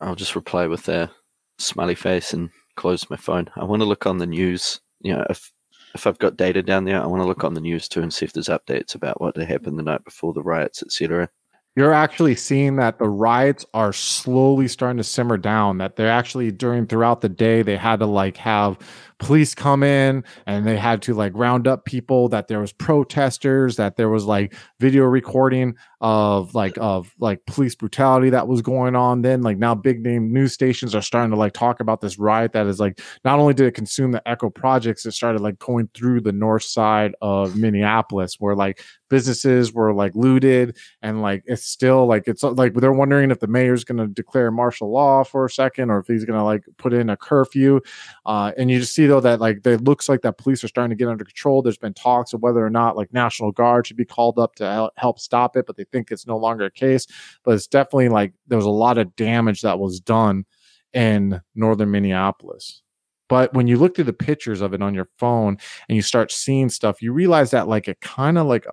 I'll 0.00 0.14
just 0.14 0.36
reply 0.36 0.66
with 0.66 0.88
a 0.88 1.10
smiley 1.58 1.94
face 1.94 2.32
and 2.32 2.50
close 2.76 3.08
my 3.10 3.16
phone. 3.16 3.48
I 3.56 3.64
want 3.64 3.80
to 3.80 3.86
look 3.86 4.06
on 4.06 4.18
the 4.18 4.26
news. 4.26 4.80
You 5.00 5.14
know, 5.14 5.26
if 5.28 5.52
if 5.94 6.06
I've 6.06 6.18
got 6.18 6.36
data 6.36 6.62
down 6.62 6.84
there, 6.84 7.02
I 7.02 7.06
want 7.06 7.22
to 7.22 7.28
look 7.28 7.44
on 7.44 7.54
the 7.54 7.60
news 7.60 7.88
too 7.88 8.02
and 8.02 8.12
see 8.12 8.24
if 8.24 8.32
there's 8.32 8.48
updates 8.48 8.94
about 8.94 9.20
what 9.20 9.36
happened 9.36 9.78
the 9.78 9.82
night 9.82 10.04
before 10.04 10.32
the 10.32 10.42
riots, 10.42 10.82
etc 10.82 11.28
you're 11.76 11.92
actually 11.92 12.34
seeing 12.34 12.76
that 12.76 12.98
the 12.98 13.08
riots 13.08 13.64
are 13.74 13.92
slowly 13.92 14.66
starting 14.66 14.96
to 14.96 15.04
simmer 15.04 15.36
down 15.36 15.78
that 15.78 15.96
they're 15.96 16.10
actually 16.10 16.50
during 16.50 16.86
throughout 16.86 17.20
the 17.20 17.28
day 17.28 17.62
they 17.62 17.76
had 17.76 18.00
to 18.00 18.06
like 18.06 18.38
have 18.38 18.78
police 19.18 19.54
come 19.54 19.82
in 19.82 20.24
and 20.46 20.66
they 20.66 20.76
had 20.76 21.02
to 21.02 21.14
like 21.14 21.32
round 21.34 21.66
up 21.66 21.84
people 21.84 22.28
that 22.28 22.48
there 22.48 22.60
was 22.60 22.72
protesters 22.72 23.76
that 23.76 23.96
there 23.96 24.08
was 24.08 24.24
like 24.24 24.54
video 24.78 25.04
recording 25.04 25.74
of 26.00 26.54
like 26.54 26.76
of 26.78 27.14
like 27.18 27.44
police 27.46 27.74
brutality 27.74 28.30
that 28.30 28.46
was 28.48 28.60
going 28.62 28.94
on 28.94 29.22
then. 29.22 29.42
Like 29.42 29.58
now 29.58 29.74
big 29.74 30.02
name 30.02 30.32
news 30.32 30.52
stations 30.52 30.94
are 30.94 31.02
starting 31.02 31.30
to 31.30 31.36
like 31.36 31.52
talk 31.52 31.80
about 31.80 32.00
this 32.00 32.18
riot 32.18 32.52
that 32.52 32.66
is 32.66 32.78
like 32.78 33.00
not 33.24 33.38
only 33.38 33.54
did 33.54 33.66
it 33.66 33.74
consume 33.74 34.12
the 34.12 34.26
echo 34.28 34.50
projects 34.50 35.06
it 35.06 35.12
started 35.12 35.40
like 35.40 35.58
going 35.58 35.88
through 35.94 36.20
the 36.20 36.32
north 36.32 36.64
side 36.64 37.14
of 37.22 37.56
minneapolis 37.56 38.36
where 38.38 38.54
like 38.54 38.82
businesses 39.08 39.72
were 39.72 39.94
like 39.94 40.14
looted 40.14 40.76
and 41.02 41.22
like 41.22 41.42
it's 41.46 41.64
still 41.64 42.06
like 42.06 42.24
it's 42.26 42.42
like 42.42 42.74
they're 42.74 42.92
wondering 42.92 43.30
if 43.30 43.40
the 43.40 43.46
mayor's 43.46 43.84
going 43.84 43.98
to 43.98 44.06
declare 44.06 44.50
martial 44.50 44.90
law 44.90 45.22
for 45.22 45.44
a 45.44 45.50
second 45.50 45.90
or 45.90 45.98
if 45.98 46.06
he's 46.06 46.24
going 46.24 46.38
to 46.38 46.44
like 46.44 46.62
put 46.76 46.92
in 46.92 47.10
a 47.10 47.16
curfew. 47.16 47.80
Uh, 48.24 48.52
and 48.56 48.70
you 48.70 48.80
just 48.80 48.94
see 48.94 49.05
though 49.06 49.20
that 49.20 49.40
like 49.40 49.66
it 49.66 49.82
looks 49.82 50.08
like 50.08 50.22
that 50.22 50.38
police 50.38 50.62
are 50.62 50.68
starting 50.68 50.96
to 50.96 50.96
get 50.96 51.08
under 51.08 51.24
control. 51.24 51.62
There's 51.62 51.78
been 51.78 51.94
talks 51.94 52.32
of 52.32 52.42
whether 52.42 52.64
or 52.64 52.70
not 52.70 52.96
like 52.96 53.12
national 53.12 53.52
guard 53.52 53.86
should 53.86 53.96
be 53.96 54.04
called 54.04 54.38
up 54.38 54.54
to 54.56 54.90
help 54.96 55.18
stop 55.18 55.56
it 55.56 55.66
but 55.66 55.76
they 55.76 55.84
think 55.84 56.10
it's 56.10 56.26
no 56.26 56.36
longer 56.36 56.66
a 56.66 56.70
case. 56.70 57.06
But 57.44 57.54
it's 57.54 57.66
definitely 57.66 58.08
like 58.08 58.32
there 58.46 58.58
was 58.58 58.66
a 58.66 58.70
lot 58.70 58.98
of 58.98 59.14
damage 59.16 59.62
that 59.62 59.78
was 59.78 60.00
done 60.00 60.44
in 60.92 61.40
northern 61.54 61.90
minneapolis. 61.90 62.82
But 63.28 63.52
when 63.54 63.66
you 63.66 63.76
look 63.76 63.94
through 63.94 64.04
the 64.04 64.12
pictures 64.12 64.60
of 64.60 64.72
it 64.72 64.82
on 64.82 64.94
your 64.94 65.08
phone 65.18 65.58
and 65.88 65.96
you 65.96 66.02
start 66.02 66.30
seeing 66.30 66.68
stuff, 66.68 67.02
you 67.02 67.12
realize 67.12 67.50
that 67.50 67.68
like 67.68 67.88
it 67.88 68.00
kind 68.00 68.38
of 68.38 68.46
like 68.46 68.66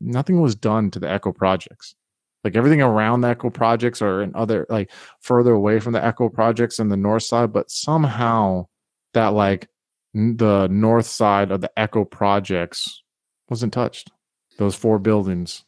nothing 0.00 0.40
was 0.40 0.54
done 0.54 0.90
to 0.92 0.98
the 0.98 1.10
echo 1.10 1.32
projects. 1.32 1.94
Like 2.42 2.56
everything 2.56 2.80
around 2.80 3.20
the 3.20 3.28
echo 3.28 3.50
projects 3.50 4.00
or 4.00 4.22
in 4.22 4.34
other 4.34 4.66
like 4.70 4.90
further 5.20 5.52
away 5.52 5.78
from 5.78 5.92
the 5.92 6.02
echo 6.02 6.30
projects 6.30 6.78
in 6.78 6.88
the 6.88 6.96
north 6.96 7.24
side 7.24 7.52
but 7.52 7.70
somehow 7.70 8.66
that 9.12 9.28
like 9.28 9.68
the 10.14 10.68
north 10.68 11.06
side 11.06 11.50
of 11.50 11.60
the 11.60 11.70
echo 11.78 12.04
projects 12.04 13.02
wasn't 13.48 13.72
touched 13.72 14.10
those 14.58 14.74
four 14.74 14.98
buildings 14.98 15.64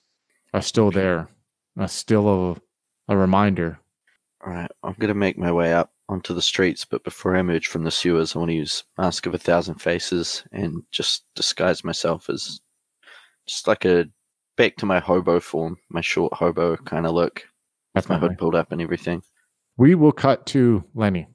are 0.53 0.63
still 0.63 0.91
there 0.91 1.29
are 1.79 1.89
still 1.89 2.29
a, 2.29 3.13
a 3.13 3.17
reminder 3.17 3.79
all 4.45 4.53
right 4.53 4.71
i'm 4.83 4.95
going 4.99 5.09
to 5.09 5.15
make 5.15 5.39
my 5.39 5.53
way 5.53 5.73
up 5.73 5.93
onto 6.09 6.35
the 6.35 6.43
streets 6.43 6.85
but 6.85 7.05
before 7.05 7.37
i 7.37 7.41
emerge 7.41 7.69
from 7.69 7.85
the 7.85 7.91
sewers 7.91 8.35
i 8.35 8.39
want 8.39 8.51
to 8.51 8.55
use 8.55 8.85
mask 8.99 9.27
of 9.27 9.35
a 9.35 9.39
thousand 9.39 9.77
faces 9.77 10.45
and 10.53 10.83
just 10.91 11.25
disguise 11.35 11.85
myself 11.85 12.29
as 12.29 12.61
just 13.47 13.67
like 13.67 13.85
a 13.85 14.07
back 14.57 14.77
to 14.77 14.87
my 14.87 15.01
hobo 15.01 15.41
form, 15.41 15.77
my 15.91 16.01
short 16.01 16.33
hobo 16.35 16.77
kind 16.77 17.07
of 17.07 17.15
look. 17.15 17.45
With 17.95 18.09
my 18.09 18.17
hood 18.19 18.39
pulled 18.39 18.55
up 18.55 18.73
and 18.73 18.81
everything. 18.81 19.23
We 19.77 19.95
will 19.95 20.13
cut 20.13 20.47
to 20.47 20.83
Lenny. 20.95 21.27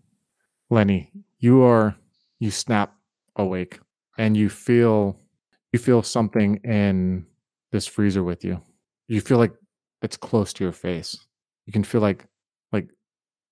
Lenny, 0.71 1.11
you 1.37 1.61
are 1.61 1.95
you 2.39 2.49
snap 2.49 2.95
awake 3.37 3.79
and 4.17 4.35
you 4.35 4.49
feel 4.49 5.19
you 5.73 5.79
feel 5.79 6.01
something 6.01 6.57
in 6.63 7.25
this 7.71 7.87
freezer 7.87 8.23
with 8.23 8.43
you. 8.43 8.61
You 9.07 9.21
feel 9.21 9.37
like 9.37 9.53
it's 10.01 10.17
close 10.17 10.53
to 10.53 10.63
your 10.63 10.73
face. 10.73 11.17
You 11.65 11.73
can 11.73 11.83
feel 11.83 12.01
like 12.01 12.25
like 12.71 12.89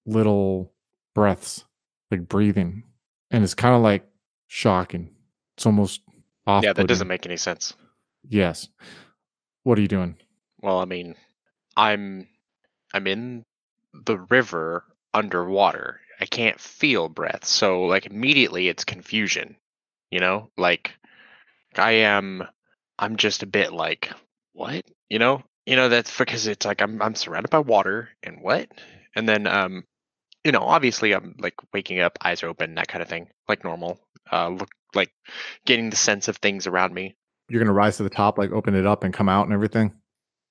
little 0.05 0.73
breaths, 1.13 1.63
like 2.11 2.27
breathing. 2.27 2.83
And 3.31 3.43
it's 3.43 3.53
kind 3.53 3.75
of 3.75 3.81
like 3.81 4.07
shocking. 4.47 5.11
It's 5.57 5.65
almost 5.65 6.01
off. 6.47 6.63
Yeah, 6.63 6.73
that 6.73 6.87
doesn't 6.87 7.07
make 7.07 7.25
any 7.25 7.37
sense. 7.37 7.73
Yes. 8.27 8.69
What 9.63 9.77
are 9.77 9.81
you 9.81 9.87
doing? 9.87 10.17
Well, 10.61 10.79
I 10.79 10.85
mean, 10.85 11.15
I'm 11.75 12.27
I'm 12.93 13.07
in 13.07 13.43
the 13.93 14.17
river 14.29 14.83
underwater. 15.13 15.99
I 16.19 16.25
can't 16.25 16.59
feel 16.59 17.09
breath. 17.09 17.45
So 17.45 17.83
like 17.83 18.05
immediately 18.05 18.67
it's 18.67 18.83
confusion. 18.83 19.55
You 20.11 20.19
know? 20.19 20.49
Like 20.57 20.93
I 21.75 21.91
am 21.91 22.43
I'm 22.97 23.17
just 23.17 23.43
a 23.43 23.47
bit 23.47 23.73
like 23.73 24.11
what? 24.53 24.85
You 25.09 25.19
know? 25.19 25.43
You 25.65 25.75
know 25.75 25.89
that's 25.89 26.15
because 26.17 26.47
it's 26.47 26.65
like 26.65 26.81
I'm 26.81 27.01
I'm 27.01 27.15
surrounded 27.15 27.49
by 27.49 27.59
water 27.59 28.09
and 28.23 28.41
what? 28.41 28.69
And 29.15 29.27
then 29.27 29.47
um 29.47 29.83
you 30.43 30.51
know, 30.51 30.61
obviously 30.61 31.13
I'm 31.13 31.35
like 31.39 31.55
waking 31.73 31.99
up, 31.99 32.19
eyes 32.23 32.43
are 32.43 32.47
open, 32.47 32.75
that 32.75 32.87
kind 32.87 33.01
of 33.01 33.09
thing, 33.09 33.29
like 33.47 33.63
normal. 33.63 33.99
Uh 34.31 34.49
look 34.49 34.69
like 34.93 35.11
getting 35.65 35.89
the 35.89 35.95
sense 35.95 36.27
of 36.27 36.37
things 36.37 36.67
around 36.67 36.93
me 36.93 37.15
you're 37.49 37.61
gonna 37.61 37.73
rise 37.73 37.97
to 37.97 38.03
the 38.03 38.09
top, 38.09 38.37
like 38.37 38.51
open 38.51 38.75
it 38.75 38.85
up 38.85 39.03
and 39.03 39.13
come 39.13 39.29
out 39.29 39.45
and 39.45 39.53
everything. 39.53 39.93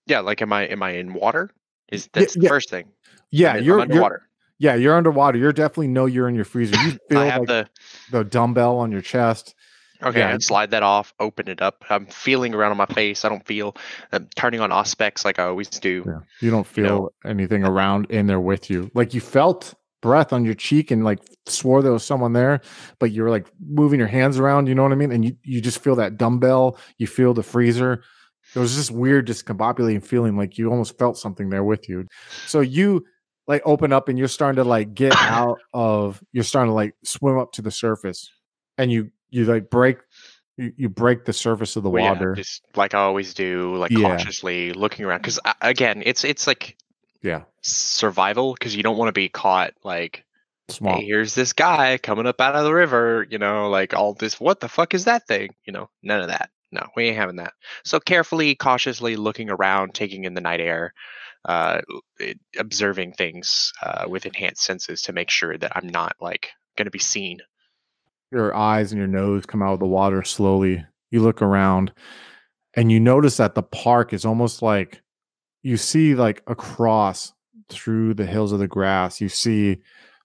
Yeah, 0.07 0.21
like 0.21 0.43
am 0.43 0.53
I 0.53 0.63
am 0.67 0.83
I 0.83 0.93
in 0.93 1.15
water? 1.15 1.51
Is 1.91 2.09
that's 2.13 2.37
yeah, 2.37 2.43
the 2.43 2.49
first 2.49 2.71
thing? 2.71 2.89
Yeah, 3.31 3.55
I'm, 3.55 3.65
you're 3.65 3.81
underwater. 3.81 4.29
Yeah, 4.59 4.75
you're 4.75 4.97
underwater. 4.97 5.39
You're 5.39 5.53
definitely 5.53 5.89
know 5.89 6.07
you're 6.07 6.29
in 6.29 6.35
your 6.35 6.45
freezer. 6.45 6.77
You 6.83 6.99
feel 7.09 7.19
I 7.19 7.27
have 7.27 7.41
like 7.41 7.49
the 7.49 7.69
the 8.11 8.25
dumbbell 8.25 8.79
on 8.79 8.93
your 8.93 9.03
chest. 9.03 9.55
Okay, 10.03 10.19
yeah. 10.19 10.37
Slide 10.39 10.71
that 10.73 10.83
off, 10.83 11.15
open 11.19 11.49
it 11.49 11.63
up. 11.63 11.85
I'm 11.89 12.07
feeling 12.07 12.55
around 12.55 12.73
on 12.73 12.77
my 12.77 12.87
face. 12.87 13.25
I 13.25 13.29
don't 13.29 13.47
feel 13.47 13.77
I'm 14.13 14.29
turning 14.37 14.61
on 14.61 14.71
Auspex 14.71 15.25
like 15.25 15.39
I 15.39 15.45
always 15.45 15.69
do. 15.69 16.05
Yeah. 16.07 16.19
You 16.41 16.51
don't 16.51 16.67
feel 16.67 16.85
you 16.85 16.91
know? 16.91 17.11
anything 17.25 17.65
uh, 17.65 17.71
around 17.71 18.11
in 18.11 18.27
there 18.27 18.41
with 18.41 18.71
you. 18.71 18.91
Like 18.95 19.15
you 19.15 19.21
felt 19.21 19.75
breath 20.03 20.35
on 20.35 20.45
your 20.45 20.55
cheek 20.55 20.91
and 20.91 21.05
like 21.05 21.21
swore 21.47 21.81
there 21.81 21.93
was 21.93 22.05
someone 22.05 22.35
there, 22.35 22.61
but 22.99 23.13
you're 23.13 23.31
like 23.31 23.47
moving 23.67 23.99
your 23.99 24.09
hands 24.09 24.39
around, 24.39 24.67
you 24.69 24.75
know 24.75 24.83
what 24.83 24.93
I 24.93 24.97
mean? 24.97 25.11
And 25.11 25.25
you, 25.25 25.37
you 25.43 25.63
just 25.63 25.83
feel 25.83 25.97
that 25.97 26.19
dumbbell, 26.19 26.79
you 26.99 27.07
feel 27.07 27.33
the 27.33 27.43
freezer. 27.43 28.03
It 28.55 28.59
was 28.59 28.77
this 28.77 28.91
weird, 28.91 29.27
discombobulating 29.27 30.05
feeling 30.05 30.37
like 30.37 30.59
you 30.59 30.71
almost 30.71 30.99
felt 30.99 31.17
something 31.17 31.49
there 31.49 31.65
with 31.65 31.89
you. 31.89 32.07
So 32.47 32.61
you 32.61 33.05
like 33.47 33.63
open 33.65 33.93
up 33.93 34.09
and 34.09 34.19
you're 34.19 34.29
starting 34.29 34.57
to 34.57 34.65
like 34.65 34.95
get 34.95 35.13
out 35.19 35.59
of 35.73 36.23
you're 36.33 36.45
starting 36.45 36.71
to 36.71 36.75
like 36.75 36.95
swim 37.05 37.39
up 37.39 37.53
to 37.53 37.63
the 37.63 37.71
surface 37.71 38.31
and 38.79 38.91
you 38.91 39.11
you 39.31 39.45
like 39.45 39.71
break 39.71 39.99
you, 40.57 40.73
you 40.77 40.89
break 40.89 41.25
the 41.25 41.33
surface 41.33 41.77
of 41.77 41.83
the 41.83 41.91
well, 41.91 42.05
water 42.05 42.35
yeah, 42.37 42.43
just 42.43 42.63
like 42.77 42.95
I 42.95 43.01
always 43.01 43.35
do, 43.35 43.75
like 43.77 43.91
yeah. 43.91 44.17
cautiously 44.17 44.73
looking 44.73 45.05
around. 45.05 45.19
Because 45.19 45.41
again, 45.61 46.03
it's 46.07 46.25
it's 46.25 46.47
like 46.47 46.77
yeah 47.23 47.43
survival 47.63 48.53
because 48.53 48.77
you 48.77 48.83
don't 48.83 48.97
want 48.97 49.09
to 49.09 49.13
be 49.13 49.29
caught 49.29 49.73
like 49.83 50.25
Small. 50.69 50.97
Hey, 50.97 51.05
here's 51.05 51.35
this 51.35 51.53
guy 51.53 51.99
coming 51.99 52.27
up 52.27 52.41
out 52.41 52.55
of 52.55 52.65
the 52.65 52.73
river, 52.73 53.27
you 53.29 53.37
know, 53.37 53.69
like 53.69 53.93
all 53.93 54.15
this, 54.15 54.41
what 54.41 54.61
the 54.61 54.69
fuck 54.69 54.95
is 54.95 55.05
that 55.05 55.27
thing? 55.27 55.55
You 55.67 55.75
know, 55.75 55.91
none 56.03 56.23
of 56.23 56.29
that. 56.29 56.51
No, 56.75 56.87
we 56.97 57.07
ain't 57.07 57.17
having 57.17 57.37
that. 57.37 57.53
So 57.85 58.01
carefully, 58.01 58.55
cautiously 58.57 59.17
looking 59.17 59.49
around, 59.49 59.95
taking 59.95 60.25
in 60.25 60.35
the 60.35 60.41
night 60.41 60.61
air, 60.61 60.93
uh, 61.45 61.81
observing 62.59 63.13
things 63.13 63.73
uh, 63.83 64.07
with 64.09 64.27
enhanced 64.27 64.65
senses 64.65 65.03
to 65.03 65.13
make 65.13 65.31
sure 65.31 65.57
that 65.57 65.73
I'm 65.77 65.89
not 65.89 66.17
like 66.21 66.51
going 66.77 66.87
to 66.87 66.91
be 66.91 66.99
seen. 66.99 67.39
Your 68.33 68.55
eyes 68.55 68.91
and 68.91 68.99
your 68.99 69.07
nose 69.07 69.47
come 69.47 69.63
out 69.63 69.75
of 69.75 69.79
the 69.79 69.87
water 69.87 70.25
slowly. 70.25 70.85
You 71.11 71.23
look 71.23 71.41
around 71.41 71.93
and 72.75 72.91
you 72.91 72.99
notice 72.99 73.37
that 73.37 73.55
the 73.55 73.63
park 73.63 74.13
is 74.13 74.25
almost 74.25 74.61
like 74.61 75.01
you 75.63 75.77
see 75.77 76.17
like 76.17 76.43
across 76.49 77.33
through 77.69 78.15
the 78.15 78.27
hills 78.27 78.53
of 78.53 78.59
the 78.59 78.67
grass, 78.67 79.21
you 79.21 79.29
see 79.29 79.79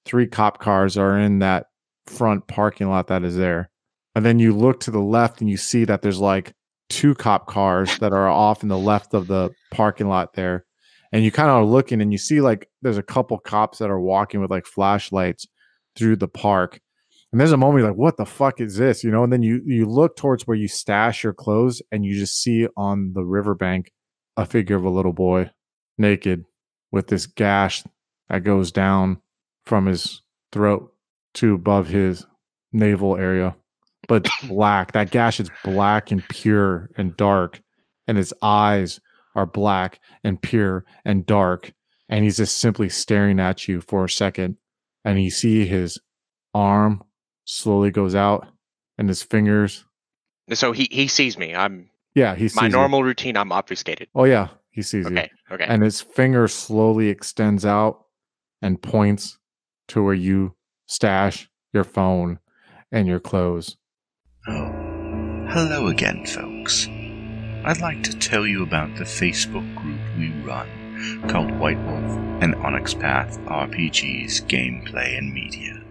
three 0.04 0.26
cop 0.26 0.60
cars 0.60 0.98
are 0.98 1.18
in 1.20 1.40
that 1.40 1.68
front 2.08 2.48
parking 2.48 2.90
lot 2.90 3.08
that 3.08 3.24
is 3.24 3.36
there. 3.36 3.70
And 4.16 4.26
then 4.26 4.40
you 4.40 4.54
look 4.56 4.80
to 4.82 4.92
the 4.92 5.00
left 5.00 5.42
and 5.42 5.50
you 5.50 5.58
see 5.58 5.86
that 5.86 6.02
there's 6.02 6.20
like 6.20 6.54
two 6.90 7.14
cop 7.16 7.48
cars 7.48 7.98
that 8.00 8.12
are 8.12 8.28
off 8.28 8.64
in 8.64 8.70
the 8.70 8.78
left 8.78 9.14
of 9.14 9.28
the 9.28 9.52
parking 9.72 10.10
lot 10.10 10.34
there. 10.34 10.66
And 11.12 11.24
you 11.24 11.32
kind 11.32 11.50
of 11.50 11.56
are 11.56 11.66
looking 11.66 12.02
and 12.02 12.12
you 12.12 12.18
see 12.18 12.42
like 12.42 12.70
there's 12.82 12.98
a 12.98 13.04
couple 13.04 13.38
cops 13.40 13.80
that 13.80 13.90
are 13.90 14.00
walking 14.00 14.42
with 14.42 14.52
like 14.52 14.66
flashlights 14.66 15.48
through 15.96 16.18
the 16.18 16.28
park. 16.28 16.80
And 17.32 17.40
there's 17.40 17.52
a 17.52 17.58
moment 17.58 17.86
like, 17.86 17.96
what 17.96 18.18
the 18.18 18.26
fuck 18.26 18.60
is 18.60 18.78
this? 18.78 19.04
You 19.04 19.12
know, 19.12 19.24
and 19.24 19.32
then 19.32 19.44
you 19.44 19.62
you 19.66 19.86
look 19.86 20.16
towards 20.16 20.48
where 20.48 20.58
you 20.58 20.68
stash 20.68 21.24
your 21.24 21.34
clothes 21.34 21.82
and 21.92 22.04
you 22.04 22.16
just 22.16 22.42
see 22.42 22.68
on 22.76 23.14
the 23.14 23.24
riverbank 23.24 23.92
a 24.36 24.46
figure 24.46 24.78
of 24.78 24.84
a 24.84 24.90
little 24.90 25.14
boy 25.14 25.52
naked 25.98 26.46
with 26.92 27.08
this 27.08 27.28
gash 27.28 27.84
that 28.30 28.44
goes 28.44 28.72
down 28.72 29.22
from 29.66 29.86
his 29.86 30.22
throat 30.52 30.94
to 31.36 31.54
above 31.54 31.90
his 31.90 32.26
navel 32.72 33.16
area. 33.16 33.56
But 34.10 34.26
it's 34.26 34.48
black. 34.48 34.92
That 34.92 35.12
gash 35.12 35.40
is 35.40 35.50
black 35.64 36.12
and 36.12 36.28
pure 36.28 36.90
and 36.98 37.16
dark. 37.16 37.62
And 38.08 38.18
his 38.18 38.34
eyes 38.42 39.00
are 39.36 39.46
black 39.46 40.00
and 40.26 40.42
pure 40.42 40.84
and 41.06 41.26
dark. 41.26 41.72
And 42.10 42.26
he's 42.26 42.38
just 42.38 42.58
simply 42.58 42.90
staring 42.90 43.40
at 43.40 43.68
you 43.70 43.80
for 43.80 44.04
a 44.04 44.10
second. 44.10 44.58
And 45.06 45.24
you 45.24 45.30
see 45.30 45.66
his 45.66 45.98
arm 46.54 47.04
slowly 47.46 47.92
goes 47.92 48.16
out 48.16 48.48
and 48.98 49.08
his 49.08 49.24
fingers. 49.24 49.86
So 50.52 50.72
he 50.72 50.88
he 50.92 51.08
sees 51.08 51.38
me. 51.38 51.56
I'm 51.56 51.90
Yeah, 52.16 52.36
he 52.36 52.50
sees 52.50 52.56
my 52.56 52.64
you. 52.66 52.70
normal 52.70 53.04
routine. 53.04 53.38
I'm 53.38 53.52
obfuscated. 53.52 54.08
Oh 54.16 54.24
yeah, 54.26 54.50
he 54.72 54.82
sees 54.82 55.06
you. 55.06 55.12
Okay. 55.12 55.30
Okay. 55.52 55.66
And 55.68 55.84
his 55.84 56.02
finger 56.02 56.48
slowly 56.48 57.10
extends 57.10 57.66
out 57.66 58.06
and 58.62 58.82
points 58.82 59.38
to 59.90 60.04
where 60.04 60.16
you 60.16 60.56
stash 60.88 61.48
your 61.72 61.84
phone 61.84 62.40
and 62.92 63.08
your 63.08 63.20
clothes. 63.20 63.78
Oh, 64.52 64.74
hello 65.50 65.88
again, 65.90 66.26
folks. 66.26 66.88
I'd 67.66 67.82
like 67.82 68.02
to 68.02 68.18
tell 68.18 68.48
you 68.48 68.64
about 68.64 68.96
the 68.96 69.04
Facebook 69.04 69.76
group 69.76 70.00
we 70.18 70.32
run 70.42 70.68
called 71.28 71.52
White 71.52 71.78
Wolf 71.86 72.18
and 72.42 72.56
Onyx 72.56 72.96
Path 72.96 73.38
RPGs 73.42 74.48
Gameplay 74.48 75.20
and 75.20 75.32
Media. 75.32 75.84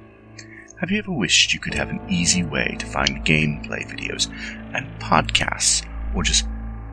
Have 0.81 0.91
you 0.91 0.99
ever 0.99 1.13
wished 1.13 1.55
you 1.55 1.61
could 1.61 1.75
have 1.75 1.89
an 1.89 2.01
easy 2.09 2.43
way 2.43 2.75
to 2.81 2.87
find 2.87 3.25
gameplay 3.25 3.87
videos 3.87 4.29
and 4.75 4.89
podcasts, 5.01 5.87
or 6.13 6.25
just 6.25 6.49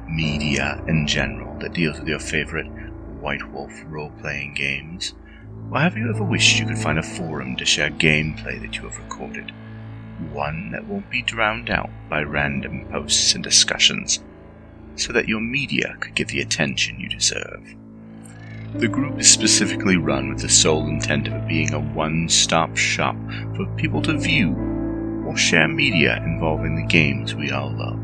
media 0.08 0.84
in 0.88 1.08
general 1.08 1.58
that 1.62 1.74
deals 1.74 1.98
with 1.98 2.08
your 2.08 2.20
favorite 2.20 2.68
White 3.20 3.52
Wolf 3.52 3.74
role 3.88 4.12
playing 4.22 4.54
games? 4.54 5.16
Or 5.72 5.80
have 5.80 5.98
you 5.98 6.12
ever 6.12 6.24
wished 6.24 6.60
you 6.60 6.68
could 6.68 6.78
find 6.78 7.00
a 7.00 7.04
forum 7.04 7.56
to 7.56 7.66
share 7.66 7.90
gameplay 7.90 8.62
that 8.62 8.76
you 8.76 8.84
have 8.84 9.00
recorded? 9.00 9.52
One 10.32 10.72
that 10.72 10.86
won't 10.86 11.10
be 11.10 11.22
drowned 11.22 11.70
out 11.70 11.90
by 12.10 12.24
random 12.24 12.88
posts 12.90 13.36
and 13.36 13.44
discussions, 13.44 14.24
so 14.96 15.12
that 15.14 15.28
your 15.28 15.42
media 15.42 15.98
could 16.00 16.16
get 16.16 16.30
the 16.30 16.40
attention 16.40 17.00
you 17.00 17.10
deserve. 17.10 17.76
The 18.76 18.88
group 18.88 19.20
is 19.20 19.32
specifically 19.32 19.98
run 19.98 20.30
with 20.30 20.42
the 20.42 20.50
sole 20.50 20.88
intent 20.88 21.28
of 21.28 21.48
being 21.48 21.74
a 21.74 21.80
one 21.80 22.28
stop 22.28 22.76
shop 22.76 23.16
for 23.56 23.66
people 23.78 24.02
to 24.02 24.18
view 24.18 24.54
or 25.26 25.38
share 25.38 25.68
media 25.68 26.18
involving 26.24 26.76
the 26.76 26.86
games 26.86 27.34
we 27.36 27.52
all 27.52 27.72
love. 27.72 28.00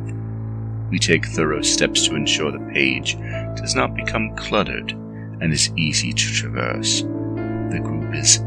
We 0.90 1.00
take 1.00 1.26
thorough 1.26 1.62
steps 1.62 2.08
to 2.08 2.16
ensure 2.16 2.52
the 2.52 2.72
page 2.74 3.18
does 3.56 3.76
not 3.76 3.96
become 3.96 4.36
cluttered 4.36 4.92
and 4.92 5.54
is 5.54 5.72
easy 5.76 6.14
to 6.14 6.34
traverse. 6.34 7.02
The 7.02 7.82
group 7.82 8.14
is 8.16 8.40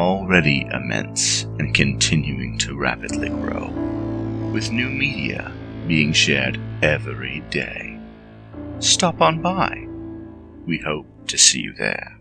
already 0.00 0.66
immense 0.72 1.42
and 1.58 1.74
continuing 1.74 2.56
to 2.56 2.76
rapidly 2.76 3.28
grow, 3.28 3.68
with 4.50 4.72
new 4.72 4.88
media 4.88 5.52
being 5.86 6.12
shared 6.12 6.58
every 6.82 7.40
day. 7.50 7.98
Stop 8.78 9.20
on 9.20 9.42
by. 9.42 9.86
We 10.66 10.78
hope 10.78 11.06
to 11.26 11.36
see 11.36 11.60
you 11.60 11.74
there. 11.74 12.19